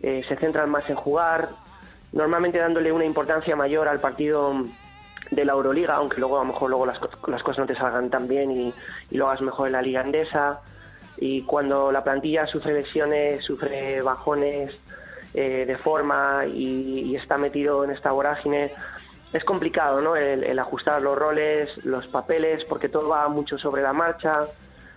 eh, 0.00 0.22
se 0.28 0.36
centran 0.36 0.70
más 0.70 0.88
en 0.88 0.94
jugar, 0.94 1.48
normalmente 2.12 2.58
dándole 2.58 2.92
una 2.92 3.04
importancia 3.04 3.56
mayor 3.56 3.88
al 3.88 3.98
partido 3.98 4.62
de 5.32 5.44
la 5.44 5.54
Euroliga, 5.54 5.96
aunque 5.96 6.20
luego 6.20 6.36
a 6.36 6.44
lo 6.44 6.52
mejor 6.52 6.70
luego 6.70 6.86
las, 6.86 7.00
las 7.26 7.42
cosas 7.42 7.58
no 7.58 7.66
te 7.66 7.74
salgan 7.74 8.10
tan 8.10 8.28
bien 8.28 8.52
y, 8.52 8.72
y 9.10 9.16
lo 9.16 9.26
hagas 9.26 9.40
mejor 9.40 9.66
en 9.66 9.72
la 9.72 9.82
Liga 9.82 10.02
Andesa. 10.02 10.60
Y 11.16 11.42
cuando 11.42 11.90
la 11.90 12.04
plantilla 12.04 12.46
sufre 12.46 12.74
lesiones, 12.74 13.42
sufre 13.42 14.00
bajones 14.02 14.72
eh, 15.34 15.64
de 15.66 15.76
forma 15.76 16.44
y, 16.46 17.14
está 17.16 17.36
metido 17.38 17.84
en 17.84 17.90
esta 17.90 18.12
vorágine, 18.12 18.72
es 19.32 19.44
complicado 19.44 20.00
¿no? 20.00 20.16
el, 20.16 20.42
el 20.42 20.58
ajustar 20.58 21.00
los 21.02 21.16
roles, 21.16 21.84
los 21.84 22.06
papeles, 22.06 22.64
porque 22.64 22.88
todo 22.88 23.08
va 23.08 23.28
mucho 23.28 23.58
sobre 23.58 23.82
la 23.82 23.92
marcha, 23.92 24.40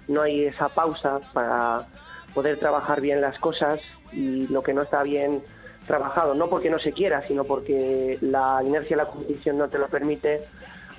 no 0.07 0.21
hay 0.21 0.45
esa 0.45 0.69
pausa 0.69 1.19
para 1.33 1.85
poder 2.33 2.57
trabajar 2.57 3.01
bien 3.01 3.21
las 3.21 3.37
cosas 3.39 3.79
y 4.11 4.47
lo 4.47 4.63
que 4.63 4.73
no 4.73 4.81
está 4.81 5.03
bien 5.03 5.43
trabajado, 5.85 6.33
no 6.33 6.49
porque 6.49 6.69
no 6.69 6.79
se 6.79 6.93
quiera, 6.93 7.21
sino 7.21 7.43
porque 7.43 8.17
la 8.21 8.61
inercia 8.63 8.95
de 8.95 9.03
la 9.03 9.09
competición 9.09 9.57
no 9.57 9.67
te 9.67 9.77
lo 9.77 9.87
permite, 9.87 10.41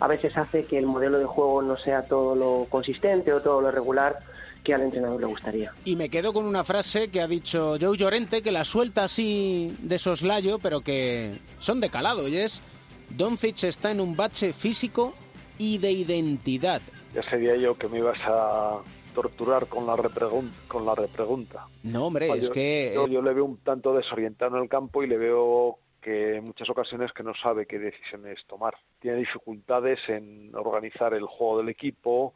a 0.00 0.06
veces 0.06 0.36
hace 0.36 0.64
que 0.64 0.78
el 0.78 0.86
modelo 0.86 1.18
de 1.18 1.24
juego 1.24 1.62
no 1.62 1.76
sea 1.76 2.02
todo 2.02 2.34
lo 2.34 2.66
consistente 2.68 3.32
o 3.32 3.40
todo 3.40 3.60
lo 3.60 3.70
regular 3.70 4.18
que 4.64 4.74
al 4.74 4.82
entrenador 4.82 5.20
le 5.20 5.26
gustaría. 5.26 5.72
Y 5.84 5.94
me 5.94 6.08
quedo 6.08 6.32
con 6.32 6.46
una 6.46 6.64
frase 6.64 7.08
que 7.10 7.20
ha 7.20 7.28
dicho 7.28 7.76
Joe 7.80 7.96
Llorente, 7.96 8.42
que 8.42 8.50
la 8.50 8.64
suelta 8.64 9.04
así 9.04 9.76
de 9.80 9.98
soslayo, 9.98 10.58
pero 10.58 10.80
que 10.80 11.38
son 11.58 11.80
de 11.80 11.90
calado, 11.90 12.26
y 12.26 12.38
es, 12.38 12.62
Doncic 13.10 13.62
está 13.64 13.90
en 13.90 14.00
un 14.00 14.16
bache 14.16 14.52
físico 14.52 15.14
y 15.58 15.78
de 15.78 15.92
identidad. 15.92 16.80
Ya 17.14 17.22
sabía 17.22 17.54
yo 17.56 17.76
que 17.76 17.88
me 17.88 17.98
ibas 17.98 18.18
a 18.24 18.78
torturar 19.14 19.66
con 19.68 19.86
la, 19.86 19.94
repregun- 19.94 20.50
con 20.66 20.84
la 20.84 20.94
repregunta. 20.96 21.66
No, 21.84 22.06
hombre, 22.06 22.28
Ah, 22.32 22.34
es 22.36 22.46
yo- 22.46 22.52
que... 22.52 22.92
Yo, 22.94 23.06
yo 23.06 23.22
le 23.22 23.32
veo 23.32 23.44
un 23.44 23.58
tanto 23.58 23.94
desorientado 23.94 24.56
en 24.56 24.64
el 24.64 24.68
campo 24.68 25.04
y 25.04 25.06
le 25.06 25.16
veo 25.18 25.78
que 26.02 26.36
en 26.38 26.44
muchas 26.44 26.68
ocasiones 26.68 27.12
que 27.12 27.22
no 27.22 27.32
sabe 27.40 27.66
qué 27.66 27.78
decisiones 27.78 28.40
tomar. 28.48 28.74
Tiene 29.00 29.18
dificultades 29.18 30.00
en 30.08 30.50
organizar 30.54 31.14
el 31.14 31.24
juego 31.26 31.58
del 31.58 31.68
equipo 31.68 32.34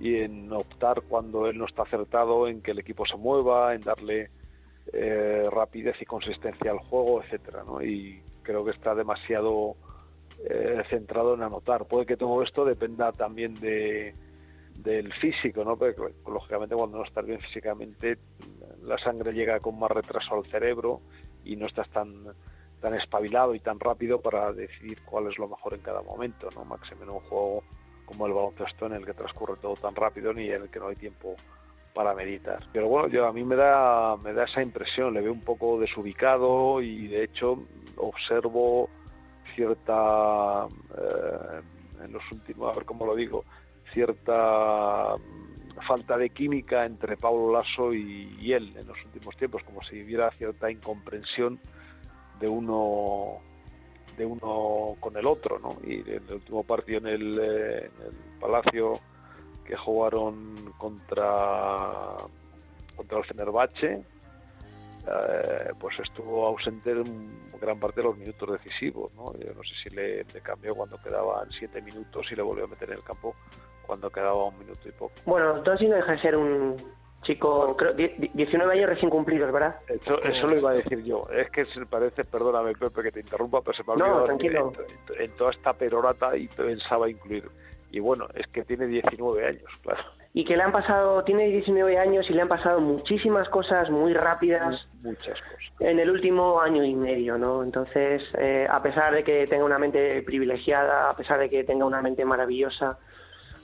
y 0.00 0.16
en 0.16 0.50
optar 0.52 1.02
cuando 1.02 1.46
él 1.46 1.58
no 1.58 1.66
está 1.66 1.82
acertado 1.82 2.48
en 2.48 2.62
que 2.62 2.70
el 2.70 2.78
equipo 2.78 3.04
se 3.04 3.16
mueva, 3.16 3.74
en 3.74 3.82
darle 3.82 4.30
eh, 4.92 5.46
rapidez 5.50 6.00
y 6.00 6.06
consistencia 6.06 6.70
al 6.70 6.78
juego, 6.78 7.22
etcétera, 7.22 7.62
¿no? 7.64 7.82
Y 7.82 8.22
creo 8.42 8.64
que 8.64 8.70
está 8.70 8.94
demasiado 8.94 9.76
eh, 10.48 10.82
centrado 10.88 11.34
en 11.34 11.42
anotar. 11.42 11.84
Puede 11.84 12.06
que 12.06 12.16
todo 12.16 12.42
esto 12.42 12.64
dependa 12.64 13.12
también 13.12 13.54
de, 13.54 14.14
del 14.76 15.12
físico, 15.12 15.64
¿no? 15.64 15.76
Porque 15.76 16.14
lógicamente 16.26 16.74
cuando 16.74 16.96
no 16.96 17.04
estás 17.04 17.26
bien 17.26 17.40
físicamente 17.40 18.16
la 18.82 18.96
sangre 18.96 19.32
llega 19.32 19.60
con 19.60 19.78
más 19.78 19.90
retraso 19.90 20.34
al 20.34 20.46
cerebro 20.46 21.02
y 21.44 21.56
no 21.56 21.66
estás 21.66 21.88
tan 21.90 22.24
tan 22.80 22.94
espabilado 22.94 23.54
y 23.54 23.60
tan 23.60 23.78
rápido 23.78 24.22
para 24.22 24.52
decidir 24.54 25.02
cuál 25.04 25.28
es 25.28 25.38
lo 25.38 25.46
mejor 25.46 25.74
en 25.74 25.80
cada 25.80 26.00
momento, 26.00 26.48
¿no? 26.56 26.64
Máximo 26.64 27.02
en 27.02 27.10
un 27.10 27.20
juego 27.20 27.62
como 28.10 28.26
el 28.26 28.32
baloncesto 28.32 28.86
en 28.86 28.94
el 28.94 29.06
que 29.06 29.14
transcurre 29.14 29.54
todo 29.62 29.74
tan 29.74 29.94
rápido 29.94 30.32
ni 30.32 30.48
en 30.48 30.62
el 30.62 30.68
que 30.68 30.80
no 30.80 30.88
hay 30.88 30.96
tiempo 30.96 31.36
para 31.94 32.12
meditar. 32.12 32.58
Pero 32.72 32.88
bueno, 32.88 33.06
yo 33.06 33.24
a 33.26 33.32
mí 33.32 33.44
me 33.44 33.54
da 33.54 34.16
me 34.16 34.32
da 34.32 34.44
esa 34.44 34.62
impresión, 34.62 35.14
le 35.14 35.20
veo 35.20 35.32
un 35.32 35.42
poco 35.42 35.78
desubicado 35.78 36.82
y 36.82 37.06
de 37.06 37.24
hecho 37.24 37.62
observo 37.96 38.88
cierta 39.54 40.66
eh, 40.98 41.60
en 42.04 42.12
los 42.12 42.22
últimos, 42.32 42.72
a 42.72 42.76
ver 42.76 42.84
cómo 42.84 43.06
lo 43.06 43.14
digo, 43.14 43.44
cierta 43.92 45.14
falta 45.86 46.16
de 46.18 46.30
química 46.30 46.84
entre 46.84 47.16
Pablo 47.16 47.52
Lasso 47.52 47.94
y 47.94 48.52
él 48.52 48.76
en 48.76 48.88
los 48.88 48.98
últimos 49.04 49.36
tiempos, 49.36 49.62
como 49.62 49.82
si 49.84 50.02
hubiera 50.02 50.30
cierta 50.32 50.68
incomprensión 50.68 51.60
de 52.40 52.48
uno 52.48 53.40
de 54.20 54.26
uno 54.26 54.96
con 55.00 55.16
el 55.16 55.26
otro, 55.26 55.58
¿no? 55.58 55.76
Y 55.82 56.00
en 56.00 56.24
el 56.28 56.34
último 56.34 56.62
partido 56.62 56.98
en 56.98 57.06
el, 57.06 57.38
eh, 57.38 57.90
en 57.98 58.06
el 58.06 58.38
Palacio 58.38 59.00
que 59.64 59.76
jugaron 59.76 60.74
contra 60.76 62.16
contra 62.96 63.18
el 63.18 63.24
Fenerbahce, 63.24 63.92
eh, 63.94 65.70
pues 65.78 65.98
estuvo 66.00 66.46
ausente 66.46 66.90
en 66.90 67.40
gran 67.58 67.80
parte 67.80 68.02
de 68.02 68.08
los 68.08 68.18
minutos 68.18 68.52
decisivos, 68.52 69.10
¿no? 69.14 69.32
Yo 69.38 69.54
no 69.54 69.62
sé 69.62 69.74
si 69.82 69.90
le, 69.90 70.24
le 70.24 70.40
cambió 70.42 70.74
cuando 70.74 70.98
quedaban 70.98 71.50
siete 71.50 71.80
minutos 71.80 72.26
y 72.30 72.36
le 72.36 72.42
volvió 72.42 72.64
a 72.64 72.68
meter 72.68 72.90
en 72.90 72.98
el 72.98 73.04
campo 73.04 73.34
cuando 73.86 74.10
quedaba 74.10 74.44
un 74.44 74.58
minuto 74.58 74.86
y 74.86 74.92
poco. 74.92 75.14
Bueno, 75.24 75.62
Tosi 75.62 75.88
no 75.88 75.96
deja 75.96 76.12
de 76.12 76.20
ser 76.20 76.36
un 76.36 76.76
chico, 77.22 77.76
creo, 77.76 77.92
die- 77.92 78.30
19 78.34 78.72
años 78.72 78.88
recién 78.90 79.10
cumplidos, 79.10 79.52
¿verdad? 79.52 79.76
Eso, 79.88 80.20
eso 80.22 80.46
lo 80.46 80.56
iba 80.58 80.70
a 80.70 80.74
decir 80.74 81.02
yo. 81.04 81.26
Es 81.30 81.50
que 81.50 81.64
se 81.64 81.84
parece, 81.86 82.24
perdóname 82.24 82.72
Pepe 82.74 83.02
que 83.02 83.12
te 83.12 83.20
interrumpa, 83.20 83.60
pero 83.60 83.74
se 83.76 83.84
me 83.84 83.92
ha 83.92 83.96
No, 83.96 84.04
olvidado 84.04 84.24
tranquilo. 84.24 84.72
en, 85.18 85.22
en 85.24 85.30
toda 85.36 85.50
esta 85.50 85.72
perorata 85.74 86.36
y 86.36 86.48
pensaba 86.48 87.08
incluir. 87.10 87.48
Y 87.92 87.98
bueno, 88.00 88.26
es 88.34 88.46
que 88.48 88.62
tiene 88.64 88.86
19 88.86 89.44
años, 89.46 89.64
claro. 89.82 90.00
Y 90.32 90.44
que 90.44 90.56
le 90.56 90.62
han 90.62 90.70
pasado, 90.70 91.24
tiene 91.24 91.46
19 91.48 91.98
años 91.98 92.30
y 92.30 92.34
le 92.34 92.42
han 92.42 92.46
pasado 92.48 92.80
muchísimas 92.80 93.48
cosas 93.48 93.90
muy 93.90 94.14
rápidas 94.14 94.88
Muchas 95.02 95.40
cosas. 95.40 95.58
en 95.80 95.98
el 95.98 96.08
último 96.08 96.60
año 96.60 96.84
y 96.84 96.94
medio, 96.94 97.36
¿no? 97.36 97.64
Entonces, 97.64 98.22
eh, 98.38 98.64
a 98.70 98.80
pesar 98.80 99.12
de 99.12 99.24
que 99.24 99.44
tenga 99.48 99.64
una 99.64 99.80
mente 99.80 100.22
privilegiada, 100.22 101.10
a 101.10 101.16
pesar 101.16 101.40
de 101.40 101.48
que 101.48 101.64
tenga 101.64 101.84
una 101.84 102.00
mente 102.00 102.24
maravillosa, 102.24 102.96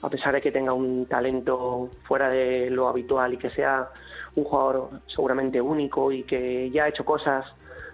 a 0.01 0.09
pesar 0.09 0.33
de 0.33 0.41
que 0.41 0.51
tenga 0.51 0.73
un 0.73 1.05
talento 1.07 1.89
fuera 2.03 2.29
de 2.29 2.69
lo 2.69 2.87
habitual 2.87 3.33
y 3.33 3.37
que 3.37 3.49
sea 3.49 3.89
un 4.35 4.43
jugador 4.43 4.89
seguramente 5.07 5.59
único 5.59 6.11
y 6.11 6.23
que 6.23 6.69
ya 6.69 6.83
ha 6.83 6.87
hecho 6.89 7.03
cosas 7.03 7.45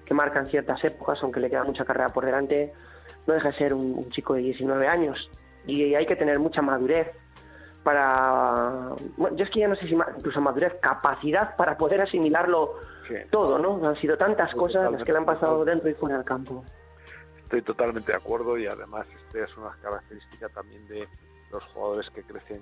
que 0.06 0.14
marcan 0.14 0.48
ciertas 0.50 0.84
épocas, 0.84 1.20
aunque 1.24 1.40
le 1.40 1.50
queda 1.50 1.64
mucha 1.64 1.86
carrera 1.86 2.10
por 2.10 2.26
delante, 2.26 2.74
no 3.26 3.34
deja 3.34 3.50
de 3.52 3.58
ser 3.58 3.74
un, 3.74 3.94
un 3.98 4.10
chico 4.10 4.34
de 4.34 4.42
19 4.42 4.86
años 4.88 5.30
y 5.66 5.96
hay 5.96 6.06
que 6.06 6.18
tener 6.18 6.40
mucha 6.40 6.62
madurez 6.62 7.08
para 7.84 8.92
bueno, 9.18 9.36
yo 9.38 9.44
es 9.46 9.50
que 9.52 9.60
ya 9.60 9.68
no 9.68 9.76
sé 9.76 9.88
si 9.88 9.96
ma- 9.96 10.08
incluso 10.18 10.42
madurez, 10.42 10.74
capacidad 10.82 11.56
para 11.56 11.78
poder 11.78 12.02
asimilarlo 12.02 12.76
todo, 13.30 13.60
¿no? 13.60 13.86
Han 13.88 13.96
sido 13.98 14.18
tantas 14.18 14.54
cosas 14.56 14.92
las 14.92 15.04
que 15.04 15.12
le 15.12 15.18
han 15.18 15.26
pasado 15.26 15.66
dentro 15.66 15.90
y 15.90 15.94
fuera 15.94 16.16
del 16.16 16.26
campo. 16.26 16.64
Estoy 17.44 17.62
totalmente 17.62 18.12
de 18.14 18.18
acuerdo 18.18 18.58
y 18.58 18.66
además 18.68 19.06
este 19.26 19.44
es 19.44 19.58
una 19.58 19.72
característica 19.82 20.48
también 20.50 20.88
de 20.88 21.08
los 21.54 21.64
jugadores 21.66 22.10
que 22.10 22.24
crecen 22.24 22.62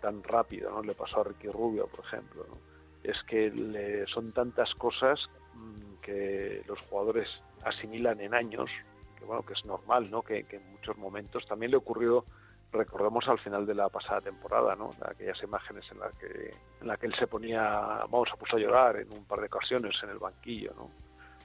tan 0.00 0.22
rápido, 0.22 0.70
¿no? 0.70 0.82
Le 0.82 0.94
pasó 0.94 1.20
a 1.20 1.24
Ricky 1.24 1.48
Rubio, 1.48 1.86
por 1.88 2.04
ejemplo, 2.04 2.44
¿no? 2.48 2.56
Es 3.02 3.22
que 3.24 3.50
le- 3.50 4.06
son 4.06 4.32
tantas 4.32 4.72
cosas 4.74 5.28
mm, 5.54 5.94
que 6.02 6.62
los 6.66 6.80
jugadores 6.82 7.28
asimilan 7.64 8.20
en 8.20 8.34
años, 8.34 8.70
que 9.18 9.24
bueno, 9.24 9.44
que 9.44 9.54
es 9.54 9.64
normal, 9.64 10.10
¿no? 10.10 10.22
Que, 10.22 10.46
en 10.50 10.72
muchos 10.72 10.96
momentos 10.96 11.46
también 11.46 11.70
le 11.72 11.76
ocurrió 11.78 12.24
recordemos 12.70 13.26
al 13.28 13.38
final 13.38 13.64
de 13.64 13.74
la 13.74 13.88
pasada 13.88 14.20
temporada, 14.20 14.76
¿no? 14.76 14.90
Aquellas 15.00 15.42
imágenes 15.42 15.90
en 15.90 16.00
las 16.00 16.14
que 16.16 16.54
en 16.82 16.86
la 16.86 16.96
que 16.98 17.06
él 17.06 17.14
se 17.14 17.26
ponía, 17.26 17.62
vamos, 18.10 18.28
se 18.28 18.36
puso 18.36 18.56
a 18.56 18.60
llorar 18.60 18.96
en 18.98 19.10
un 19.12 19.24
par 19.24 19.40
de 19.40 19.46
ocasiones 19.46 19.96
en 20.02 20.10
el 20.10 20.18
banquillo, 20.18 20.74
¿no? 20.76 20.90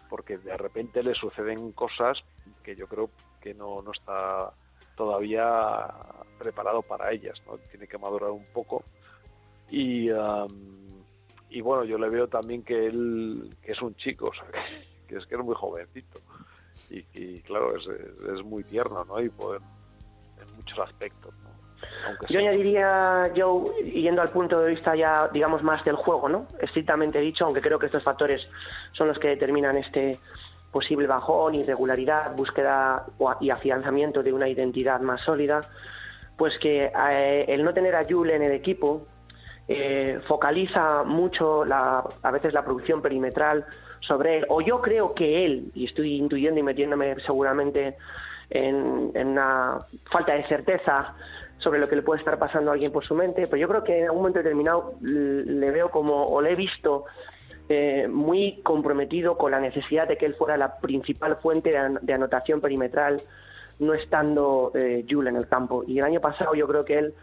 Porque 0.09 0.37
de 0.37 0.57
repente 0.57 1.01
le 1.01 1.15
suceden 1.15 1.71
cosas 1.71 2.21
que 2.61 2.75
yo 2.75 2.87
creo 2.87 3.09
que 3.41 3.53
no, 3.53 3.81
no 3.81 3.91
está 3.93 4.51
todavía 4.95 5.87
preparado 6.39 6.81
para 6.81 7.11
ellas, 7.11 7.41
¿no? 7.47 7.57
Tiene 7.71 7.87
que 7.87 7.97
madurar 7.97 8.31
un 8.31 8.45
poco 8.53 8.83
y 9.69 10.09
am, 10.09 10.49
y 11.49 11.61
bueno, 11.61 11.83
yo 11.83 11.97
le 11.97 12.09
veo 12.09 12.27
también 12.27 12.63
que 12.63 12.87
él 12.87 13.55
que 13.61 13.71
es 13.73 13.81
un 13.81 13.95
chico, 13.95 14.27
o 14.29 14.33
sea, 14.33 14.45
que, 15.07 15.15
es 15.17 15.25
que 15.25 15.35
es 15.35 15.41
muy 15.41 15.55
jovencito 15.55 16.19
y, 16.89 17.05
y 17.13 17.41
claro, 17.41 17.75
es, 17.77 17.87
es, 17.87 18.37
es 18.39 18.43
muy 18.43 18.63
tierno, 18.63 19.03
¿no? 19.05 19.19
Y 19.21 19.29
poder 19.29 19.61
en 20.41 20.55
muchos 20.57 20.77
aspectos, 20.79 21.33
¿no? 21.43 21.49
Aunque 22.07 22.25
Yo 22.27 22.39
sea- 22.39 22.49
añadiría, 22.49 23.31
Joe, 23.35 23.83
yendo 23.91 24.21
al 24.21 24.29
punto 24.31 24.59
de 24.61 24.71
vista 24.71 24.95
ya, 24.95 25.27
digamos, 25.29 25.63
más 25.63 25.83
del 25.85 25.95
juego, 25.95 26.29
¿no? 26.29 26.47
Estrictamente 26.59 27.19
dicho, 27.19 27.45
aunque 27.45 27.61
creo 27.61 27.77
que 27.79 27.87
estos 27.87 28.03
factores 28.03 28.41
son 28.93 29.07
los 29.07 29.19
que 29.19 29.29
determinan 29.29 29.77
este 29.77 30.19
posible 30.73 31.07
bajón, 31.07 31.55
irregularidad, 31.55 32.35
búsqueda 32.35 33.05
y 33.39 33.51
afianzamiento 33.51 34.23
de 34.23 34.33
una 34.33 34.49
identidad 34.49 34.99
más 34.99 35.21
sólida, 35.21 35.61
pues 36.35 36.57
que 36.59 36.91
eh, 37.11 37.45
el 37.47 37.63
no 37.63 37.73
tener 37.73 37.95
a 37.95 38.05
Jule 38.05 38.35
en 38.35 38.41
el 38.41 38.51
equipo 38.51 39.05
eh, 39.67 40.19
focaliza 40.27 41.03
mucho 41.03 41.63
la, 41.63 42.03
a 42.21 42.31
veces 42.31 42.53
la 42.53 42.65
producción 42.65 43.01
perimetral 43.01 43.65
sobre 44.01 44.39
él, 44.39 44.45
o 44.49 44.59
yo 44.59 44.81
creo 44.81 45.13
que 45.13 45.45
él, 45.45 45.71
y 45.73 45.85
estoy 45.85 46.15
intuyendo 46.15 46.59
y 46.59 46.63
metiéndome 46.63 47.15
seguramente 47.21 47.95
en, 48.49 49.11
en 49.13 49.27
una 49.27 49.77
falta 50.11 50.33
de 50.33 50.43
certeza 50.47 51.15
sobre 51.59 51.79
lo 51.79 51.87
que 51.87 51.95
le 51.95 52.01
puede 52.01 52.19
estar 52.19 52.37
pasando 52.37 52.71
a 52.71 52.73
alguien 52.73 52.91
por 52.91 53.05
su 53.05 53.15
mente, 53.15 53.43
pero 53.47 53.57
yo 53.57 53.67
creo 53.69 53.83
que 53.83 53.99
en 53.99 54.05
algún 54.05 54.19
momento 54.19 54.39
determinado 54.39 54.95
le 55.01 55.71
veo 55.71 55.89
como, 55.89 56.27
o 56.27 56.41
le 56.41 56.51
he 56.51 56.55
visto 56.55 57.05
eh, 57.69 58.07
muy 58.09 58.61
comprometido 58.63 59.37
con 59.37 59.51
la 59.51 59.59
necesidad 59.59 60.07
de 60.07 60.17
que 60.17 60.25
él 60.25 60.35
fuera 60.35 60.57
la 60.57 60.77
principal 60.79 61.37
fuente 61.37 61.69
de, 61.71 61.77
an- 61.77 61.99
de 62.01 62.13
anotación 62.13 62.59
perimetral, 62.61 63.21
no 63.79 63.93
estando 63.93 64.71
eh, 64.75 65.05
en 65.09 65.35
el 65.35 65.47
campo. 65.47 65.83
Y 65.87 65.99
el 65.99 66.05
año 66.05 66.19
pasado 66.19 66.53
yo 66.55 66.67
creo 66.67 66.83
que 66.85 66.99
él 66.99 67.13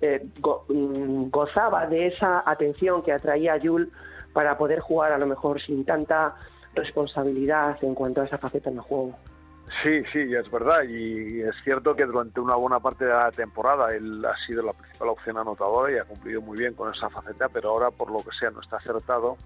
eh, 0.00 0.26
go- 0.40 0.64
mm, 0.68 1.30
gozaba 1.30 1.86
de 1.86 2.08
esa 2.08 2.42
atención 2.44 3.02
que 3.02 3.12
atraía 3.12 3.54
a 3.54 3.60
Jule 3.60 3.88
para 4.32 4.58
poder 4.58 4.80
jugar 4.80 5.12
a 5.12 5.18
lo 5.18 5.26
mejor 5.26 5.60
sin 5.60 5.84
tanta 5.84 6.34
responsabilidad 6.74 7.76
en 7.82 7.94
cuanto 7.94 8.20
a 8.20 8.24
esa 8.24 8.38
faceta 8.38 8.70
en 8.70 8.76
el 8.76 8.82
juego. 8.82 9.14
Sí, 9.82 10.02
sí, 10.12 10.34
es 10.34 10.50
verdad. 10.50 10.82
Y 10.82 11.40
es 11.40 11.54
cierto 11.64 11.94
que 11.96 12.04
durante 12.04 12.38
una 12.40 12.54
buena 12.56 12.80
parte 12.80 13.04
de 13.06 13.12
la 13.12 13.30
temporada 13.30 13.94
él 13.94 14.24
ha 14.24 14.36
sido 14.46 14.62
la 14.62 14.72
principal 14.72 15.08
opción 15.08 15.38
anotadora 15.38 15.92
y 15.92 15.98
ha 15.98 16.04
cumplido 16.04 16.42
muy 16.42 16.58
bien 16.58 16.74
con 16.74 16.92
esa 16.92 17.08
faceta, 17.08 17.48
pero 17.48 17.70
ahora, 17.70 17.90
por 17.90 18.10
lo 18.10 18.18
que 18.18 18.36
sea, 18.38 18.50
no 18.50 18.60
está 18.60 18.76
acertado. 18.76 19.36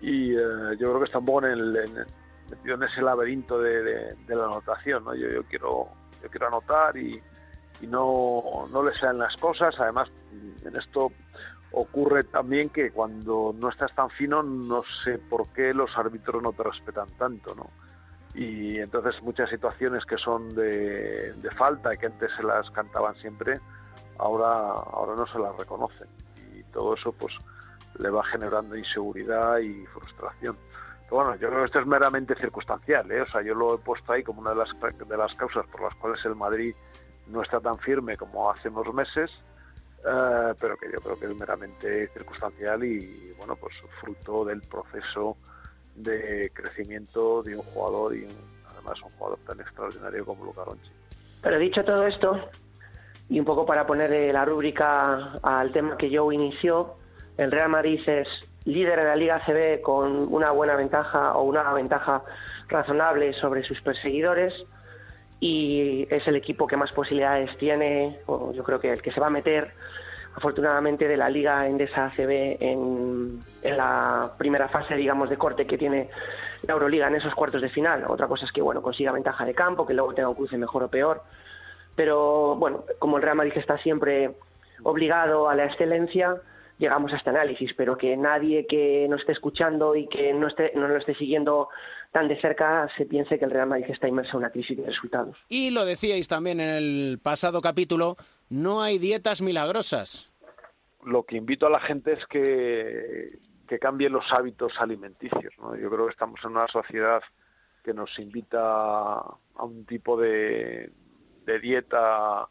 Y 0.00 0.32
eh, 0.36 0.40
yo 0.78 0.88
creo 0.90 0.98
que 0.98 1.04
está 1.06 1.18
un 1.18 1.26
poco 1.26 1.44
en 1.46 1.52
el, 1.52 1.76
en 1.76 2.06
en 2.64 2.82
ese 2.82 3.02
laberinto 3.02 3.58
de, 3.60 3.82
de- 3.82 4.14
de 4.26 4.36
la 4.36 4.44
anotación. 4.46 5.04
¿no? 5.04 5.14
Yo, 5.14 5.28
yo, 5.28 5.42
quiero, 5.44 5.88
yo 6.22 6.30
quiero 6.30 6.46
anotar 6.48 6.96
y, 6.96 7.20
y 7.80 7.86
no, 7.86 8.66
no 8.72 8.82
le 8.82 8.94
salen 8.94 9.18
las 9.18 9.36
cosas. 9.36 9.78
Además, 9.78 10.08
en 10.64 10.74
esto 10.76 11.12
ocurre 11.72 12.24
también 12.24 12.70
que 12.70 12.90
cuando 12.90 13.54
no 13.58 13.68
estás 13.68 13.94
tan 13.94 14.08
fino, 14.10 14.42
no 14.42 14.82
sé 15.04 15.18
por 15.18 15.48
qué 15.48 15.74
los 15.74 15.96
árbitros 15.98 16.42
no 16.42 16.52
te 16.52 16.62
respetan 16.62 17.08
tanto, 17.18 17.54
¿no? 17.54 17.68
y 18.34 18.78
entonces 18.78 19.20
muchas 19.22 19.48
situaciones 19.50 20.04
que 20.04 20.16
son 20.18 20.54
de, 20.54 21.32
de 21.32 21.50
falta 21.52 21.92
y 21.94 21.98
que 21.98 22.06
antes 22.06 22.30
se 22.36 22.42
las 22.42 22.70
cantaban 22.70 23.14
siempre 23.16 23.58
ahora 24.18 24.46
ahora 24.48 25.14
no 25.16 25.26
se 25.26 25.38
las 25.38 25.56
reconocen 25.56 26.06
y 26.54 26.62
todo 26.64 26.94
eso 26.94 27.10
pues 27.12 27.32
le 27.98 28.10
va 28.10 28.24
generando 28.24 28.76
inseguridad 28.76 29.58
y 29.58 29.86
frustración 29.86 30.56
bueno 31.10 31.34
yo 31.36 31.48
creo 31.48 31.60
que 31.60 31.66
esto 31.66 31.80
es 31.80 31.86
meramente 31.86 32.34
circunstancial 32.34 33.10
¿eh? 33.10 33.22
o 33.22 33.26
sea 33.26 33.42
yo 33.42 33.54
lo 33.54 33.74
he 33.74 33.78
puesto 33.78 34.12
ahí 34.12 34.22
como 34.22 34.40
una 34.40 34.50
de 34.50 34.56
las 34.56 34.70
de 35.08 35.16
las 35.16 35.34
causas 35.34 35.66
por 35.66 35.82
las 35.82 35.94
cuales 35.94 36.24
el 36.24 36.36
Madrid 36.36 36.74
no 37.28 37.42
está 37.42 37.60
tan 37.60 37.78
firme 37.78 38.16
como 38.16 38.50
hace 38.50 38.68
unos 38.68 38.92
meses 38.94 39.30
eh, 40.06 40.54
pero 40.60 40.76
que 40.76 40.90
yo 40.92 41.00
creo 41.00 41.18
que 41.18 41.26
es 41.26 41.36
meramente 41.36 42.08
circunstancial 42.08 42.84
y 42.84 43.34
bueno 43.36 43.56
pues 43.56 43.74
fruto 44.00 44.44
del 44.44 44.62
proceso 44.62 45.36
de 45.98 46.50
crecimiento 46.54 47.42
de 47.42 47.56
un 47.56 47.62
jugador 47.62 48.14
y 48.16 48.26
además 48.70 49.00
un 49.02 49.10
jugador 49.12 49.38
tan 49.46 49.60
extraordinario 49.60 50.24
como 50.24 50.44
Luca 50.44 50.64
Doncic. 50.64 50.92
Pero 51.42 51.58
dicho 51.58 51.84
todo 51.84 52.06
esto, 52.06 52.40
y 53.28 53.38
un 53.38 53.44
poco 53.44 53.66
para 53.66 53.86
poner 53.86 54.32
la 54.32 54.44
rúbrica 54.44 55.38
al 55.42 55.72
tema 55.72 55.96
que 55.96 56.16
Joe 56.16 56.34
inició, 56.34 56.96
el 57.38 57.50
Real 57.50 57.70
Madrid 57.70 58.00
es 58.06 58.28
líder 58.64 58.98
de 58.98 59.06
la 59.06 59.16
Liga 59.16 59.40
CB 59.46 59.80
con 59.80 60.32
una 60.32 60.50
buena 60.50 60.76
ventaja 60.76 61.32
o 61.32 61.44
una 61.44 61.72
ventaja 61.72 62.22
razonable 62.68 63.32
sobre 63.32 63.62
sus 63.62 63.80
perseguidores 63.80 64.66
y 65.40 66.06
es 66.10 66.26
el 66.26 66.36
equipo 66.36 66.66
que 66.66 66.76
más 66.76 66.92
posibilidades 66.92 67.56
tiene, 67.58 68.18
o 68.26 68.52
yo 68.52 68.64
creo 68.64 68.80
que 68.80 68.92
el 68.92 69.00
que 69.00 69.12
se 69.12 69.20
va 69.20 69.28
a 69.28 69.30
meter 69.30 69.72
afortunadamente 70.34 71.08
de 71.08 71.16
la 71.16 71.30
Liga 71.30 71.66
Endesa 71.66 72.06
ACB 72.06 72.58
en, 72.60 73.40
en 73.62 73.76
la 73.76 74.32
primera 74.36 74.68
fase, 74.68 74.96
digamos, 74.96 75.30
de 75.30 75.36
corte 75.36 75.66
que 75.66 75.78
tiene 75.78 76.10
la 76.62 76.74
Euroliga 76.74 77.08
en 77.08 77.16
esos 77.16 77.34
cuartos 77.34 77.62
de 77.62 77.70
final. 77.70 78.04
Otra 78.08 78.26
cosa 78.26 78.46
es 78.46 78.52
que, 78.52 78.60
bueno, 78.60 78.82
consiga 78.82 79.12
ventaja 79.12 79.44
de 79.44 79.54
campo, 79.54 79.86
que 79.86 79.94
luego 79.94 80.14
tenga 80.14 80.28
un 80.28 80.34
cruce 80.34 80.56
mejor 80.56 80.84
o 80.84 80.88
peor. 80.88 81.22
Pero, 81.96 82.56
bueno, 82.56 82.84
como 82.98 83.16
el 83.16 83.22
Real 83.22 83.36
Madrid 83.36 83.54
está 83.56 83.78
siempre 83.78 84.32
obligado 84.84 85.48
a 85.48 85.54
la 85.56 85.64
excelencia, 85.64 86.36
llegamos 86.78 87.12
a 87.12 87.16
este 87.16 87.30
análisis, 87.30 87.72
pero 87.76 87.96
que 87.96 88.16
nadie 88.16 88.66
que 88.66 89.06
nos 89.08 89.20
esté 89.20 89.32
escuchando 89.32 89.94
y 89.96 90.06
que 90.06 90.32
no, 90.32 90.46
esté, 90.48 90.72
no 90.74 90.88
lo 90.88 90.96
esté 90.96 91.14
siguiendo 91.14 91.68
tan 92.12 92.28
de 92.28 92.40
cerca 92.40 92.88
se 92.96 93.04
piense 93.04 93.38
que 93.38 93.44
el 93.44 93.50
Real 93.50 93.68
Madrid 93.68 93.86
está 93.90 94.08
inmerso 94.08 94.32
en 94.32 94.38
una 94.38 94.50
crisis 94.50 94.78
de 94.78 94.86
resultados. 94.86 95.36
Y 95.48 95.70
lo 95.70 95.84
decíais 95.84 96.28
también 96.28 96.60
en 96.60 96.70
el 96.70 97.18
pasado 97.22 97.60
capítulo, 97.60 98.16
no 98.48 98.80
hay 98.80 98.98
dietas 98.98 99.42
milagrosas. 99.42 100.32
Lo 101.04 101.24
que 101.24 101.36
invito 101.36 101.66
a 101.66 101.70
la 101.70 101.80
gente 101.80 102.14
es 102.14 102.24
que, 102.26 103.38
que 103.68 103.78
cambie 103.78 104.08
los 104.08 104.24
hábitos 104.32 104.72
alimenticios. 104.78 105.52
¿no? 105.58 105.76
Yo 105.76 105.90
creo 105.90 106.06
que 106.06 106.12
estamos 106.12 106.40
en 106.44 106.52
una 106.52 106.68
sociedad 106.68 107.22
que 107.84 107.92
nos 107.92 108.18
invita 108.18 109.18
a 109.18 109.64
un 109.64 109.84
tipo 109.84 110.18
de, 110.18 110.90
de 111.44 111.58
dieta 111.60 112.48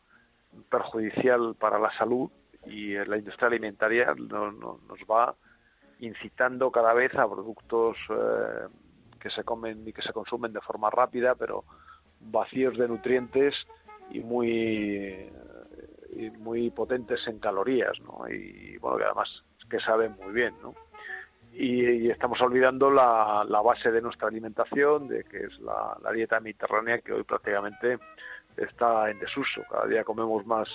perjudicial 0.70 1.56
para 1.56 1.80
la 1.80 1.92
salud 1.98 2.30
y 2.70 2.94
la 2.94 3.18
industria 3.18 3.48
alimentaria 3.48 4.14
no, 4.18 4.52
no, 4.52 4.80
nos 4.88 5.00
va 5.10 5.36
incitando 6.00 6.72
cada 6.72 6.94
vez 6.94 7.14
a 7.16 7.28
productos 7.28 7.98
eh, 8.10 8.68
que 9.20 9.30
se 9.30 9.44
comen 9.44 9.88
y 9.88 9.94
que 9.94 10.02
se 10.02 10.14
consumen 10.14 10.54
de 10.54 10.62
forma 10.62 10.90
rápida, 10.90 11.36
pero 11.36 11.64
vacíos 12.20 12.78
de 12.78 12.88
nutrientes 12.88 13.56
y 14.12 14.20
muy 14.20 15.30
y 16.16 16.32
muy 16.32 16.72
potentes 16.72 17.26
en 17.28 17.40
calorías, 17.40 18.00
¿no? 18.02 18.28
Y 18.30 18.78
bueno, 18.78 18.98
que 18.98 19.04
además 19.04 19.44
que 19.70 19.80
saben 19.80 20.16
muy 20.24 20.34
bien, 20.34 20.54
¿no? 20.62 20.74
Y, 21.54 22.10
estamos 22.10 22.40
olvidando 22.42 22.90
la, 22.92 23.46
la, 23.48 23.62
base 23.62 23.92
de 23.92 24.02
nuestra 24.02 24.28
alimentación, 24.28 25.08
de 25.08 25.24
que 25.24 25.46
es 25.46 25.60
la, 25.60 25.98
la 26.02 26.12
dieta 26.12 26.40
mediterránea, 26.40 27.00
que 27.00 27.14
hoy 27.14 27.24
prácticamente 27.24 27.98
está 28.56 29.10
en 29.10 29.20
desuso. 29.20 29.64
Cada 29.70 29.88
día 29.88 30.04
comemos 30.04 30.46
más 30.46 30.68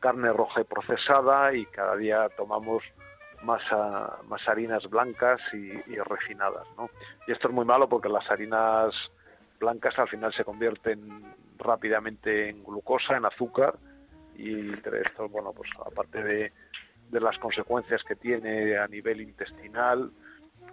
carne 0.00 0.32
roja 0.32 0.64
procesada 0.64 1.54
y 1.54 1.66
cada 1.66 1.96
día 1.96 2.28
tomamos 2.36 2.82
más, 3.42 3.62
uh, 3.72 4.24
más 4.26 4.46
harinas 4.48 4.88
blancas 4.88 5.40
y, 5.52 5.72
y, 5.90 5.96
refinadas. 5.96 6.66
¿no? 6.76 6.90
Y 7.26 7.32
esto 7.32 7.48
es 7.48 7.54
muy 7.54 7.64
malo 7.64 7.88
porque 7.88 8.08
las 8.08 8.28
harinas 8.30 8.94
blancas 9.58 9.98
al 9.98 10.08
final 10.08 10.32
se 10.32 10.44
convierten 10.44 11.34
rápidamente 11.58 12.48
en 12.48 12.64
glucosa, 12.64 13.16
en 13.16 13.26
azúcar, 13.26 13.74
y 14.34 14.72
esto, 14.72 15.28
bueno, 15.28 15.52
pues 15.52 15.68
aparte 15.84 16.22
de, 16.22 16.52
de 17.10 17.20
las 17.20 17.38
consecuencias 17.38 18.02
que 18.04 18.16
tiene 18.16 18.78
a 18.78 18.86
nivel 18.88 19.20
intestinal 19.20 20.10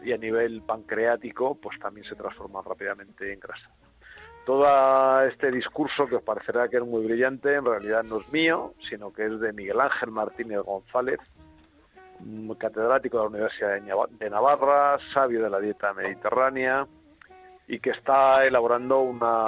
y 0.01 0.13
a 0.13 0.17
nivel 0.17 0.61
pancreático, 0.61 1.55
pues 1.55 1.77
también 1.79 2.07
se 2.07 2.15
transforma 2.15 2.61
rápidamente 2.61 3.33
en 3.33 3.39
grasa 3.41 3.69
todo 4.47 5.23
este 5.23 5.51
discurso 5.51 6.07
que 6.07 6.15
os 6.15 6.23
parecerá 6.23 6.69
que 6.69 6.77
es 6.77 6.85
muy 6.85 7.05
brillante, 7.05 7.53
en 7.53 7.65
realidad 7.65 8.05
no 8.05 8.21
es 8.21 8.31
mío, 8.31 8.75
sino 8.89 9.11
que 9.11 9.25
es 9.25 9.41
de 9.41 9.51
Miguel 9.51 9.81
Ángel 9.81 10.09
Martínez 10.09 10.61
González, 10.61 11.19
catedrático 12.57 13.17
de 13.17 13.23
la 13.23 13.29
Universidad 13.29 14.07
de 14.09 14.29
Navarra, 14.29 14.99
sabio 15.13 15.43
de 15.43 15.49
la 15.49 15.59
dieta 15.59 15.91
mediterránea 15.93 16.87
y 17.67 17.81
que 17.81 17.89
está 17.89 18.45
elaborando 18.45 19.01
una 19.01 19.43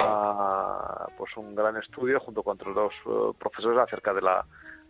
pues 1.16 1.34
un 1.38 1.54
gran 1.54 1.78
estudio 1.78 2.20
junto 2.20 2.42
con 2.42 2.56
otros 2.56 2.74
dos 2.74 2.92
uh, 3.06 3.32
profesores 3.38 3.78
acerca 3.78 4.12
de 4.12 4.20
la 4.20 4.44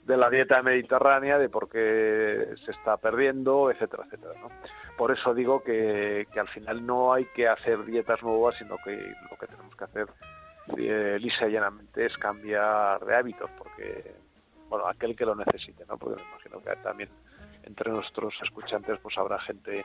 de 0.04 0.16
la 0.16 0.28
dieta 0.28 0.60
mediterránea, 0.60 1.38
de 1.38 1.48
por 1.48 1.68
qué 1.68 2.54
se 2.64 2.72
está 2.72 2.96
perdiendo, 2.96 3.70
etcétera, 3.70 4.04
etcétera. 4.06 4.34
¿no? 4.40 4.48
Por 4.96 5.12
eso 5.12 5.34
digo 5.34 5.62
que, 5.62 6.26
que, 6.32 6.40
al 6.40 6.48
final 6.48 6.84
no 6.84 7.12
hay 7.12 7.26
que 7.26 7.46
hacer 7.46 7.84
dietas 7.84 8.20
nuevas, 8.22 8.56
sino 8.58 8.76
que 8.84 8.96
lo 9.30 9.36
que 9.38 9.46
hacer 9.90 10.06
eh, 10.78 11.18
lisa 11.20 11.48
y 11.48 11.52
llanamente 11.52 12.06
es 12.06 12.16
cambiar 12.16 13.04
de 13.04 13.16
hábitos, 13.16 13.50
porque, 13.58 14.14
bueno, 14.68 14.86
aquel 14.86 15.16
que 15.16 15.26
lo 15.26 15.34
necesite, 15.34 15.84
¿no? 15.86 15.98
Porque 15.98 16.22
me 16.22 16.28
imagino 16.28 16.60
que 16.62 16.76
también 16.82 17.08
entre 17.64 17.90
nuestros 17.90 18.34
escuchantes 18.42 18.98
pues 19.02 19.16
habrá 19.18 19.38
gente 19.40 19.84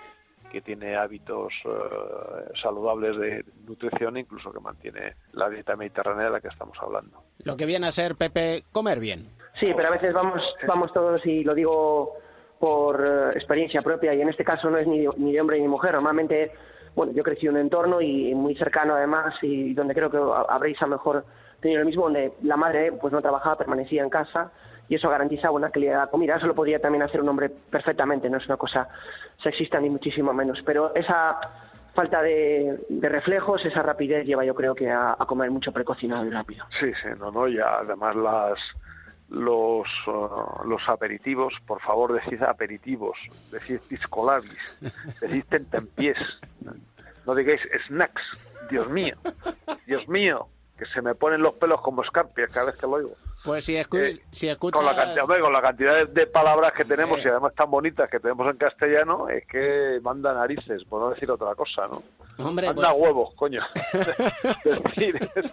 que 0.52 0.62
tiene 0.62 0.96
hábitos 0.96 1.54
uh, 1.66 2.56
saludables 2.62 3.18
de 3.18 3.46
nutrición, 3.68 4.16
incluso 4.18 4.54
que 4.54 4.60
mantiene 4.60 5.16
la 5.34 5.50
dieta 5.50 5.76
mediterránea 5.76 6.26
de 6.26 6.32
la 6.32 6.40
que 6.40 6.48
estamos 6.50 6.78
hablando. 6.82 7.24
Lo 7.44 7.58
que 7.58 7.66
viene 7.66 7.88
a 7.88 7.92
ser, 7.92 8.16
Pepe, 8.16 8.64
comer 8.72 9.00
bien. 9.00 9.28
Sí, 9.60 9.72
pero 9.76 9.88
a 9.90 9.92
veces 9.92 10.14
vamos, 10.14 10.42
vamos 10.68 10.94
todos, 10.94 11.26
y 11.26 11.44
lo 11.44 11.54
digo 11.54 12.14
por 12.60 13.02
uh, 13.02 13.30
experiencia 13.32 13.82
propia, 13.82 14.14
y 14.14 14.22
en 14.22 14.30
este 14.30 14.46
caso 14.46 14.70
no 14.70 14.78
es 14.78 14.88
ni 14.88 15.00
de, 15.00 15.10
ni 15.18 15.34
de 15.34 15.42
hombre 15.42 15.58
ni 15.58 15.64
de 15.64 15.70
mujer, 15.70 15.94
normalmente, 15.94 16.54
bueno, 16.96 17.12
yo 17.14 17.24
crecí 17.24 17.46
en 17.46 17.54
un 17.54 17.60
entorno 17.60 18.02
y 18.02 18.34
muy 18.34 18.56
cercano 18.56 18.96
además, 18.96 19.36
y 19.42 19.74
donde 19.74 19.94
creo 19.94 20.10
que 20.10 20.20
habréis 20.50 20.82
a 20.82 20.86
lo 20.86 20.92
mejor 20.92 21.26
tenido 21.60 21.82
lo 21.82 21.86
mismo, 21.86 22.04
donde 22.04 22.34
la 22.44 22.58
madre 22.58 22.92
pues 22.94 23.12
no 23.12 23.22
trabajaba, 23.22 23.58
permanecía 23.58 24.02
en 24.04 24.10
casa, 24.10 24.52
y 24.88 24.96
eso 24.96 25.10
garantiza 25.10 25.52
una 25.52 25.70
calidad 25.72 26.06
de 26.06 26.12
comida. 26.12 26.36
Eso 26.36 26.48
lo 26.48 26.56
podría 26.56 26.80
también 26.80 27.04
hacer 27.04 27.22
un 27.22 27.30
hombre 27.30 27.50
perfectamente, 27.50 28.30
no 28.30 28.38
es 28.38 28.46
una 28.46 28.58
cosa 28.58 28.88
sexista 29.42 29.80
ni 29.80 29.90
muchísimo 29.90 30.34
menos. 30.34 30.62
Pero 30.66 30.94
esa 30.96 31.40
falta 31.94 32.22
de, 32.22 32.86
de 32.88 33.10
reflejos, 33.10 33.66
esa 33.66 33.82
rapidez 33.82 34.26
lleva 34.26 34.46
yo 34.46 34.54
creo 34.54 34.76
que 34.76 34.92
a, 34.92 35.14
a, 35.14 35.26
comer 35.26 35.50
mucho 35.50 35.72
precocinado 35.72 36.26
y 36.26 36.30
rápido. 36.30 36.66
Sí, 36.80 36.92
sí, 37.02 37.10
no, 37.18 37.32
no, 37.32 37.48
y 37.48 37.58
además 37.60 38.16
las 38.16 38.60
los 39.30 39.88
uh, 40.08 40.64
los 40.66 40.88
aperitivos, 40.88 41.54
por 41.66 41.82
favor 41.82 42.14
decid 42.14 42.44
aperitivos, 42.44 43.18
decid 43.52 43.80
piscolabis, 43.88 44.60
decid 45.22 45.46
tentempiés, 45.50 46.18
no 47.26 47.36
digáis 47.36 47.62
snacks, 47.88 48.24
Dios 48.70 48.90
mío, 48.90 49.16
Dios 49.88 50.08
mío, 50.08 50.48
que 50.78 50.86
se 50.86 51.02
me 51.02 51.16
ponen 51.16 51.42
los 51.42 51.54
pelos 51.54 51.82
como 51.82 52.04
escarpias 52.04 52.52
cada 52.52 52.68
vez 52.68 52.76
que 52.76 52.86
lo 52.86 52.94
oigo. 52.94 53.12
Pues 53.44 53.64
si, 53.64 53.76
escu 53.76 53.98
eh, 53.98 54.20
si 54.32 54.48
escuchas... 54.50 54.82
Con 54.82 54.86
la 54.86 54.96
cantidad, 54.96 55.40
con 55.40 55.54
la 55.54 55.62
cantidad 55.62 56.08
de, 56.08 56.28
palabras 56.28 56.74
que 56.74 56.84
tenemos 56.84 57.20
eh. 57.20 57.24
y 57.26 57.28
además 57.30 57.54
tan 57.54 57.70
bonitas 57.70 58.10
que 58.10 58.20
tenemos 58.20 58.50
en 58.50 58.58
castellano, 58.58 59.30
es 59.30 59.46
que 59.48 60.00
manda 60.02 60.34
narices, 60.34 60.84
por 60.86 61.02
no 61.02 61.10
decir 61.12 61.30
otra 61.30 61.54
cosa, 61.56 61.88
¿no? 61.88 62.02
Hombre, 62.44 62.68
manda 62.68 62.90
pues... 62.90 63.02
huevos, 63.02 63.34
coño. 63.36 63.62
es 64.66 64.84
decir, 64.84 65.30
es, 65.36 65.52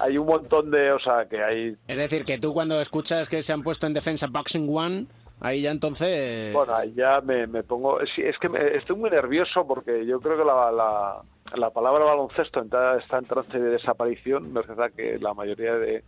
hay 0.00 0.18
un 0.18 0.26
montón 0.26 0.70
de... 0.70 0.92
O 0.92 0.98
sea, 1.00 1.26
que 1.26 1.42
hay... 1.42 1.76
Es 1.88 1.96
decir, 1.96 2.24
que 2.24 2.38
tú 2.38 2.52
cuando 2.52 2.80
escuchas 2.80 3.28
que 3.28 3.42
se 3.42 3.52
han 3.52 3.62
puesto 3.62 3.86
en 3.86 3.94
defensa 3.94 4.26
Boxing 4.28 4.68
One... 4.70 5.06
Ahí 5.42 5.62
ya 5.62 5.70
entonces... 5.70 6.52
Bueno, 6.52 6.74
ahí 6.74 6.92
ya 6.92 7.22
me, 7.22 7.46
me 7.46 7.62
pongo... 7.62 7.98
Sí, 8.14 8.20
es 8.20 8.36
que 8.38 8.50
me, 8.50 8.76
estoy 8.76 8.96
muy 8.96 9.08
nervioso 9.08 9.66
porque 9.66 10.04
yo 10.04 10.20
creo 10.20 10.36
que 10.36 10.44
la, 10.44 10.70
la, 10.70 11.22
la 11.56 11.70
palabra 11.70 12.04
baloncesto 12.04 12.62
está, 12.62 12.98
en 13.18 13.24
trance 13.24 13.58
de 13.58 13.70
desaparición. 13.70 14.56
Es 14.56 14.66
verdad 14.66 14.92
que 14.96 15.18
la 15.18 15.34
mayoría 15.34 15.74
de, 15.74 16.02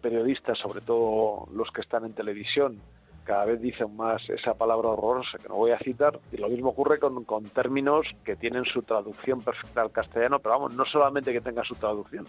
periodistas, 0.00 0.58
sobre 0.58 0.80
todo 0.80 1.46
los 1.52 1.70
que 1.70 1.80
están 1.80 2.04
en 2.04 2.14
televisión, 2.14 2.80
cada 3.24 3.44
vez 3.44 3.60
dicen 3.60 3.94
más 3.96 4.28
esa 4.30 4.54
palabra 4.54 4.88
horrorosa 4.88 5.38
que 5.38 5.48
no 5.48 5.56
voy 5.56 5.70
a 5.70 5.78
citar. 5.78 6.18
Y 6.32 6.38
lo 6.38 6.48
mismo 6.48 6.70
ocurre 6.70 6.98
con, 6.98 7.24
con 7.24 7.44
términos 7.44 8.06
que 8.24 8.36
tienen 8.36 8.64
su 8.64 8.82
traducción 8.82 9.42
perfecta 9.42 9.82
al 9.82 9.92
castellano, 9.92 10.38
pero 10.38 10.54
vamos, 10.54 10.74
no 10.74 10.84
solamente 10.84 11.32
que 11.32 11.40
tenga 11.40 11.62
su 11.64 11.74
traducción, 11.74 12.26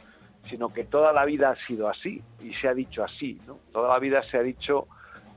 sino 0.49 0.69
que 0.69 0.83
toda 0.83 1.13
la 1.13 1.25
vida 1.25 1.51
ha 1.51 1.67
sido 1.67 1.87
así 1.87 2.21
y 2.41 2.53
se 2.53 2.67
ha 2.67 2.73
dicho 2.73 3.03
así, 3.03 3.39
¿no? 3.47 3.57
Toda 3.71 3.89
la 3.89 3.99
vida 3.99 4.21
se 4.23 4.37
ha 4.37 4.43
dicho 4.43 4.87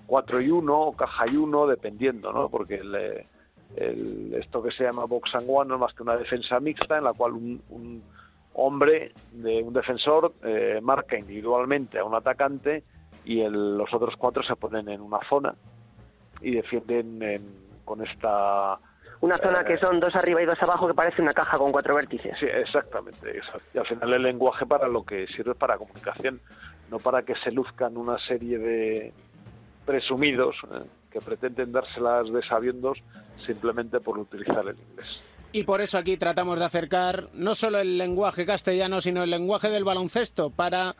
4 0.07 0.41
y 0.41 0.51
1 0.51 0.81
o 0.81 0.97
caja 0.97 1.27
y 1.29 1.37
1, 1.37 1.67
dependiendo, 1.67 2.33
¿no? 2.33 2.49
Porque 2.49 2.77
el, 2.77 3.27
el, 3.77 4.35
esto 4.35 4.63
que 4.63 4.71
se 4.71 4.85
llama 4.85 5.05
box 5.05 5.35
and 5.35 5.47
one 5.49 5.69
no 5.69 5.75
es 5.75 5.81
más 5.81 5.95
que 5.95 6.03
una 6.03 6.17
defensa 6.17 6.61
mixta 6.61 6.99
en 6.99 7.05
la 7.05 7.13
cual 7.13 7.33
un, 7.33 7.63
un 7.71 8.03
hombre, 8.55 9.13
de 9.33 9.63
un 9.63 9.73
defensor, 9.73 10.35
eh, 10.43 10.81
marca 10.83 11.17
individualmente 11.17 11.99
a 11.99 12.05
un 12.05 12.15
atacante 12.15 12.85
y 13.25 13.41
el, 13.41 13.77
los 13.79 13.93
otros 13.95 14.17
cuatro 14.17 14.43
se 14.43 14.57
ponen 14.57 14.89
en 14.89 15.01
una 15.01 15.21
zona 15.29 15.55
y 16.41 16.53
defienden 16.53 17.23
en, 17.23 17.43
con 17.85 18.05
esta 18.07 18.79
una 19.21 19.39
zona 19.39 19.61
eh, 19.61 19.65
que 19.65 19.79
son 19.79 20.01
dos 20.01 20.15
arriba 20.17 20.43
y 20.43 20.47
dos 20.47 20.61
abajo 20.61 20.89
que 20.89 20.95
parece 20.95 21.23
una 21.23 21.33
caja 21.33 21.57
con 21.57 21.71
cuatro 21.71 21.95
vértices. 21.95 22.37
Sí, 22.39 22.47
exactamente. 22.47 23.41
Y 23.73 23.79
al 23.79 23.87
final 23.87 24.13
el 24.13 24.23
lenguaje 24.23 24.67
para 24.67 24.89
lo 24.89 25.05
que 25.05 25.29
sirve 25.29 25.55
para 25.55 25.79
comunicación, 25.79 26.41
no 26.91 26.99
para 26.99 27.23
que 27.23 27.37
se 27.37 27.53
luzcan 27.53 27.97
una 27.97 28.19
serie 28.19 28.59
de 28.59 29.13
presumidos 29.87 30.57
eh, 30.73 30.85
que 31.13 31.21
pretenden 31.21 31.73
dárselas 31.73 32.33
de 32.33 32.43
sabiendos 32.43 32.99
simplemente 33.47 34.01
por 34.01 34.19
utilizar 34.19 34.67
el 34.67 34.77
inglés. 34.79 35.07
Y 35.53 35.65
por 35.65 35.83
eso 35.83 35.99
aquí 35.99 36.17
tratamos 36.17 36.59
de 36.59 36.65
acercar 36.65 37.29
no 37.35 37.55
solo 37.55 37.79
el 37.79 37.99
lenguaje 37.99 38.47
castellano, 38.47 39.01
sino 39.01 39.23
el 39.23 39.31
lenguaje 39.31 39.69
del 39.71 39.85
baloncesto 39.85 40.51
para 40.51 40.97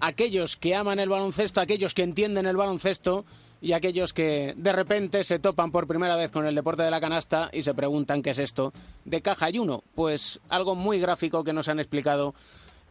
aquellos 0.00 0.56
que 0.56 0.74
aman 0.74 1.00
el 1.00 1.08
baloncesto, 1.08 1.60
aquellos 1.60 1.94
que 1.94 2.02
entienden 2.02 2.46
el 2.46 2.56
baloncesto 2.56 3.24
y 3.62 3.72
aquellos 3.72 4.12
que 4.12 4.52
de 4.56 4.72
repente 4.72 5.24
se 5.24 5.38
topan 5.38 5.72
por 5.72 5.86
primera 5.86 6.16
vez 6.16 6.30
con 6.30 6.46
el 6.46 6.54
deporte 6.54 6.82
de 6.82 6.90
la 6.90 7.00
canasta 7.00 7.48
y 7.52 7.62
se 7.62 7.72
preguntan 7.72 8.22
qué 8.22 8.30
es 8.30 8.38
esto 8.38 8.72
de 9.06 9.22
caja 9.22 9.48
y 9.50 9.58
uno. 9.58 9.82
Pues 9.94 10.40
algo 10.50 10.74
muy 10.74 11.00
gráfico 11.00 11.42
que 11.42 11.54
nos 11.54 11.68
han 11.68 11.78
explicado 11.78 12.34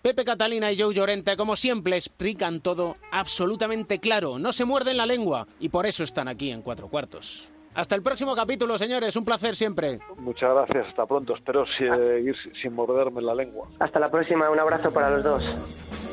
Pepe 0.06 0.24
Catalina 0.24 0.72
y 0.72 0.80
Joe 0.80 0.94
Llorente, 0.94 1.36
como 1.36 1.56
siempre, 1.56 1.96
explican 1.96 2.60
todo 2.60 2.96
absolutamente 3.12 3.98
claro. 3.98 4.38
No 4.38 4.54
se 4.54 4.64
muerden 4.64 4.98
la 4.98 5.08
lengua 5.08 5.48
y 5.60 5.70
por 5.70 5.88
eso 5.88 6.04
están 6.04 6.28
aquí 6.28 6.52
en 6.52 6.62
cuatro 6.62 6.90
cuartos. 6.90 7.52
Hasta 7.74 7.96
el 7.96 8.04
próximo 8.04 8.36
capítulo, 8.36 8.78
señores. 8.78 9.16
Un 9.16 9.26
placer 9.26 9.56
siempre. 9.56 9.98
Muchas 10.18 10.54
gracias, 10.54 10.90
hasta 10.90 11.08
pronto. 11.08 11.34
Espero 11.34 11.66
seguir 11.80 12.36
sin 12.62 12.74
morderme 12.74 13.20
la 13.24 13.34
lengua. 13.34 13.68
Hasta 13.80 14.00
la 14.00 14.12
próxima, 14.12 14.48
un 14.48 14.60
abrazo 14.60 14.94
para 14.94 15.10
los 15.10 15.24
dos. 15.24 16.05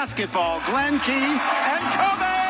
Basketball, 0.00 0.62
Glenn 0.64 0.98
Key 1.00 1.12
and 1.12 1.84
Kobe! 1.92 2.40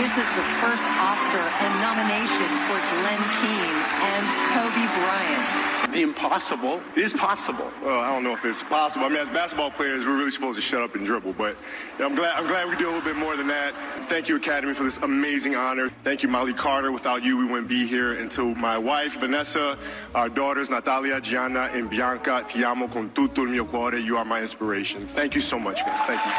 This 0.00 0.16
is 0.16 0.28
the 0.32 0.46
first 0.64 0.86
Oscar 0.96 1.44
and 1.44 1.72
nomination 1.84 2.48
for 2.64 2.80
Glenn 2.88 3.22
Keane 3.36 3.80
and 4.00 4.24
Kobe 4.56 4.86
Bryant. 4.96 5.69
The 5.92 6.02
impossible 6.02 6.80
is 6.94 7.12
possible. 7.12 7.68
Well, 7.82 7.98
I 7.98 8.12
don't 8.12 8.22
know 8.22 8.32
if 8.32 8.44
it's 8.44 8.62
possible. 8.62 9.06
I 9.06 9.08
mean, 9.08 9.18
as 9.18 9.28
basketball 9.28 9.72
players, 9.72 10.06
we're 10.06 10.16
really 10.16 10.30
supposed 10.30 10.56
to 10.56 10.62
shut 10.62 10.82
up 10.82 10.94
and 10.94 11.04
dribble. 11.04 11.32
But 11.32 11.56
I'm 11.98 12.14
glad 12.14 12.34
I'm 12.36 12.46
glad 12.46 12.68
we 12.68 12.76
do 12.76 12.86
a 12.86 12.92
little 12.92 13.02
bit 13.02 13.16
more 13.16 13.36
than 13.36 13.48
that. 13.48 13.74
Thank 14.06 14.28
you, 14.28 14.36
Academy, 14.36 14.72
for 14.72 14.84
this 14.84 14.98
amazing 14.98 15.56
honor. 15.56 15.88
Thank 16.04 16.22
you, 16.22 16.28
Molly 16.28 16.54
Carter. 16.54 16.92
Without 16.92 17.24
you, 17.24 17.36
we 17.36 17.44
wouldn't 17.44 17.68
be 17.68 17.86
here. 17.86 18.12
And 18.12 18.30
to 18.32 18.54
my 18.54 18.78
wife, 18.78 19.18
Vanessa, 19.18 19.76
our 20.14 20.28
daughters, 20.28 20.70
Natalia, 20.70 21.20
Gianna, 21.20 21.68
and 21.72 21.90
Bianca, 21.90 22.44
ti 22.46 22.62
amo 22.62 22.86
con 22.86 23.10
tutto 23.12 23.42
il 23.42 23.48
mio 23.48 23.64
cuore. 23.64 23.98
You 23.98 24.16
are 24.16 24.24
my 24.24 24.40
inspiration. 24.40 25.04
Thank 25.06 25.34
you 25.34 25.40
so 25.40 25.58
much, 25.58 25.84
guys. 25.84 26.00
Thank 26.02 26.24
you. 26.24 26.32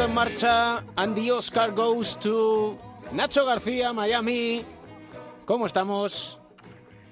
En 0.00 0.14
marcha. 0.14 0.82
And 0.96 1.14
the 1.14 1.30
Oscar 1.30 1.72
goes 1.72 2.18
to 2.20 2.78
Nacho 3.12 3.44
García, 3.44 3.92
Miami. 3.92 4.64
¿Cómo 5.44 5.66
estamos? 5.66 6.40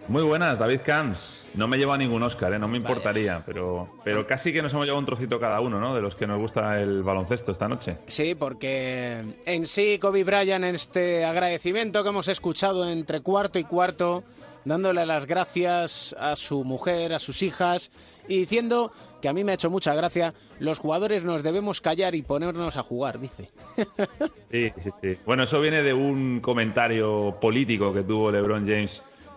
Muy 0.08 0.22
buenas, 0.22 0.58
David 0.58 0.80
Camps. 0.86 1.18
No 1.54 1.68
me 1.68 1.76
lleva 1.76 1.98
ningún 1.98 2.22
Oscar, 2.22 2.52
¿eh? 2.54 2.58
no 2.58 2.66
me 2.66 2.78
importaría, 2.78 3.42
pero, 3.44 3.88
pero 4.04 4.26
casi 4.26 4.52
que 4.52 4.62
nos 4.62 4.72
hemos 4.72 4.84
llevado 4.84 5.00
un 5.00 5.06
trocito 5.06 5.38
cada 5.38 5.60
uno, 5.60 5.80
¿no? 5.80 5.94
De 5.94 6.00
los 6.00 6.14
que 6.14 6.26
nos 6.26 6.38
gusta 6.38 6.80
el 6.80 7.02
baloncesto 7.02 7.52
esta 7.52 7.68
noche. 7.68 7.98
Sí, 8.06 8.34
porque 8.34 9.34
en 9.44 9.66
sí 9.66 9.98
Kobe 9.98 10.24
Bryant, 10.24 10.64
este 10.64 11.24
agradecimiento 11.24 12.02
que 12.02 12.08
hemos 12.08 12.28
escuchado 12.28 12.88
entre 12.88 13.20
cuarto 13.20 13.58
y 13.58 13.64
cuarto, 13.64 14.24
dándole 14.68 15.04
las 15.06 15.26
gracias 15.26 16.14
a 16.18 16.36
su 16.36 16.64
mujer, 16.64 17.12
a 17.12 17.18
sus 17.18 17.42
hijas 17.42 17.90
y 18.28 18.38
diciendo 18.38 18.92
que 19.20 19.28
a 19.28 19.32
mí 19.32 19.42
me 19.42 19.52
ha 19.52 19.54
hecho 19.54 19.70
mucha 19.70 19.94
gracia, 19.94 20.34
los 20.60 20.78
jugadores 20.78 21.24
nos 21.24 21.42
debemos 21.42 21.80
callar 21.80 22.14
y 22.14 22.22
ponernos 22.22 22.76
a 22.76 22.82
jugar, 22.82 23.18
dice. 23.18 23.50
Sí. 24.50 24.72
Bueno, 25.26 25.44
eso 25.44 25.60
viene 25.60 25.82
de 25.82 25.92
un 25.92 26.40
comentario 26.40 27.36
político 27.38 27.92
que 27.92 28.02
tuvo 28.02 28.30
LeBron 28.30 28.66
James 28.66 28.90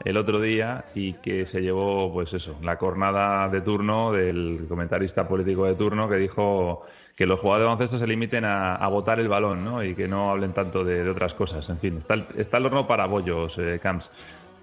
el 0.05 0.15
otro 0.15 0.39
día 0.39 0.85
y 0.95 1.13
que 1.15 1.47
se 1.47 1.59
llevó, 1.59 2.11
pues 2.13 2.31
eso, 2.33 2.55
la 2.61 2.77
cornada 2.77 3.49
de 3.49 3.59
turno 3.59 4.13
del 4.13 4.65
comentarista 4.69 5.27
político 5.27 5.65
de 5.65 5.75
turno 5.75 6.07
que 6.07 6.15
dijo 6.15 6.85
que 7.15 7.25
los 7.25 7.39
jugadores 7.39 7.63
de 7.63 7.67
baloncesto 7.67 7.99
se 7.99 8.07
limiten 8.07 8.45
a, 8.45 8.75
a 8.75 8.87
botar 8.87 9.19
el 9.19 9.27
balón, 9.27 9.63
¿no? 9.63 9.83
Y 9.83 9.93
que 9.95 10.07
no 10.07 10.31
hablen 10.31 10.53
tanto 10.53 10.83
de, 10.83 11.03
de 11.03 11.09
otras 11.09 11.33
cosas. 11.33 11.67
En 11.69 11.77
fin, 11.79 11.97
está 11.97 12.13
el, 12.15 12.25
está 12.37 12.57
el 12.57 12.65
horno 12.65 12.87
para 12.87 13.05
bollos, 13.05 13.53
eh, 13.57 13.79
Camps. 13.83 14.05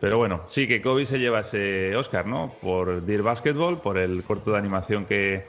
Pero 0.01 0.19
bueno, 0.19 0.43
sí 0.55 0.69
que 0.69 0.81
Kobe 0.81 1.07
se 1.07 1.19
lleva 1.19 1.41
ese 1.41 1.97
Oscar, 1.97 2.27
¿no? 2.27 2.53
Por 2.61 3.03
Dear 3.03 3.23
Basketball, 3.23 3.81
por 3.81 3.99
el 3.99 4.23
corto 4.23 4.53
de 4.53 4.59
animación 4.59 5.07
que, 5.07 5.45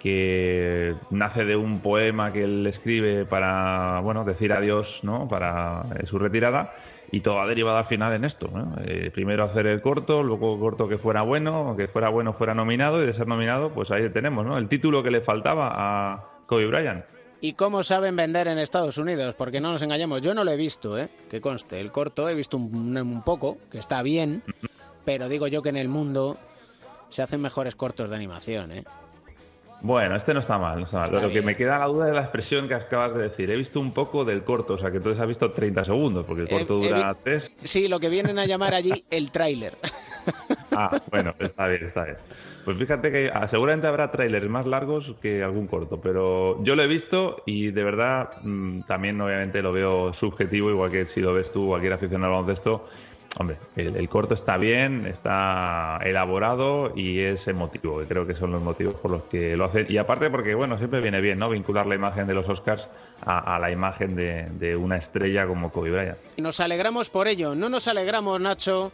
que 0.00 0.94
nace 1.10 1.44
de 1.44 1.56
un 1.56 1.80
poema 1.80 2.32
que 2.32 2.44
él 2.44 2.66
escribe 2.66 3.24
para, 3.24 4.00
bueno, 4.00 4.24
decir 4.24 4.52
adiós, 4.52 4.86
¿no? 5.02 5.28
Para 5.28 5.82
eh, 5.98 6.06
su 6.06 6.18
retirada. 6.18 6.72
Y 7.10 7.20
todo 7.20 7.40
ha 7.40 7.46
derivado 7.46 7.78
al 7.78 7.86
final 7.86 8.12
en 8.12 8.24
esto, 8.24 8.50
¿no? 8.52 8.74
Eh, 8.84 9.10
primero 9.12 9.44
hacer 9.44 9.66
el 9.66 9.80
corto, 9.80 10.22
luego 10.22 10.60
corto 10.60 10.88
que 10.88 10.98
fuera 10.98 11.22
bueno, 11.22 11.74
que 11.76 11.88
fuera 11.88 12.10
bueno 12.10 12.34
fuera 12.34 12.54
nominado 12.54 13.02
y 13.02 13.06
de 13.06 13.14
ser 13.14 13.26
nominado, 13.26 13.70
pues 13.70 13.90
ahí 13.90 14.08
tenemos, 14.10 14.44
¿no? 14.44 14.58
El 14.58 14.68
título 14.68 15.02
que 15.02 15.10
le 15.10 15.22
faltaba 15.22 15.72
a 15.74 16.24
Kobe 16.46 16.66
Bryant. 16.66 17.04
¿Y 17.40 17.52
cómo 17.52 17.82
saben 17.84 18.16
vender 18.16 18.48
en 18.48 18.58
Estados 18.58 18.98
Unidos? 18.98 19.34
Porque 19.36 19.60
no 19.60 19.70
nos 19.72 19.82
engañemos, 19.82 20.22
yo 20.22 20.34
no 20.34 20.42
lo 20.44 20.50
he 20.50 20.56
visto, 20.56 20.98
¿eh? 20.98 21.08
Que 21.30 21.40
conste, 21.40 21.78
el 21.78 21.92
corto 21.92 22.28
he 22.28 22.34
visto 22.34 22.56
un, 22.56 22.96
un 22.98 23.22
poco, 23.22 23.58
que 23.70 23.78
está 23.78 24.02
bien, 24.02 24.42
pero 25.04 25.28
digo 25.28 25.46
yo 25.46 25.62
que 25.62 25.68
en 25.68 25.76
el 25.76 25.88
mundo 25.88 26.36
se 27.10 27.22
hacen 27.22 27.40
mejores 27.40 27.74
cortos 27.76 28.10
de 28.10 28.16
animación, 28.16 28.72
¿eh? 28.72 28.84
Bueno, 29.80 30.16
este 30.16 30.34
no 30.34 30.40
está 30.40 30.58
mal, 30.58 30.80
no 30.80 30.86
está 30.86 30.96
mal. 30.96 31.04
Está 31.06 31.22
Lo 31.22 31.30
que 31.32 31.40
me 31.40 31.54
queda 31.56 31.78
la 31.78 31.86
duda 31.86 32.06
de 32.06 32.12
la 32.12 32.22
expresión 32.22 32.66
que 32.66 32.74
acabas 32.74 33.14
de 33.14 33.22
decir. 33.28 33.48
He 33.48 33.54
visto 33.56 33.78
un 33.78 33.92
poco 33.92 34.24
del 34.24 34.42
corto, 34.42 34.74
o 34.74 34.78
sea 34.80 34.90
que 34.90 34.96
entonces 34.96 35.22
has 35.22 35.28
visto 35.28 35.52
30 35.52 35.84
segundos, 35.84 36.26
porque 36.26 36.42
el 36.42 36.48
corto 36.48 36.80
He- 36.82 36.86
he 36.86 36.88
dura 36.88 37.12
vi- 37.12 37.18
3. 37.22 37.44
Sí, 37.62 37.86
lo 37.86 38.00
que 38.00 38.08
vienen 38.08 38.40
a 38.40 38.46
llamar 38.46 38.74
allí 38.74 39.04
el 39.08 39.30
tráiler. 39.30 39.76
Ah, 40.80 41.02
bueno, 41.10 41.34
está 41.40 41.66
bien, 41.66 41.86
está 41.86 42.04
bien. 42.04 42.16
Pues 42.64 42.78
fíjate 42.78 43.10
que 43.10 43.30
ah, 43.34 43.48
seguramente 43.50 43.88
habrá 43.88 44.12
trailers 44.12 44.48
más 44.48 44.64
largos 44.64 45.04
que 45.20 45.42
algún 45.42 45.66
corto, 45.66 46.00
pero 46.00 46.62
yo 46.62 46.76
lo 46.76 46.84
he 46.84 46.86
visto 46.86 47.42
y 47.46 47.72
de 47.72 47.82
verdad 47.82 48.30
mm, 48.44 48.82
también 48.82 49.20
obviamente 49.20 49.60
lo 49.60 49.72
veo 49.72 50.14
subjetivo, 50.14 50.70
igual 50.70 50.92
que 50.92 51.06
si 51.14 51.20
lo 51.20 51.34
ves 51.34 51.50
tú, 51.52 51.66
cualquier 51.66 51.94
aficionado 51.94 52.32
al 52.32 52.42
baloncesto. 52.42 52.88
Hombre, 53.36 53.56
el, 53.76 54.08
corto 54.08 54.34
está 54.34 54.56
bien, 54.56 55.06
está 55.06 55.98
elaborado 56.02 56.92
y 56.96 57.20
es 57.20 57.46
emotivo, 57.46 58.00
que 58.00 58.06
creo 58.06 58.26
que 58.26 58.34
son 58.34 58.52
los 58.52 58.62
motivos 58.62 58.94
por 58.96 59.10
los 59.10 59.24
que 59.24 59.56
lo 59.56 59.66
hacen. 59.66 59.86
Y 59.88 59.98
aparte 59.98 60.30
porque, 60.30 60.54
bueno, 60.54 60.78
siempre 60.78 61.00
viene 61.00 61.20
bien, 61.20 61.38
¿no? 61.38 61.50
Vincular 61.50 61.86
la 61.86 61.94
imagen 61.94 62.26
de 62.26 62.34
los 62.34 62.48
Oscars 62.48 62.82
a, 63.20 63.58
la 63.58 63.70
imagen 63.70 64.16
de, 64.16 64.48
de 64.52 64.76
una 64.76 64.96
estrella 64.96 65.46
como 65.46 65.70
Kobe 65.70 65.90
Bryant. 65.90 66.18
Nos 66.38 66.58
alegramos 66.60 67.10
por 67.10 67.28
ello. 67.28 67.54
No 67.54 67.68
nos 67.68 67.86
alegramos, 67.86 68.40
Nacho, 68.40 68.92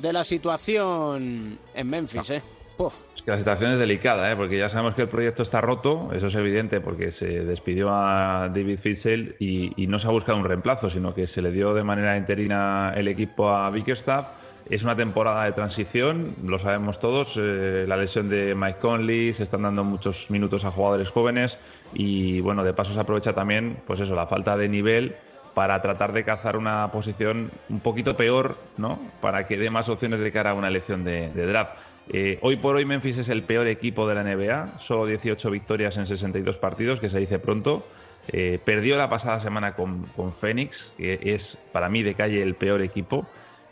de 0.00 0.12
la 0.12 0.24
situación 0.24 1.58
en 1.74 1.90
Memphis, 1.90 2.30
¿eh? 2.30 2.42
Puf. 2.76 2.94
Es 3.16 3.22
que 3.22 3.30
la 3.30 3.38
situación 3.38 3.72
es 3.72 3.78
delicada, 3.78 4.32
¿eh? 4.32 4.36
porque 4.36 4.56
ya 4.58 4.70
sabemos 4.70 4.94
que 4.94 5.02
el 5.02 5.08
proyecto 5.08 5.42
está 5.42 5.60
roto, 5.60 6.10
eso 6.14 6.28
es 6.28 6.34
evidente 6.34 6.80
porque 6.80 7.12
se 7.12 7.44
despidió 7.44 7.90
a 7.90 8.48
David 8.48 8.78
Fitzel 8.78 9.36
y, 9.38 9.82
y 9.82 9.86
no 9.86 10.00
se 10.00 10.06
ha 10.06 10.10
buscado 10.10 10.38
un 10.38 10.44
reemplazo, 10.44 10.88
sino 10.90 11.14
que 11.14 11.26
se 11.26 11.42
le 11.42 11.52
dio 11.52 11.74
de 11.74 11.84
manera 11.84 12.16
interina 12.16 12.94
el 12.96 13.08
equipo 13.08 13.50
a 13.50 13.68
Bickerstaff. 13.70 14.26
Es 14.70 14.82
una 14.82 14.96
temporada 14.96 15.44
de 15.44 15.52
transición, 15.52 16.36
lo 16.44 16.58
sabemos 16.60 16.98
todos, 17.00 17.28
eh, 17.36 17.84
la 17.86 17.96
lesión 17.96 18.28
de 18.28 18.54
Mike 18.54 18.78
Conley, 18.80 19.34
se 19.34 19.42
están 19.42 19.62
dando 19.62 19.84
muchos 19.84 20.16
minutos 20.30 20.64
a 20.64 20.70
jugadores 20.70 21.08
jóvenes 21.10 21.52
y 21.92 22.40
bueno, 22.40 22.64
de 22.64 22.72
paso 22.72 22.94
se 22.94 23.00
aprovecha 23.00 23.34
también, 23.34 23.82
pues 23.86 24.00
eso, 24.00 24.14
la 24.14 24.28
falta 24.28 24.56
de 24.56 24.68
nivel 24.68 25.16
para 25.60 25.82
tratar 25.82 26.14
de 26.14 26.24
cazar 26.24 26.56
una 26.56 26.90
posición 26.90 27.50
un 27.68 27.80
poquito 27.80 28.16
peor, 28.16 28.56
¿no? 28.78 28.98
Para 29.20 29.46
que 29.46 29.58
dé 29.58 29.68
más 29.68 29.90
opciones 29.90 30.18
de 30.20 30.32
cara 30.32 30.52
a 30.52 30.54
una 30.54 30.68
elección 30.68 31.04
de, 31.04 31.28
draft. 31.34 31.72
Eh, 32.08 32.38
hoy 32.40 32.56
por 32.56 32.76
hoy 32.76 32.86
Memphis 32.86 33.18
es 33.18 33.28
el 33.28 33.42
peor 33.42 33.66
equipo 33.66 34.08
de 34.08 34.14
la 34.14 34.24
NBA, 34.24 34.78
solo 34.88 35.04
18 35.04 35.50
victorias 35.50 35.94
en 35.98 36.06
62 36.06 36.56
partidos, 36.56 36.98
que 36.98 37.10
se 37.10 37.18
dice 37.18 37.38
pronto. 37.38 37.86
Eh, 38.28 38.58
perdió 38.64 38.96
la 38.96 39.10
pasada 39.10 39.42
semana 39.42 39.74
con, 39.74 40.04
con 40.16 40.32
Phoenix, 40.36 40.74
que 40.96 41.18
es 41.22 41.42
para 41.72 41.90
mí 41.90 42.02
de 42.02 42.14
calle 42.14 42.42
el 42.42 42.54
peor 42.54 42.80
equipo. 42.80 43.26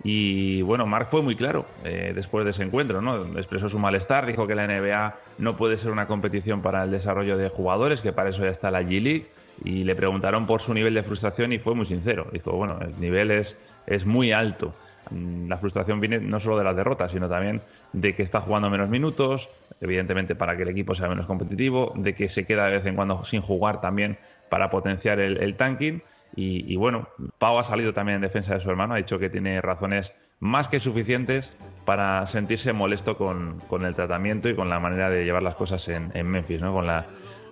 Y 0.04 0.60
bueno, 0.60 0.84
Mark 0.84 1.08
fue 1.10 1.22
muy 1.22 1.36
claro 1.36 1.64
eh, 1.84 2.12
después 2.14 2.44
de 2.44 2.50
ese 2.50 2.64
encuentro, 2.64 3.00
¿no? 3.00 3.24
Expresó 3.38 3.70
su 3.70 3.78
malestar, 3.78 4.26
dijo 4.26 4.46
que 4.46 4.54
la 4.54 4.66
NBA 4.66 5.14
no 5.38 5.56
puede 5.56 5.78
ser 5.78 5.90
una 5.90 6.06
competición 6.06 6.60
para 6.60 6.84
el 6.84 6.90
desarrollo 6.90 7.38
de 7.38 7.48
jugadores, 7.48 8.02
que 8.02 8.12
para 8.12 8.28
eso 8.28 8.40
ya 8.40 8.50
está 8.50 8.70
la 8.70 8.82
G 8.82 9.00
League. 9.00 9.37
Y 9.64 9.84
le 9.84 9.94
preguntaron 9.96 10.46
por 10.46 10.62
su 10.62 10.72
nivel 10.72 10.94
de 10.94 11.02
frustración 11.02 11.52
y 11.52 11.58
fue 11.58 11.74
muy 11.74 11.86
sincero. 11.86 12.28
Dijo, 12.32 12.52
bueno, 12.52 12.78
el 12.80 12.98
nivel 13.00 13.30
es, 13.30 13.56
es 13.86 14.04
muy 14.06 14.32
alto. 14.32 14.74
Mm, 15.10 15.48
La 15.48 15.58
frustración 15.58 16.00
viene 16.00 16.20
no 16.20 16.40
solo 16.40 16.58
de 16.58 16.64
las 16.64 16.76
derrotas, 16.76 17.10
sino 17.12 17.28
también 17.28 17.62
de 17.92 18.14
que 18.14 18.22
está 18.22 18.40
jugando 18.40 18.70
menos 18.70 18.88
minutos, 18.88 19.46
evidentemente 19.80 20.34
para 20.34 20.56
que 20.56 20.62
el 20.62 20.68
equipo 20.68 20.94
sea 20.94 21.08
menos 21.08 21.26
competitivo, 21.26 21.92
de 21.96 22.14
que 22.14 22.28
se 22.30 22.44
queda 22.44 22.66
de 22.66 22.78
vez 22.78 22.86
en 22.86 22.96
cuando 22.96 23.24
sin 23.26 23.42
jugar 23.42 23.80
también 23.80 24.18
para 24.50 24.70
potenciar 24.70 25.20
el, 25.20 25.56
tanking. 25.56 26.02
Y, 26.36 26.72
y 26.72 26.76
bueno, 26.76 27.08
Pau 27.38 27.58
ha 27.58 27.68
salido 27.68 27.94
también 27.94 28.16
en 28.16 28.22
defensa 28.22 28.54
de 28.54 28.60
su 28.60 28.70
hermano, 28.70 28.94
ha 28.94 28.98
dicho 28.98 29.18
que 29.18 29.30
tiene 29.30 29.60
razones 29.60 30.06
más 30.40 30.68
que 30.68 30.80
suficientes 30.80 31.44
para 31.84 32.30
sentirse 32.32 32.72
molesto 32.72 33.16
con, 33.16 33.60
con 33.68 33.84
el 33.84 33.94
tratamiento 33.94 34.48
y 34.48 34.54
con 34.54 34.68
la 34.68 34.78
manera 34.78 35.10
de 35.10 35.24
llevar 35.24 35.42
las 35.42 35.54
cosas 35.56 35.86
en, 35.88 36.10
en 36.14 36.26
Memphis, 36.26 36.60
¿no? 36.60 36.72
con, 36.72 36.86
la, 36.86 37.06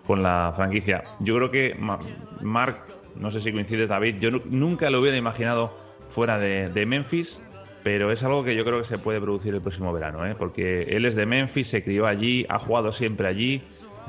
con 0.06 0.22
la 0.22 0.52
franquicia. 0.56 1.02
Yo 1.20 1.36
creo 1.36 1.50
que 1.50 1.74
Ma- 1.78 1.98
Mark, 2.40 2.76
no 3.16 3.30
sé 3.32 3.40
si 3.42 3.52
coincides 3.52 3.88
David, 3.88 4.16
yo 4.20 4.30
nu- 4.30 4.42
nunca 4.46 4.88
lo 4.90 5.00
hubiera 5.00 5.16
imaginado 5.16 5.72
fuera 6.14 6.38
de, 6.38 6.68
de 6.70 6.86
Memphis, 6.86 7.28
pero 7.82 8.10
es 8.12 8.22
algo 8.22 8.42
que 8.44 8.56
yo 8.56 8.64
creo 8.64 8.82
que 8.82 8.88
se 8.88 8.98
puede 8.98 9.20
producir 9.20 9.54
el 9.54 9.60
próximo 9.60 9.92
verano, 9.92 10.26
¿eh? 10.26 10.34
porque 10.38 10.82
él 10.82 11.04
es 11.06 11.14
de 11.16 11.26
Memphis, 11.26 11.68
se 11.68 11.82
crió 11.84 12.06
allí, 12.06 12.44
ha 12.48 12.58
jugado 12.58 12.92
siempre 12.92 13.28
allí, 13.28 13.62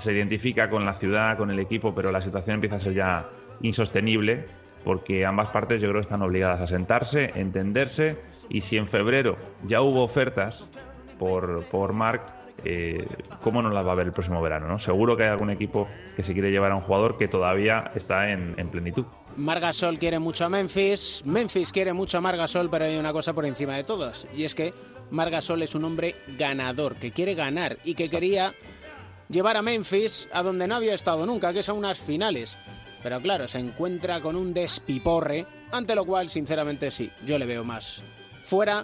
se 0.04 0.14
identifica 0.14 0.70
con 0.70 0.86
la 0.86 0.96
ciudad, 0.96 1.38
con 1.38 1.52
el 1.52 1.60
equipo, 1.60 1.94
pero 1.94 2.12
la 2.12 2.22
situación 2.22 2.56
empieza 2.56 2.78
a 2.78 2.80
ser 2.82 2.94
ya 2.94 3.26
insostenible 3.62 4.46
porque 4.84 5.26
ambas 5.26 5.50
partes 5.50 5.82
yo 5.82 5.90
creo 5.90 6.02
que 6.02 6.06
están 6.06 6.22
obligadas 6.22 6.62
a 6.62 6.68
sentarse, 6.68 7.32
entenderse 7.36 8.16
y 8.50 8.62
si 8.62 8.78
en 8.78 8.88
febrero 8.88 9.36
ya 9.68 9.82
hubo 9.82 10.04
ofertas 10.04 10.56
por, 11.20 11.66
por 11.66 11.94
Mark, 11.94 12.22
eh, 12.64 13.08
¿cómo 13.42 13.62
no 13.62 13.70
las 13.70 13.86
va 13.86 13.92
a 13.92 13.96
ver 13.96 14.08
el 14.08 14.14
próximo 14.14 14.42
verano? 14.42 14.68
¿no? 14.68 14.80
Seguro 14.80 15.16
que 15.16 15.24
hay 15.24 15.30
algún 15.30 15.50
equipo 15.50 15.88
que 16.16 16.24
se 16.24 16.34
quiere 16.34 16.52
llevar 16.52 16.72
a 16.72 16.76
un 16.76 16.82
jugador 16.82 17.18
que 17.18 17.28
todavía 17.28 17.92
está 17.96 18.32
en, 18.32 18.56
en 18.58 18.70
plenitud. 18.70 19.06
Margasol 19.36 20.00
quiere 20.00 20.20
mucho 20.20 20.46
a 20.46 20.50
Memphis, 20.50 21.22
Memphis 21.26 21.72
quiere 21.72 21.94
mucho 21.94 22.18
a 22.18 22.22
Margasol, 22.22 22.70
pero 22.70 22.86
hay 22.86 22.98
una 22.98 23.14
cosa 23.14 23.34
por 23.34 23.46
encima 23.46 23.76
de 23.76 23.84
todas, 23.84 24.28
y 24.36 24.44
es 24.44 24.56
que 24.56 24.74
Margasol 25.12 25.62
es 25.62 25.76
un 25.76 25.86
hombre 25.86 26.16
ganador, 26.38 26.96
que 26.96 27.12
quiere 27.12 27.36
ganar 27.36 27.78
y 27.84 27.94
que 27.94 28.10
quería 28.10 28.54
llevar 29.30 29.58
a 29.58 29.62
Memphis 29.62 30.28
a 30.34 30.42
donde 30.42 30.68
no 30.68 30.76
había 30.76 30.96
estado 30.96 31.26
nunca, 31.26 31.54
que 31.54 31.60
es 31.60 31.70
a 31.70 31.74
unas 31.74 32.00
finales. 32.00 32.58
Pero 33.04 33.22
claro, 33.22 33.48
se 33.48 33.60
encuentra 33.60 34.20
con 34.22 34.36
un 34.36 34.54
despiporre, 34.54 35.46
ante 35.72 35.94
lo 35.94 36.04
cual, 36.04 36.30
sinceramente, 36.30 36.90
sí, 36.90 37.12
yo 37.26 37.38
le 37.38 37.46
veo 37.46 37.64
más 37.64 38.04
fuera 38.42 38.84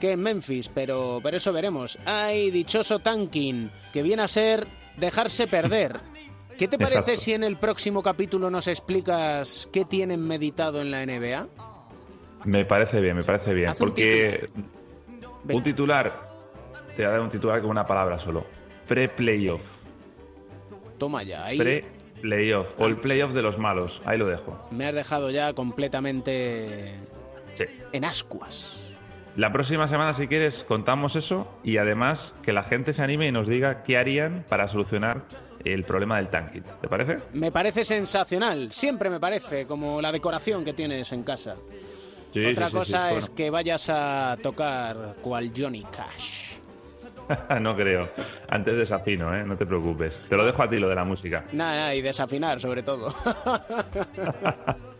que 0.00 0.12
en 0.12 0.20
Memphis, 0.22 0.68
pero, 0.68 1.20
pero 1.22 1.36
eso 1.36 1.52
veremos. 1.52 1.98
Hay 2.04 2.50
dichoso 2.50 2.98
tanking, 2.98 3.70
que 3.92 4.02
viene 4.02 4.22
a 4.22 4.28
ser 4.28 4.66
dejarse 4.96 5.46
perder. 5.46 5.98
¿Qué 6.58 6.68
te 6.68 6.78
parece 6.78 6.98
Exacto. 7.12 7.20
si 7.20 7.32
en 7.32 7.42
el 7.44 7.56
próximo 7.56 8.02
capítulo 8.02 8.48
nos 8.48 8.68
explicas 8.68 9.68
qué 9.72 9.84
tienen 9.84 10.24
meditado 10.26 10.80
en 10.80 10.90
la 10.90 11.04
NBA? 11.04 11.48
Me 12.44 12.64
parece 12.64 13.00
bien, 13.00 13.16
me 13.16 13.24
parece 13.24 13.52
bien. 13.52 13.70
Haz 13.70 13.80
un 13.80 13.88
porque 13.88 14.48
un 15.48 15.62
titular, 15.62 16.30
te 16.94 16.96
voy 17.02 17.04
a 17.06 17.08
dar 17.10 17.20
un 17.20 17.30
titular 17.30 17.60
con 17.60 17.70
una 17.70 17.84
palabra 17.86 18.22
solo. 18.22 18.44
Pre-playoff. 18.86 19.62
Toma 20.98 21.22
ya, 21.24 21.44
ahí 21.46 21.58
Pre-playoff. 21.58 22.68
O 22.78 22.86
el 22.86 22.98
playoff 22.98 23.32
de 23.32 23.42
los 23.42 23.58
malos. 23.58 23.92
Ahí 24.04 24.16
lo 24.18 24.28
dejo. 24.28 24.68
me 24.70 24.86
has 24.86 24.94
dejado 24.94 25.30
ya 25.30 25.52
completamente 25.54 26.94
Sí. 27.58 27.64
en 27.92 28.04
ascuas. 28.04 28.83
La 29.36 29.52
próxima 29.52 29.88
semana, 29.88 30.16
si 30.16 30.28
quieres, 30.28 30.54
contamos 30.68 31.16
eso 31.16 31.48
y 31.64 31.78
además 31.78 32.20
que 32.42 32.52
la 32.52 32.62
gente 32.62 32.92
se 32.92 33.02
anime 33.02 33.26
y 33.26 33.32
nos 33.32 33.48
diga 33.48 33.82
qué 33.82 33.96
harían 33.98 34.44
para 34.48 34.68
solucionar 34.68 35.22
el 35.64 35.82
problema 35.82 36.18
del 36.18 36.28
tanking. 36.28 36.62
¿Te 36.80 36.88
parece? 36.88 37.18
Me 37.32 37.50
parece 37.50 37.84
sensacional, 37.84 38.70
siempre 38.70 39.10
me 39.10 39.18
parece, 39.18 39.66
como 39.66 40.00
la 40.00 40.12
decoración 40.12 40.64
que 40.64 40.72
tienes 40.72 41.10
en 41.12 41.24
casa. 41.24 41.56
Sí, 42.32 42.44
Otra 42.46 42.66
sí, 42.66 42.72
sí, 42.72 42.78
cosa 42.78 43.12
es 43.12 43.30
que 43.30 43.50
vayas 43.50 43.88
a 43.90 44.36
tocar 44.40 45.16
cual 45.20 45.50
Johnny 45.56 45.84
Cash. 45.84 46.54
Bueno, 47.26 47.60
no 47.60 47.76
creo. 47.76 48.08
Antes 48.48 48.76
desafino, 48.76 49.34
¿eh? 49.34 49.44
No 49.44 49.56
te 49.56 49.66
preocupes. 49.66 50.26
Te 50.28 50.36
lo 50.36 50.44
dejo 50.44 50.62
a 50.62 50.68
ti 50.70 50.76
lo 50.76 50.88
de 50.88 50.94
la 50.94 51.04
música. 51.04 51.44
Nada, 51.52 51.76
nada, 51.76 51.94
y 51.94 52.02
desafinar 52.02 52.60
sobre 52.60 52.82
todo. 52.82 53.12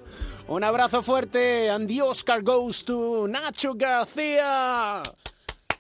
Un 0.46 0.62
abrazo 0.62 1.02
fuerte, 1.02 1.70
and 1.70 1.88
the 1.88 2.02
Oscar 2.02 2.42
goes 2.42 2.84
to 2.84 3.26
Nacho 3.26 3.74
García. 3.74 5.02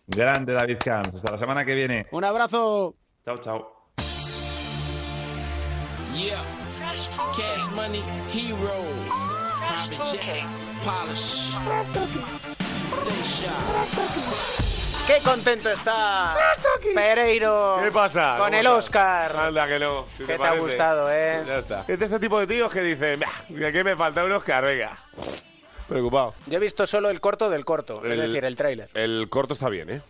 Grande 0.06 0.54
David 0.54 0.78
Camps. 0.78 1.14
Hasta 1.14 1.32
la 1.32 1.38
semana 1.38 1.64
que 1.64 1.74
viene. 1.74 2.06
Un 2.12 2.24
abrazo. 2.24 2.94
Chao, 3.24 3.36
chao. 3.38 3.70
Yeah. 6.14 6.42
Cash 7.36 7.70
money 7.74 8.02
heroes. 8.30 9.36
Jets, 10.12 10.46
polish. 10.84 11.50
They 13.04 13.22
shot. 13.22 14.83
¡Qué 15.06 15.18
contento 15.22 15.70
está 15.70 16.34
Pereiro! 16.94 17.78
¿Qué 17.82 17.90
pasa? 17.90 18.36
Con 18.38 18.46
¿Cómo 18.48 18.58
el? 18.60 18.66
Oscar. 18.66 19.36
Anda 19.36 19.66
que 19.68 19.78
no. 19.78 20.06
si 20.12 20.18
¿Qué 20.18 20.26
te 20.26 20.34
ha 20.34 20.38
parece. 20.38 20.60
gustado, 20.62 21.10
eh? 21.12 21.42
Ya 21.46 21.58
está. 21.58 21.84
Es 21.86 21.98
de 21.98 22.04
este 22.06 22.18
tipo 22.18 22.40
de 22.40 22.46
tíos 22.46 22.72
que 22.72 22.80
dicen, 22.80 23.20
"Bah, 23.20 23.26
¿de 23.48 23.72
qué 23.72 23.84
me 23.84 23.96
falta 23.96 24.24
un 24.24 24.32
Oscar? 24.32 24.64
Venga. 24.64 24.96
Preocupado. 25.88 26.32
Yo 26.46 26.56
he 26.56 26.60
visto 26.60 26.86
solo 26.86 27.10
el 27.10 27.20
corto 27.20 27.50
del 27.50 27.64
corto, 27.66 28.02
es 28.04 28.10
El- 28.12 28.20
decir, 28.20 28.44
el 28.46 28.56
tráiler. 28.56 28.88
El 28.94 29.26
corto 29.28 29.52
está 29.52 29.68
bien, 29.68 29.90
¿eh? 29.90 30.00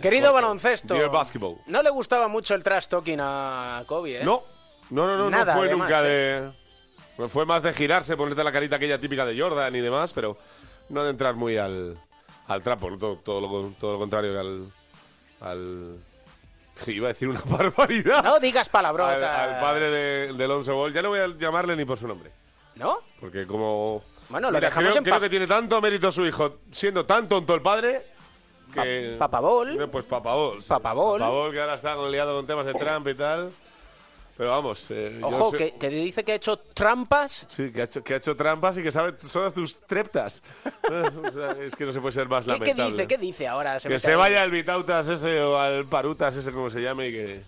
Querido 0.00 0.32
baloncesto, 0.32 0.94
Dear 0.94 1.10
Basketball. 1.10 1.56
no 1.66 1.82
le 1.82 1.90
gustaba 1.90 2.28
mucho 2.28 2.54
el 2.54 2.62
trash 2.64 2.86
talking 2.86 3.18
a 3.20 3.82
Kobe, 3.86 4.20
¿eh? 4.20 4.24
No, 4.24 4.44
no, 4.90 5.06
no, 5.06 5.18
no, 5.18 5.28
Nada, 5.30 5.52
no 5.54 5.58
fue 5.58 5.66
además, 5.66 5.88
nunca 5.90 6.00
¿eh? 6.06 6.08
de... 6.08 6.52
no 7.18 7.26
Fue 7.28 7.44
más 7.44 7.62
de 7.62 7.72
girarse, 7.74 8.16
ponerte 8.16 8.42
la 8.44 8.52
carita 8.52 8.76
aquella 8.76 8.98
típica 9.00 9.26
de 9.26 9.38
Jordan 9.38 9.74
y 9.74 9.80
demás, 9.80 10.12
pero 10.14 10.38
no 10.88 11.02
de 11.04 11.10
entrar 11.10 11.34
muy 11.34 11.58
al, 11.58 11.98
al 12.48 12.62
trapo, 12.62 12.90
¿no? 12.90 12.98
todo, 12.98 13.16
todo, 13.16 13.40
lo, 13.40 13.70
todo 13.78 13.92
lo 13.94 13.98
contrario 13.98 14.32
que 14.32 14.38
al... 14.38 14.66
al 15.40 15.96
iba 16.86 17.06
a 17.06 17.12
decir 17.12 17.28
una 17.28 17.40
barbaridad. 17.44 18.22
No 18.22 18.38
digas 18.40 18.68
palabrotas. 18.68 19.22
Al, 19.22 19.54
al 19.54 19.60
padre 19.60 19.90
de, 19.90 20.32
de 20.32 20.44
Alonso 20.44 20.74
Ball. 20.74 20.92
Ya 20.92 21.02
no 21.02 21.08
voy 21.10 21.20
a 21.20 21.26
llamarle 21.28 21.74
ni 21.76 21.84
por 21.84 21.98
su 21.98 22.06
nombre. 22.08 22.30
¿No? 22.76 22.98
Porque 23.20 23.46
como... 23.46 24.02
Bueno, 24.28 24.48
lo 24.50 24.58
Mira, 24.58 24.68
dejamos 24.68 24.90
creo, 24.90 24.98
en 24.98 25.04
creo 25.04 25.20
que 25.20 25.30
tiene 25.30 25.46
tanto 25.46 25.80
mérito 25.80 26.12
su 26.12 26.24
hijo, 26.26 26.58
siendo 26.70 27.04
tan 27.06 27.26
tonto 27.28 27.54
el 27.54 27.62
padre, 27.62 28.04
que... 28.74 29.16
Pa- 29.18 29.26
Papabol. 29.26 29.88
Pues 29.90 30.04
Papabol. 30.04 30.62
Papabol. 30.68 31.18
Papabol, 31.18 31.52
que 31.52 31.60
ahora 31.60 31.74
está 31.74 31.96
liado 32.08 32.36
con 32.36 32.46
temas 32.46 32.66
de 32.66 32.74
Trump 32.74 33.08
y 33.08 33.14
tal. 33.14 33.50
Pero 34.38 34.50
vamos... 34.50 34.86
eh, 34.90 35.18
yo 35.20 35.26
Ojo, 35.26 35.50
sé- 35.50 35.56
que, 35.58 35.72
que 35.74 35.88
dice 35.90 36.24
que 36.24 36.32
ha 36.32 36.34
hecho 36.36 36.56
trampas. 36.56 37.44
Sí, 37.48 37.70
que 37.72 37.80
ha, 37.80 37.84
hecho, 37.84 38.02
que 38.04 38.14
ha 38.14 38.16
hecho 38.18 38.36
trampas 38.36 38.78
y 38.78 38.82
que 38.84 38.90
sabe 38.92 39.12
todas 39.12 39.52
tus 39.52 39.78
treptas. 39.80 40.42
O 40.88 41.30
sea, 41.32 41.50
es 41.60 41.74
que 41.76 41.84
no 41.84 41.92
se 41.92 42.00
puede 42.00 42.12
ser 42.12 42.28
más 42.28 42.44
¿Qué, 42.46 42.52
qué 42.52 42.58
lamentable. 42.60 42.92
dice? 42.92 43.06
¿Qué 43.08 43.18
dice 43.18 43.46
ahora? 43.48 43.78
que 43.78 43.88
mete 43.88 44.00
se 44.00 44.14
vaya 44.16 44.42
al 44.42 44.50
Vitautas 44.50 45.08
ese 45.08 45.40
o 45.42 45.58
al 45.58 45.84
Parutas 45.86 46.34
ese 46.36 46.50
como 46.52 46.70
se 46.70 46.80
llame 46.80 47.08
y 47.08 47.12
que, 47.12 47.42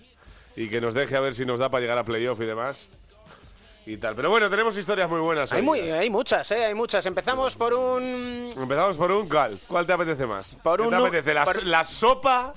y 0.56 0.68
que 0.68 0.80
nos 0.80 0.92
deje 0.94 1.16
a 1.16 1.20
ver 1.20 1.34
si 1.34 1.44
nos 1.46 1.58
da 1.60 1.70
para 1.70 1.80
llegar 1.80 1.96
a 1.98 2.04
playoff 2.04 2.38
y 2.40 2.44
demás. 2.44 2.88
Y 3.86 3.96
tal. 3.96 4.14
Pero 4.14 4.28
bueno, 4.30 4.50
tenemos 4.50 4.76
historias 4.76 5.08
muy 5.08 5.20
buenas. 5.20 5.52
Hay, 5.52 5.62
muy, 5.62 5.80
hay 5.80 6.10
muchas, 6.10 6.50
¿eh? 6.50 6.66
Hay 6.66 6.74
muchas. 6.74 7.06
Empezamos 7.06 7.56
por 7.56 7.72
un... 7.72 8.50
Empezamos 8.56 8.96
por 8.96 9.10
un 9.10 9.28
cuál. 9.28 9.58
¿Cuál 9.66 9.86
te 9.86 9.92
apetece 9.92 10.26
más? 10.26 10.56
Por 10.62 10.80
¿Qué 10.80 10.86
un 10.86 10.90
te 10.90 10.96
apetece? 10.96 11.34
¿La, 11.34 11.44
por- 11.44 11.64
la 11.64 11.84
sopa 11.84 12.52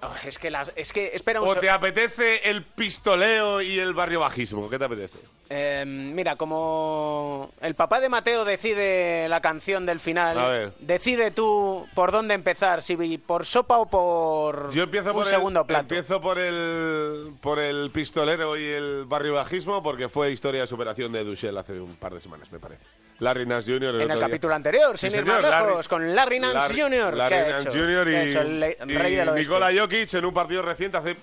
Oh, 0.00 0.14
es 0.24 0.38
que 0.38 0.50
las... 0.50 0.72
Es 0.76 0.92
que... 0.92 1.10
Espera 1.12 1.40
un 1.40 1.48
o 1.48 1.54
so- 1.54 1.60
te 1.60 1.70
apetece 1.70 2.48
el 2.48 2.62
pistoleo 2.62 3.60
y 3.60 3.78
el 3.78 3.94
barrio 3.94 4.20
bajismo? 4.20 4.70
¿Qué 4.70 4.78
te 4.78 4.84
apetece? 4.84 5.18
Eh, 5.50 5.84
mira, 5.86 6.36
como 6.36 7.52
el 7.60 7.74
papá 7.74 8.00
de 8.00 8.08
Mateo 8.08 8.44
decide 8.44 9.28
la 9.28 9.40
canción 9.40 9.86
del 9.86 9.98
final, 9.98 10.74
decide 10.78 11.30
tú 11.30 11.86
por 11.94 12.12
dónde 12.12 12.34
empezar, 12.34 12.82
si 12.82 12.96
por 13.18 13.46
sopa 13.46 13.78
o 13.78 13.86
por 13.86 14.70
Yo 14.70 14.82
empiezo 14.82 15.08
un 15.10 15.16
por 15.16 15.26
segundo 15.26 15.60
el, 15.60 15.66
plato. 15.66 15.82
Empiezo 15.82 16.20
por 16.20 16.38
el, 16.38 17.32
por 17.40 17.58
el 17.58 17.90
pistolero 17.90 18.58
y 18.58 18.64
el 18.64 19.04
barrio 19.06 19.34
bajismo 19.34 19.82
porque 19.82 20.10
fue 20.10 20.30
historia 20.30 20.60
de 20.60 20.66
superación 20.66 21.12
de 21.12 21.24
Duchel 21.24 21.56
hace 21.56 21.80
un 21.80 21.96
par 21.96 22.12
de 22.12 22.20
semanas, 22.20 22.52
me 22.52 22.58
parece. 22.58 22.84
Larry 23.20 23.46
Nash 23.46 23.64
Jr. 23.66 23.96
En 23.96 24.00
el 24.02 24.08
día. 24.08 24.18
capítulo 24.20 24.54
anterior, 24.54 24.96
Sí, 24.96 25.10
sin 25.10 25.20
ir 25.20 25.26
más 25.26 25.42
Larry- 25.42 25.66
lejos, 25.68 25.88
con 25.88 26.14
Larry 26.14 26.38
Nance 26.40 26.56
Larry- 26.74 26.80
Jr. 26.82 27.14
Larry 27.16 27.34
¿Qué 27.34 27.40
ha 27.40 27.48
Nance 27.50 27.68
hecho? 27.68 27.78
Jr. 27.78 28.08
y, 28.08 28.10
¿Qué 28.10 28.16
ha 28.16 28.22
hecho 28.24 28.40
el 28.42 28.90
y 28.90 28.96
rey? 28.96 29.28
Nikola 29.34 29.70
Jokic 29.76 30.14
en 30.14 30.24
un 30.24 30.34
partido 30.34 30.62
reciente 30.62 30.96
hace 30.98 31.16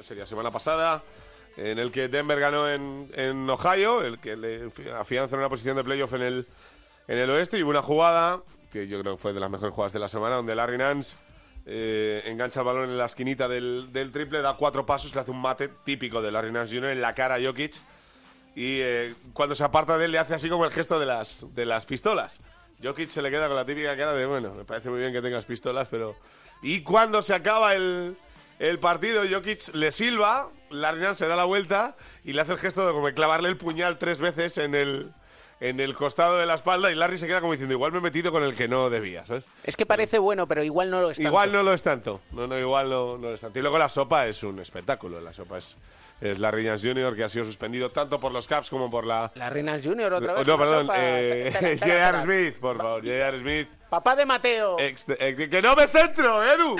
sería 0.00 0.26
semana 0.26 0.50
pasada 0.50 1.02
en 1.56 1.78
el 1.78 1.92
que 1.92 2.08
Denver 2.08 2.40
ganó 2.40 2.68
en, 2.68 3.08
en 3.14 3.48
Ohio, 3.48 4.02
el 4.02 4.18
que 4.18 4.36
le 4.36 4.70
fi- 4.70 4.88
afianza 4.88 5.36
en 5.36 5.40
una 5.40 5.48
posición 5.48 5.76
de 5.76 5.84
playoff 5.84 6.12
en 6.14 6.22
el, 6.22 6.46
en 7.06 7.18
el 7.18 7.30
oeste 7.30 7.58
y 7.58 7.62
hubo 7.62 7.70
una 7.70 7.82
jugada 7.82 8.40
que 8.72 8.88
yo 8.88 8.98
creo 9.00 9.16
que 9.16 9.22
fue 9.22 9.32
de 9.32 9.38
las 9.40 9.50
mejores 9.50 9.72
jugadas 9.74 9.92
de 9.92 9.98
la 10.00 10.08
semana 10.08 10.36
donde 10.36 10.54
Larry 10.56 10.78
Nance 10.78 11.14
eh, 11.66 12.22
engancha 12.24 12.60
el 12.60 12.66
balón 12.66 12.90
en 12.90 12.98
la 12.98 13.04
esquinita 13.04 13.46
del, 13.46 13.92
del 13.92 14.10
triple, 14.10 14.40
da 14.40 14.56
cuatro 14.56 14.84
pasos, 14.84 15.14
le 15.14 15.20
hace 15.20 15.30
un 15.30 15.40
mate 15.40 15.68
típico 15.84 16.20
de 16.20 16.32
Larry 16.32 16.50
Nance 16.50 16.74
Jr. 16.74 16.90
en 16.90 17.00
la 17.02 17.14
cara 17.14 17.36
a 17.36 17.40
Jokic 17.40 17.74
y 18.54 18.80
eh, 18.80 19.14
cuando 19.32 19.54
se 19.54 19.64
aparta 19.64 19.96
de 19.98 20.06
él 20.06 20.12
le 20.12 20.18
hace 20.18 20.34
así 20.34 20.48
como 20.48 20.64
el 20.64 20.72
gesto 20.72 20.98
de 20.98 21.06
las, 21.06 21.46
de 21.54 21.66
las 21.66 21.86
pistolas. 21.86 22.40
Jokic 22.82 23.08
se 23.08 23.22
le 23.22 23.30
queda 23.30 23.46
con 23.46 23.56
la 23.56 23.64
típica 23.64 23.96
cara 23.96 24.12
de, 24.12 24.26
bueno, 24.26 24.54
me 24.54 24.64
parece 24.64 24.90
muy 24.90 25.00
bien 25.00 25.12
que 25.12 25.22
tengas 25.22 25.44
pistolas, 25.44 25.88
pero... 25.88 26.16
Y 26.62 26.82
cuando 26.82 27.22
se 27.22 27.34
acaba 27.34 27.74
el, 27.74 28.16
el 28.58 28.78
partido, 28.78 29.22
Jokic 29.28 29.74
le 29.74 29.92
silba, 29.92 30.50
Larry 30.70 31.00
Nance 31.00 31.24
se 31.24 31.28
da 31.28 31.36
la 31.36 31.44
vuelta 31.44 31.96
y 32.24 32.32
le 32.32 32.40
hace 32.40 32.52
el 32.52 32.58
gesto 32.58 32.86
de 32.86 32.92
como 32.92 33.12
clavarle 33.12 33.48
el 33.48 33.56
puñal 33.56 33.98
tres 33.98 34.20
veces 34.20 34.58
en 34.58 34.74
el, 34.74 35.12
en 35.62 35.78
el 35.80 35.94
costado 35.94 36.38
de 36.38 36.44
la 36.46 36.54
espalda 36.54 36.90
y 36.90 36.94
Larry 36.96 37.18
se 37.18 37.26
queda 37.28 37.40
como 37.40 37.52
diciendo, 37.52 37.72
igual 37.72 37.92
me 37.92 37.98
he 37.98 38.00
metido 38.00 38.32
con 38.32 38.42
el 38.42 38.54
que 38.56 38.66
no 38.66 38.90
debía, 38.90 39.24
¿sabes? 39.24 39.44
Es 39.62 39.76
que 39.76 39.86
parece 39.86 40.18
bueno, 40.18 40.46
pero 40.48 40.62
igual 40.64 40.90
no 40.90 41.00
lo 41.00 41.10
es 41.10 41.18
tanto. 41.18 41.28
Igual 41.28 41.52
no 41.52 41.62
lo 41.62 41.72
es 41.72 41.82
tanto. 41.82 42.20
No, 42.32 42.46
no, 42.48 42.58
igual 42.58 42.90
no, 42.90 43.16
no 43.16 43.28
lo 43.28 43.34
es 43.34 43.40
tanto. 43.40 43.58
Y 43.58 43.62
luego 43.62 43.78
la 43.78 43.88
sopa 43.88 44.26
es 44.26 44.42
un 44.42 44.58
espectáculo. 44.58 45.20
La 45.20 45.32
sopa 45.32 45.58
es, 45.58 45.76
es 46.20 46.40
Larry 46.40 46.64
Nance 46.64 46.88
Jr., 46.88 47.14
que 47.14 47.22
ha 47.24 47.28
sido 47.28 47.44
suspendido 47.44 47.90
tanto 47.92 48.18
por 48.18 48.32
los 48.32 48.48
Caps 48.48 48.70
como 48.70 48.90
por 48.90 49.06
la... 49.06 49.30
La 49.36 49.50
Reina 49.50 49.78
Junior 49.82 50.12
otra 50.14 50.34
vez. 50.34 50.46
No, 50.46 50.52
la 50.56 50.58
perdón. 50.58 50.88
eh, 50.96 51.78
J.R. 51.80 52.22
Smith, 52.22 52.58
por 52.60 52.76
favor. 52.78 53.00
J.R. 53.02 53.38
Smith. 53.38 53.68
Papá 53.88 54.16
de 54.16 54.24
Mateo. 54.26 54.78
Ex- 54.80 55.04
que 55.04 55.60
no 55.62 55.76
me 55.76 55.86
centro, 55.86 56.42
Edu. 56.42 56.76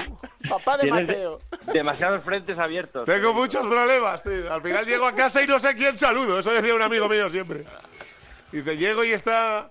Papá 0.48 0.78
de 0.78 0.90
Mateo. 0.90 1.40
demasiados 1.72 2.24
frentes 2.24 2.58
abiertos. 2.58 3.04
Tengo 3.04 3.32
muchos 3.34 3.64
problemas, 3.66 4.22
tío. 4.24 4.52
Al 4.52 4.62
final 4.62 4.86
llego 4.86 5.06
a 5.06 5.14
casa 5.14 5.42
y 5.42 5.46
no 5.46 5.60
sé 5.60 5.74
quién 5.76 5.96
saludo. 5.96 6.38
Eso 6.38 6.50
decía 6.50 6.74
un 6.74 6.82
amigo 6.82 7.08
mío 7.08 7.28
siempre. 7.30 7.64
Dice, 8.52 8.76
llego 8.76 9.02
y 9.04 9.10
está... 9.10 9.70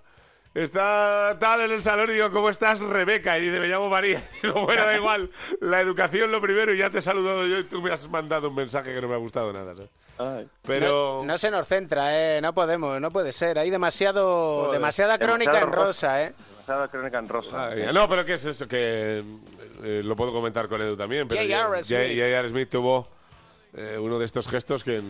Está 0.53 1.37
tal 1.39 1.61
en 1.61 1.71
el 1.71 1.81
salón 1.81 2.09
y 2.09 2.13
digo, 2.13 2.29
¿cómo 2.29 2.49
estás, 2.49 2.81
Rebeca? 2.81 3.37
Y 3.37 3.43
dice, 3.43 3.57
me 3.61 3.69
llamo 3.69 3.89
María. 3.89 4.21
Y 4.43 4.47
digo, 4.47 4.65
bueno, 4.65 4.85
da 4.85 4.97
igual. 4.97 5.29
La 5.61 5.79
educación 5.79 6.29
lo 6.29 6.41
primero 6.41 6.73
y 6.73 6.77
ya 6.77 6.89
te 6.89 6.99
he 6.99 7.01
saludado 7.01 7.47
yo 7.47 7.59
y 7.59 7.63
tú 7.63 7.81
me 7.81 7.89
has 7.93 8.09
mandado 8.09 8.49
un 8.49 8.55
mensaje 8.55 8.93
que 8.93 8.99
no 8.99 9.07
me 9.07 9.13
ha 9.13 9.17
gustado 9.17 9.53
nada, 9.53 9.73
¿sabes? 10.17 10.47
Pero... 10.63 11.21
No, 11.21 11.23
no 11.25 11.37
se 11.37 11.49
nos 11.49 11.65
centra, 11.67 12.35
¿eh? 12.37 12.41
No 12.41 12.53
podemos, 12.53 12.99
no 12.99 13.11
puede 13.11 13.31
ser. 13.31 13.57
Hay 13.59 13.69
demasiado, 13.69 14.63
Joder. 14.63 14.73
demasiada 14.73 15.17
crónica 15.17 15.51
Demasiado 15.53 15.81
en 15.81 15.85
rosa, 15.87 16.23
¿eh? 16.23 16.33
Demasiada 16.49 16.87
crónica 16.89 17.19
en 17.19 17.29
rosa. 17.29 17.69
Mía. 17.73 17.93
No, 17.93 18.09
pero 18.09 18.25
¿qué 18.25 18.33
es 18.33 18.45
eso? 18.45 18.67
Que 18.67 19.23
eh, 19.83 20.01
lo 20.03 20.17
puedo 20.17 20.33
comentar 20.33 20.67
con 20.67 20.81
Edu 20.81 20.97
también. 20.97 21.29
Pero 21.29 21.41
J.R. 21.41 21.77
J- 21.77 21.83
Smith. 21.85 22.17
J.R. 22.19 22.49
Smith 22.49 22.69
tuvo 22.69 23.07
eh, 23.73 23.97
uno 23.97 24.19
de 24.19 24.25
estos 24.25 24.49
gestos 24.49 24.83
que 24.83 25.01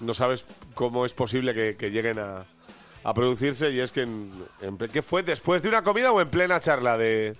no 0.00 0.12
sabes 0.12 0.44
cómo 0.74 1.06
es 1.06 1.14
posible 1.14 1.54
que, 1.54 1.76
que 1.78 1.90
lleguen 1.90 2.18
a, 2.18 2.44
a 3.04 3.14
producirse 3.14 3.70
y 3.70 3.80
es 3.80 3.92
que 3.92 4.02
en, 4.02 4.30
¿qué 4.92 5.02
fue 5.02 5.22
después 5.22 5.62
de 5.62 5.68
una 5.68 5.82
comida 5.82 6.12
o 6.12 6.20
en 6.20 6.28
plena 6.28 6.60
charla 6.60 6.96
de 6.96 7.34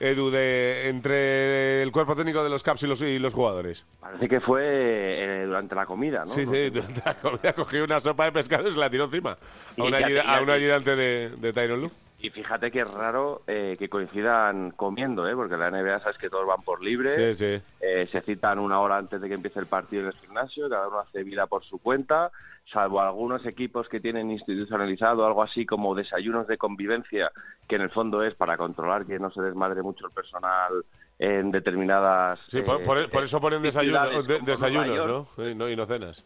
Edu 0.00 0.30
de 0.30 0.88
entre 0.88 1.82
el 1.82 1.92
cuerpo 1.92 2.16
técnico 2.16 2.42
de 2.42 2.50
los 2.50 2.62
Caps 2.62 2.82
y 2.82 2.86
los, 2.86 3.00
y 3.02 3.18
los 3.18 3.34
jugadores? 3.34 3.86
Parece 4.00 4.28
que 4.28 4.40
fue 4.40 4.62
eh, 4.64 5.44
durante 5.46 5.74
la 5.74 5.86
comida, 5.86 6.20
¿no? 6.20 6.26
Sí, 6.26 6.44
sí, 6.46 6.70
durante 6.70 7.02
la 7.04 7.14
comida 7.14 7.52
cogió 7.52 7.84
una 7.84 8.00
sopa 8.00 8.24
de 8.24 8.32
pescado 8.32 8.68
y 8.68 8.72
se 8.72 8.78
la 8.78 8.90
tiró 8.90 9.04
encima 9.04 9.38
a 9.78 10.40
un, 10.40 10.50
ayudante 10.50 10.96
de, 10.96 11.30
de 11.36 11.52
Tyron. 11.52 11.90
Y 12.24 12.30
fíjate 12.30 12.70
que 12.70 12.82
es 12.82 12.88
raro 12.88 13.42
eh, 13.48 13.74
que 13.78 13.88
coincidan 13.88 14.70
comiendo, 14.70 15.26
¿eh? 15.28 15.34
Porque 15.34 15.56
la 15.56 15.70
NBA 15.72 15.98
sabes 16.00 16.16
que 16.18 16.30
todos 16.30 16.46
van 16.46 16.62
por 16.62 16.80
libre. 16.80 17.34
Sí, 17.34 17.58
sí. 17.58 17.62
Eh, 17.80 18.08
se 18.12 18.20
citan 18.22 18.60
una 18.60 18.80
hora 18.80 18.96
antes 18.96 19.20
de 19.20 19.26
que 19.28 19.34
empiece 19.34 19.58
el 19.58 19.66
partido 19.66 20.02
en 20.02 20.08
el 20.08 20.14
gimnasio, 20.14 20.68
cada 20.70 20.86
uno 20.86 21.00
hace 21.00 21.24
vida 21.24 21.48
por 21.48 21.64
su 21.64 21.78
cuenta, 21.80 22.30
salvo 22.72 23.00
algunos 23.00 23.44
equipos 23.44 23.88
que 23.88 23.98
tienen 24.00 24.30
institucionalizado 24.30 25.26
algo 25.26 25.42
así 25.42 25.66
como 25.66 25.96
desayunos 25.96 26.46
de 26.46 26.58
convivencia, 26.58 27.32
que 27.68 27.74
en 27.74 27.82
el 27.82 27.90
fondo 27.90 28.22
es 28.22 28.36
para 28.36 28.56
controlar 28.56 29.04
que 29.04 29.18
no 29.18 29.32
se 29.32 29.42
desmadre 29.42 29.82
mucho 29.82 30.06
el 30.06 30.12
personal 30.12 30.84
en 31.18 31.50
determinadas... 31.50 32.38
Sí, 32.46 32.62
por, 32.62 32.80
eh, 32.80 32.84
por- 32.84 33.10
por 33.10 33.24
eso 33.24 33.40
ponen 33.40 33.62
desayuno- 33.62 34.22
de- 34.22 34.38
desayunos, 34.40 35.26
no, 35.56 35.68
Y 35.68 35.74
no 35.76 35.86
cenas. 35.86 36.24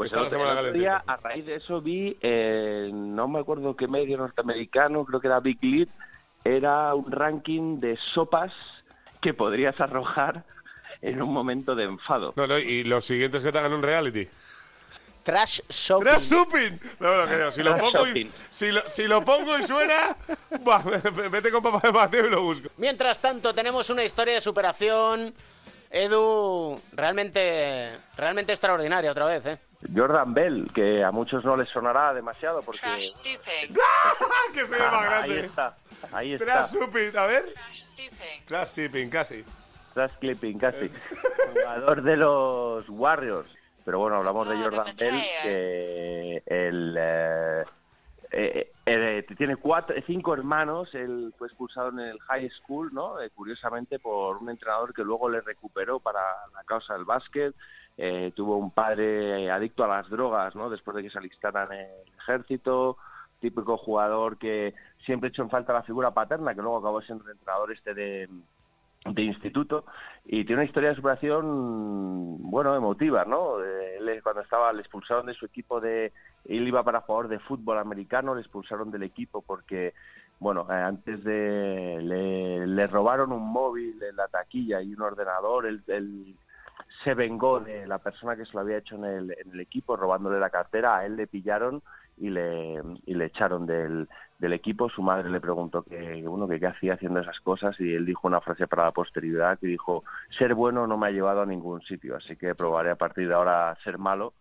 Pues 0.00 0.12
el 0.12 0.18
la 0.18 0.24
otro, 0.24 0.60
el 0.68 0.72
día, 0.72 1.04
a 1.06 1.16
raíz 1.18 1.44
de 1.44 1.56
eso, 1.56 1.82
vi, 1.82 2.16
eh, 2.22 2.88
no 2.90 3.28
me 3.28 3.38
acuerdo 3.38 3.76
qué 3.76 3.86
medio 3.86 4.16
norteamericano, 4.16 5.04
creo 5.04 5.20
que 5.20 5.26
era 5.26 5.40
Big 5.40 5.62
Lead, 5.62 5.88
era 6.42 6.94
un 6.94 7.12
ranking 7.12 7.80
de 7.80 7.98
sopas 8.14 8.50
que 9.20 9.34
podrías 9.34 9.78
arrojar 9.78 10.42
en 11.02 11.20
un 11.20 11.30
momento 11.30 11.74
de 11.74 11.84
enfado. 11.84 12.32
No, 12.34 12.46
no, 12.46 12.58
y 12.58 12.82
los 12.84 13.04
siguientes 13.04 13.42
que 13.42 13.52
te 13.52 13.58
hagan 13.58 13.74
un 13.74 13.82
reality. 13.82 14.26
Trash 15.22 15.60
shopping. 15.68 16.04
¡Trash 16.06 16.30
shopping! 16.30 16.78
No, 16.98 17.16
no, 17.18 17.26
creo. 17.26 17.50
Si 17.50 17.62
lo, 17.62 17.76
pongo 17.76 18.06
y, 18.06 18.08
shopping. 18.08 18.30
si, 18.48 18.72
lo, 18.72 18.88
si 18.88 19.06
lo 19.06 19.22
pongo 19.22 19.58
y 19.58 19.62
suena, 19.62 20.16
vete 21.30 21.50
con 21.52 21.62
papá 21.62 21.86
de 21.86 21.92
Mateo 21.92 22.26
y 22.26 22.30
lo 22.30 22.40
busco. 22.40 22.70
Mientras 22.78 23.20
tanto, 23.20 23.52
tenemos 23.52 23.90
una 23.90 24.02
historia 24.02 24.32
de 24.32 24.40
superación. 24.40 25.34
Edu, 25.90 26.80
realmente, 26.92 27.90
realmente 28.16 28.52
extraordinaria 28.52 29.10
otra 29.10 29.26
vez, 29.26 29.44
¿eh? 29.46 29.58
Jordan 29.94 30.34
Bell, 30.34 30.70
que 30.74 31.02
a 31.02 31.10
muchos 31.10 31.44
no 31.44 31.56
les 31.56 31.68
sonará 31.70 32.14
demasiado 32.14 32.60
porque... 32.60 32.80
que 34.54 34.66
soy 34.66 34.78
el 34.78 34.90
más 34.90 35.04
grande. 35.04 35.34
Ahí 35.34 35.44
está, 35.44 35.76
ahí 36.12 36.32
está. 36.34 36.44
Trash 36.44 36.72
shopping, 36.74 37.16
a 37.16 37.26
ver. 37.26 37.44
Trash 38.46 38.68
shipping, 38.76 39.10
casi. 39.10 39.44
Trash 39.94 40.12
clipping, 40.20 40.58
casi. 40.58 40.90
Jugador 41.52 42.02
de 42.02 42.16
los 42.16 42.88
Warriors. 42.88 43.50
Pero 43.84 43.98
bueno, 43.98 44.16
hablamos 44.18 44.48
de 44.48 44.56
Jordan 44.56 44.94
Bell, 44.96 45.22
que 45.42 46.42
el, 46.46 46.96
eh, 46.98 47.64
eh, 48.30 48.69
eh, 48.92 49.26
tiene 49.36 49.56
cuatro, 49.56 49.94
cinco 50.06 50.34
hermanos. 50.34 50.94
Él 50.94 51.32
fue 51.38 51.48
expulsado 51.48 51.90
en 51.90 52.00
el 52.00 52.18
high 52.20 52.50
school, 52.50 52.90
¿no? 52.92 53.20
Eh, 53.20 53.30
curiosamente 53.30 53.98
por 53.98 54.38
un 54.38 54.50
entrenador 54.50 54.92
que 54.94 55.04
luego 55.04 55.28
le 55.28 55.40
recuperó 55.40 56.00
para 56.00 56.20
la 56.54 56.64
causa 56.64 56.94
del 56.94 57.04
básquet. 57.04 57.54
Eh, 57.96 58.32
tuvo 58.34 58.56
un 58.56 58.70
padre 58.70 59.50
adicto 59.50 59.84
a 59.84 59.88
las 59.88 60.08
drogas, 60.08 60.54
¿no? 60.54 60.70
Después 60.70 60.96
de 60.96 61.02
que 61.02 61.10
se 61.10 61.18
alistara 61.18 61.64
en 61.64 61.72
el 61.72 62.14
ejército. 62.18 62.96
Típico 63.40 63.78
jugador 63.78 64.36
que 64.36 64.74
siempre 65.04 65.30
echó 65.30 65.42
en 65.42 65.50
falta 65.50 65.72
la 65.72 65.82
figura 65.82 66.10
paterna, 66.10 66.54
que 66.54 66.60
luego 66.60 66.78
acabó 66.78 67.00
siendo 67.00 67.30
entrenador 67.30 67.72
este 67.72 67.94
de, 67.94 68.28
de 69.04 69.22
instituto 69.22 69.84
y 70.26 70.44
tiene 70.44 70.60
una 70.60 70.64
historia 70.64 70.90
de 70.90 70.96
superación 70.96 72.36
bueno 72.50 72.76
emotiva 72.76 73.24
no 73.24 73.62
Eh, 73.62 73.96
él, 73.98 74.22
cuando 74.22 74.42
estaba 74.42 74.72
le 74.72 74.80
expulsaron 74.80 75.26
de 75.26 75.34
su 75.34 75.46
equipo 75.46 75.80
de 75.80 76.12
él 76.44 76.66
iba 76.66 76.82
para 76.82 77.00
jugador 77.00 77.28
de 77.28 77.38
fútbol 77.38 77.78
americano 77.78 78.34
le 78.34 78.40
expulsaron 78.40 78.90
del 78.90 79.02
equipo 79.02 79.42
porque 79.42 79.94
bueno 80.38 80.66
eh, 80.70 80.74
antes 80.74 81.22
de 81.24 81.98
le, 82.66 82.86
robaron 82.86 83.32
un 83.32 83.52
móvil 83.52 84.02
en 84.02 84.16
la 84.16 84.28
taquilla 84.28 84.80
y 84.82 84.94
un 84.94 85.02
ordenador 85.02 85.66
él, 85.66 85.82
él 85.86 86.34
se 87.04 87.14
vengó 87.14 87.60
de 87.60 87.86
la 87.86 87.98
persona 87.98 88.36
que 88.36 88.46
se 88.46 88.52
lo 88.54 88.60
había 88.60 88.78
hecho 88.78 88.96
en 88.96 89.04
el, 89.04 89.36
en 89.38 89.52
el 89.52 89.60
equipo 89.60 89.96
robándole 89.96 90.38
la 90.38 90.50
cartera 90.50 90.98
a 90.98 91.06
él 91.06 91.16
le 91.16 91.26
pillaron 91.26 91.82
y 92.20 92.28
le, 92.28 92.82
y 93.06 93.14
le 93.14 93.24
echaron 93.24 93.66
del, 93.66 94.06
del 94.38 94.52
equipo. 94.52 94.88
Su 94.90 95.02
madre 95.02 95.30
le 95.30 95.40
preguntó 95.40 95.82
que, 95.82 96.22
bueno, 96.26 96.46
que 96.46 96.60
qué 96.60 96.66
hacía 96.66 96.94
haciendo 96.94 97.20
esas 97.20 97.40
cosas 97.40 97.78
y 97.80 97.94
él 97.94 98.04
dijo 98.04 98.28
una 98.28 98.40
frase 98.40 98.66
para 98.66 98.84
la 98.84 98.92
posteridad 98.92 99.58
que 99.58 99.66
dijo, 99.66 100.04
ser 100.38 100.54
bueno 100.54 100.86
no 100.86 100.98
me 100.98 101.08
ha 101.08 101.10
llevado 101.10 101.42
a 101.42 101.46
ningún 101.46 101.80
sitio, 101.82 102.16
así 102.16 102.36
que 102.36 102.54
probaré 102.54 102.90
a 102.90 102.96
partir 102.96 103.26
de 103.26 103.34
ahora 103.34 103.76
ser 103.82 103.98
malo. 103.98 104.34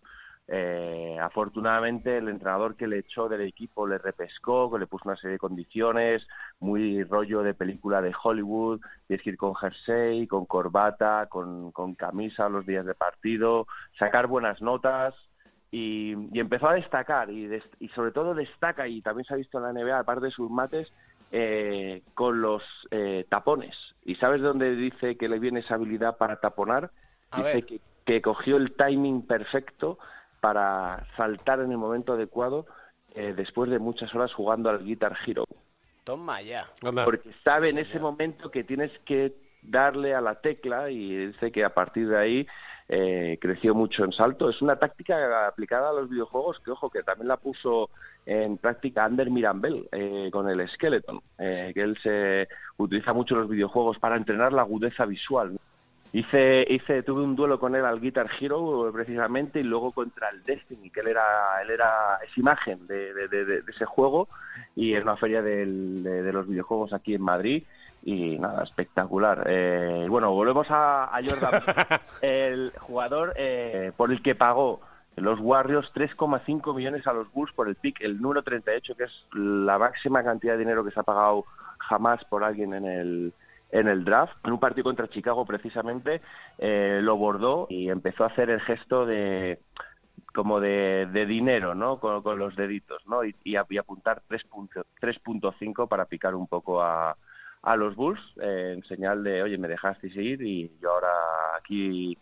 Eh, 0.52 1.16
afortunadamente 1.22 2.18
el 2.18 2.28
entrenador 2.28 2.76
que 2.76 2.88
le 2.88 3.00
echó 3.00 3.30
del 3.30 3.41
equipo 3.41 3.86
le 3.86 4.00
repescó, 4.00 4.72
que 4.72 4.80
le 4.80 4.88
puso 4.88 5.08
una 5.08 5.16
serie 5.18 5.34
de 5.34 5.39
condiciones, 5.39 6.26
muy 6.60 7.04
rollo 7.04 7.43
de 7.43 7.54
película 7.54 8.02
de 8.02 8.16
Hollywood, 8.24 8.82
tienes 9.08 9.24
que 9.24 9.30
ir 9.32 9.38
con 9.38 9.54
jersey, 9.56 10.26
con 10.26 10.45
corbata, 10.47 11.28
con, 11.30 11.72
con 11.72 11.93
camisa 11.93 12.50
los 12.50 12.66
días 12.66 12.86
de 12.86 12.95
partido, 12.95 13.68
sacar 14.00 14.26
buenas 14.28 14.60
notas, 14.62 15.14
y, 15.72 16.16
y 16.36 16.39
empezó 16.39 16.68
a 16.68 16.74
destacar 16.74 17.30
y, 17.30 17.45
des- 17.45 17.70
y 17.80 17.89
sobre 17.89 18.12
todo 18.12 18.34
destaca 18.34 18.88
y 18.88 19.02
también 19.04 19.26
se 19.26 19.36
ha 19.36 19.38
visto 19.38 19.60
en 19.60 19.64
la 19.66 19.70
NBA 19.74 20.00
aparte 20.00 20.26
de 20.26 20.32
sus 20.32 20.50
mates 20.50 20.91
eh, 21.32 22.02
con 22.16 22.41
los 22.41 22.64
eh, 22.89 23.28
tapones. 23.30 23.76
Y 24.04 24.16
sabes 24.16 24.41
de 24.41 24.47
dónde 24.47 24.76
dice 24.76 25.16
que 25.16 25.30
le 25.30 25.38
viene 25.38 25.60
esa 25.60 25.76
habilidad 25.76 26.18
para 26.18 26.39
taponar 26.39 26.89
A 27.32 27.38
dice 27.38 27.62
que 28.06 28.22
cogió 28.24 28.58
el 28.58 28.76
timing 28.76 29.28
perfecto 29.28 30.00
para 30.40 31.06
saltar 31.18 31.60
en 31.60 31.72
el 31.72 31.78
momento 31.78 32.14
adecuado 32.14 32.66
eh, 33.16 33.34
después 33.36 33.70
de 33.70 33.80
muchas 33.80 34.14
horas 34.14 34.34
jugando 34.34 34.70
al 34.70 34.84
Guitar 34.84 35.18
Hero 35.26 35.46
Toma 36.04 36.42
ya. 36.42 36.66
porque 37.06 37.32
sabe 37.44 37.70
en 37.70 37.78
ese 37.78 38.00
momento 38.00 38.50
que 38.50 38.64
tienes 38.64 38.92
que 39.06 39.34
darle 39.62 40.16
a 40.16 40.22
la 40.22 40.36
tecla 40.36 40.90
y 40.90 41.28
dice 41.28 41.52
que 41.52 41.64
a 41.64 41.74
partir 41.74 42.08
de 42.08 42.18
ahí 42.18 42.48
eh, 42.88 43.38
creció 43.40 43.76
mucho 43.76 44.04
en 44.04 44.12
salto. 44.12 44.50
Es 44.50 44.62
una 44.64 44.78
táctica 44.78 45.48
aplicada 45.48 45.92
a 45.92 45.94
los 45.94 46.10
videojuegos 46.10 46.60
que, 46.66 46.72
ojo, 46.72 46.90
que 46.90 47.04
también 47.04 47.28
la 47.28 47.38
puso 47.38 47.92
en 48.26 48.58
práctica 48.58 49.06
Ander 49.06 49.30
Mirambel 49.30 49.88
eh, 49.92 50.30
con 50.32 50.50
el 50.50 50.68
Skeleton, 50.68 51.22
eh, 51.38 51.72
que 51.74 51.82
él 51.82 51.98
se 52.02 52.48
utiliza 52.78 53.14
mucho 53.14 53.36
en 53.36 53.42
los 53.42 53.50
videojuegos 53.50 54.00
para 54.00 54.18
entrenar 54.18 54.54
la 54.54 54.64
agudeza 54.64 55.06
visual. 55.06 55.54
¿no? 55.54 55.60
Hice, 56.12 56.66
hice, 56.68 57.03
tuve 57.03 57.22
un 57.22 57.36
duelo 57.36 57.60
con 57.60 57.76
él 57.76 57.86
al 57.86 57.99
Guitar 57.99 58.28
Hero 58.39 58.89
precisamente 58.91 59.60
y 59.60 59.64
luego 59.64 59.91
contra 59.91 60.30
el 60.30 60.43
Destiny, 60.43 60.89
que 60.89 61.01
él 61.01 61.10
era, 61.10 61.62
él 61.62 61.70
era, 61.70 62.18
es 62.28 62.36
imagen 62.36 62.88
de, 62.88 63.14
de- 63.14 63.28
de- 63.28 63.45
de 63.62 63.72
ese 63.72 63.86
juego 63.86 64.28
y 64.76 64.95
en 64.95 65.03
una 65.03 65.18
feria 65.18 65.43
del- 65.43 66.01
de 66.03 66.34
los 66.34 66.47
videojuegos 66.47 66.93
aquí 66.93 67.14
en 67.14 67.22
Madrid 67.22 67.64
y 68.03 68.39
nada, 68.39 68.64
espectacular. 68.64 69.43
Eh, 69.47 70.07
bueno, 70.10 70.32
volvemos 70.32 70.66
a, 70.72 71.16
a 71.16 71.22
Jordan, 71.24 71.62
el 72.22 72.74
jugador 72.80 73.34
eh, 73.36 73.91
por 73.95 74.12
el 74.12 74.24
que 74.24 74.34
pagó 74.34 74.82
los 75.16 75.39
Warriors 75.39 75.91
3,5 75.93 76.74
millones 76.76 77.05
a 77.05 77.14
los 77.14 77.32
Bulls 77.34 77.53
por 77.53 77.68
el 77.68 77.76
pick, 77.76 78.01
el 78.01 78.20
número 78.20 78.41
38, 78.41 78.95
que 78.95 79.03
es 79.03 79.26
la 79.34 79.78
máxima 79.78 80.24
cantidad 80.24 80.53
de 80.53 80.60
dinero 80.60 80.84
que 80.84 80.91
se 80.91 80.99
ha 80.99 81.03
pagado 81.03 81.45
jamás 81.78 82.24
por 82.26 82.43
alguien 82.43 82.74
en 82.74 82.86
el 82.86 83.34
en 83.72 83.88
el 83.88 84.04
draft, 84.04 84.34
en 84.46 84.54
un 84.54 84.60
partido 84.60 84.84
contra 84.86 85.08
Chicago 85.10 85.46
precisamente, 85.46 86.22
eh, 86.58 87.00
lo 87.02 87.18
bordó 87.18 87.68
y 87.70 87.90
empezó 87.90 88.24
a 88.24 88.28
hacer 88.28 88.50
el 88.50 88.62
gesto 88.62 89.06
de 89.06 89.60
como 90.34 90.60
de, 90.60 91.08
de 91.12 91.26
dinero, 91.26 91.74
¿no? 91.76 92.00
Con, 92.00 92.22
con 92.22 92.38
los 92.38 92.56
deditos, 92.56 93.02
¿no? 93.08 93.24
Y, 93.26 93.36
y, 93.44 93.56
a- 93.56 93.66
y 93.70 93.78
apuntar 93.78 94.22
3.5 94.30 94.84
3.5 95.02 95.88
para 95.88 96.06
picar 96.06 96.36
un 96.36 96.48
poco 96.48 96.82
a, 96.84 97.18
a 97.64 97.76
los 97.76 97.96
Bulls 97.96 98.22
eh, 98.42 98.74
en 98.76 98.84
señal 98.86 99.24
de, 99.24 99.42
oye, 99.44 99.58
me 99.58 99.68
dejasteis 99.68 100.16
ir 100.16 100.42
y 100.42 100.72
yo 100.82 100.92
ahora 100.92 101.10
aquí 101.58 102.18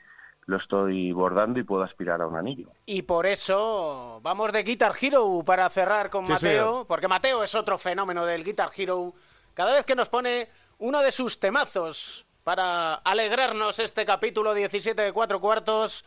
lo 0.46 0.56
estoy 0.58 1.12
bordando 1.12 1.60
y 1.60 1.64
puedo 1.64 1.84
aspirar 1.84 2.22
a 2.22 2.28
un 2.28 2.38
anillo. 2.38 2.70
Y 2.86 3.02
por 3.02 3.26
eso 3.26 4.20
vamos 4.24 4.54
de 4.54 4.64
Guitar 4.64 4.94
Hero 5.00 5.44
para 5.46 5.70
cerrar 5.70 6.10
con 6.10 6.26
Sí, 6.26 6.32
Mateo, 6.32 6.70
señor. 6.72 6.88
porque 6.88 7.08
Mateo 7.10 7.44
es 7.44 7.54
otro 7.56 7.78
fenómeno 7.78 8.26
del 8.26 8.46
Guitar 8.46 8.70
Hero. 8.76 9.12
Cada 9.54 9.74
vez 9.74 9.86
que 9.86 9.96
nos 9.96 10.08
pone 10.08 10.48
uno 10.80 11.02
de 11.02 11.12
sus 11.12 11.40
temazos 11.40 12.26
para 12.44 12.96
alegrarnos 12.96 13.80
este 13.80 14.06
capítulo 14.06 14.54
17 14.54 15.02
de 15.02 15.12
cuatro 15.14 15.40
cuartos, 15.40 16.06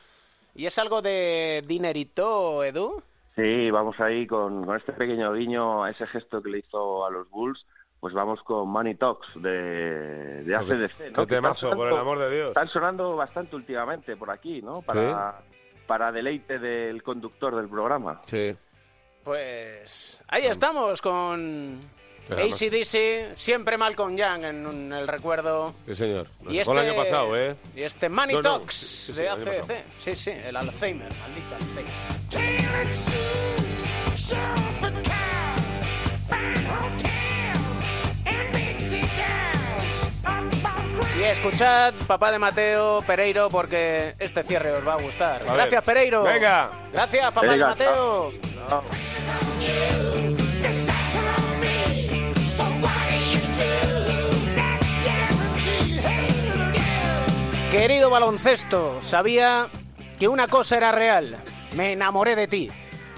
y 0.54 0.66
es 0.66 0.78
algo 0.78 1.02
de 1.02 1.62
dinerito, 1.66 2.64
Edu. 2.64 3.02
Sí, 3.36 3.70
vamos 3.70 3.98
ahí 4.00 4.26
con, 4.26 4.64
con 4.64 4.76
este 4.76 4.92
pequeño 4.92 5.32
guiño 5.34 5.84
a 5.84 5.90
ese 5.90 6.06
gesto 6.06 6.42
que 6.42 6.50
le 6.50 6.58
hizo 6.58 7.04
a 7.06 7.10
los 7.10 7.28
Bulls, 7.30 7.64
pues 8.00 8.14
vamos 8.14 8.42
con 8.42 8.68
Money 8.68 8.94
Talks 8.94 9.28
de, 9.36 10.42
de 10.44 10.56
ACDC, 10.56 11.16
¿no? 11.16 11.26
Qué 11.26 11.34
temazo, 11.34 11.70
por 11.70 11.86
el 11.88 11.92
sonando- 11.94 12.00
amor 12.00 12.18
de 12.18 12.34
Dios. 12.34 12.48
Están 12.48 12.68
sonando 12.68 13.16
bastante 13.16 13.54
últimamente 13.56 14.16
por 14.16 14.30
aquí, 14.30 14.62
¿no? 14.62 14.80
Para, 14.82 15.42
para 15.86 16.10
deleite 16.10 16.58
del 16.58 17.02
conductor 17.02 17.54
del 17.56 17.68
programa. 17.68 18.22
Sí. 18.26 18.56
Pues 19.22 20.22
ahí 20.28 20.46
estamos 20.46 21.02
con 21.02 21.78
ACDC, 22.28 23.36
siempre 23.36 23.76
Malcolm 23.76 24.16
Young 24.16 24.44
en, 24.44 24.66
en 24.66 24.92
el 24.92 25.08
recuerdo. 25.08 25.74
Sí, 25.86 25.94
señor. 25.94 26.26
Nos 26.42 26.54
Y 26.54 26.58
tocó 26.60 26.72
este, 26.72 26.84
el 26.84 26.90
año 26.90 26.96
pasado, 27.02 27.36
¿eh? 27.36 27.56
Y 27.74 27.82
este 27.82 28.08
Money 28.08 28.36
No, 28.36 28.42
no, 28.42 28.50
Talks 28.58 28.74
sí, 28.74 29.12
sí, 29.12 29.12
de 29.14 29.22
el 29.22 29.28
año 29.30 29.42
ACDC. 29.42 29.60
pasado. 29.60 29.80
Sí, 29.98 30.14
sí, 30.16 30.30
el 30.30 30.56
Alzheimer, 30.56 31.08
maldito 31.20 31.54
Alzheimer. 31.56 33.00
Y 41.18 41.22
escuchad, 41.24 41.92
papá 42.06 42.32
de 42.32 42.38
Mateo, 42.38 43.02
Pereiro, 43.06 43.48
porque 43.50 44.14
este 44.18 44.42
cierre 44.42 44.72
os 44.72 44.86
va 44.86 44.94
a 44.94 45.02
gustar. 45.02 45.42
A 45.46 45.52
Gracias. 45.54 45.82
Pereiro. 45.84 46.22
Venga. 46.22 46.70
Gracias, 46.92 47.24
papá 47.32 47.40
Venga, 47.42 47.54
de 47.54 47.64
Mateo. 47.64 48.32
Querido 57.70 58.10
baloncesto, 58.10 59.00
sabía 59.00 59.68
que 60.18 60.26
una 60.26 60.48
cosa 60.48 60.76
era 60.76 60.90
real. 60.90 61.36
Me 61.76 61.92
enamoré 61.92 62.34
de 62.34 62.48
ti. 62.48 62.68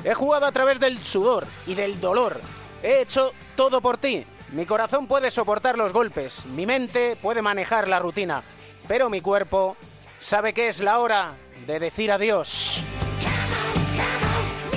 He 0.05 0.13
jugado 0.13 0.45
a 0.45 0.53
través 0.53 0.79
del 0.79 0.99
sudor 0.99 1.47
y 1.67 1.75
del 1.75 1.99
dolor. 2.03 2.39
He 2.83 3.01
hecho 3.01 3.33
todo 3.57 3.81
por 3.81 3.97
ti. 3.97 4.27
Mi 4.53 4.67
corazón 4.67 5.07
puede 5.07 5.31
soportar 5.31 5.79
los 5.79 5.95
golpes, 5.95 6.45
mi 6.45 6.67
mente 6.67 7.17
puede 7.17 7.41
manejar 7.41 7.89
la 7.89 7.99
rutina, 7.99 8.43
pero 8.87 9.09
mi 9.09 9.23
cuerpo 9.23 9.79
sabe 10.21 10.53
que 10.53 10.69
es 10.69 10.81
la 10.81 10.99
hora 10.99 11.33
de 11.67 11.79
decir 11.79 12.13
adiós. 12.13 12.83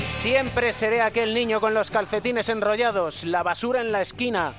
Siempre 0.07 0.71
seré 0.71 1.01
aquel 1.01 1.34
niño 1.34 1.59
con 1.59 1.73
los 1.73 1.91
calcetines 1.91 2.47
enrollados, 2.47 3.26
la 3.26 3.43
basura 3.43 3.82
en 3.82 3.91
la 3.91 4.01
esquina, 4.01 4.53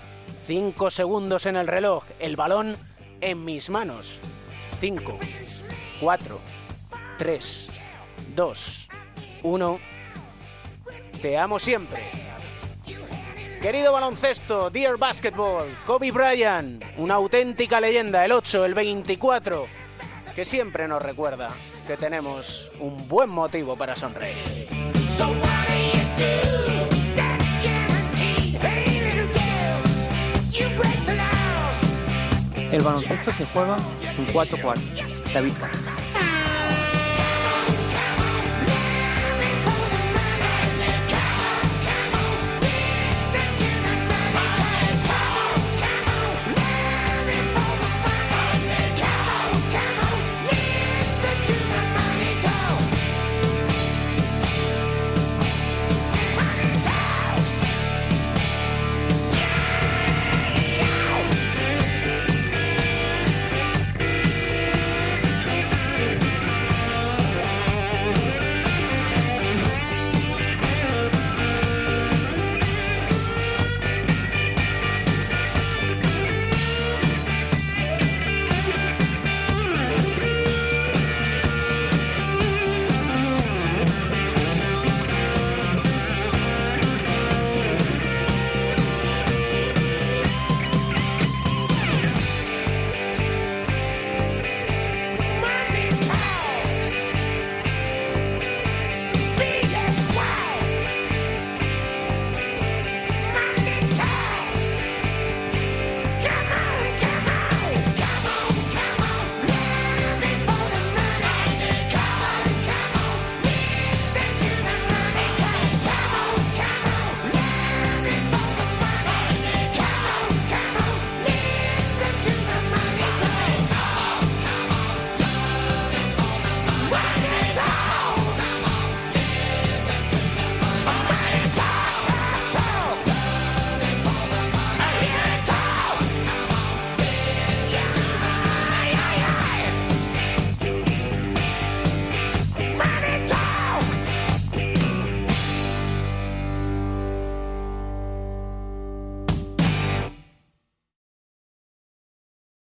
cinco 0.47 0.91
segundos 0.91 1.47
en 1.47 1.57
el 1.57 1.67
reloj, 1.67 2.05
el 2.19 2.37
balón 2.37 2.77
en 3.23 3.47
mis 3.47 3.71
manos. 3.71 4.21
Cinco, 4.79 5.19
cuatro, 6.01 6.39
tres, 7.17 7.71
dos, 8.35 8.89
uno. 9.43 9.79
Te 11.23 11.39
amo 11.39 11.59
siempre. 11.59 12.11
Querido 13.63 13.93
baloncesto, 13.93 14.69
Dear 14.71 14.99
Basketball, 14.99 15.67
Kobe 15.87 16.13
Bryant, 16.13 16.85
una 16.99 17.15
auténtica 17.15 17.81
leyenda, 17.81 18.25
el 18.25 18.33
8, 18.33 18.67
el 18.67 18.75
24, 18.75 19.67
que 20.35 20.45
siempre 20.45 20.87
nos 20.87 21.03
recuerda 21.03 21.49
que 21.87 21.97
tenemos 21.97 22.71
un 22.79 23.09
buen 23.09 23.31
motivo 23.31 23.77
para 23.77 23.97
sonreír. 23.97 24.37
El 32.73 32.83
baloncesto 32.83 33.31
se 33.31 33.47
juega 33.47 33.77
en 34.19 34.25
cuatro 34.33 34.59
cuartos. 34.61 35.23
David 35.33 35.53
Carr. 35.61 35.96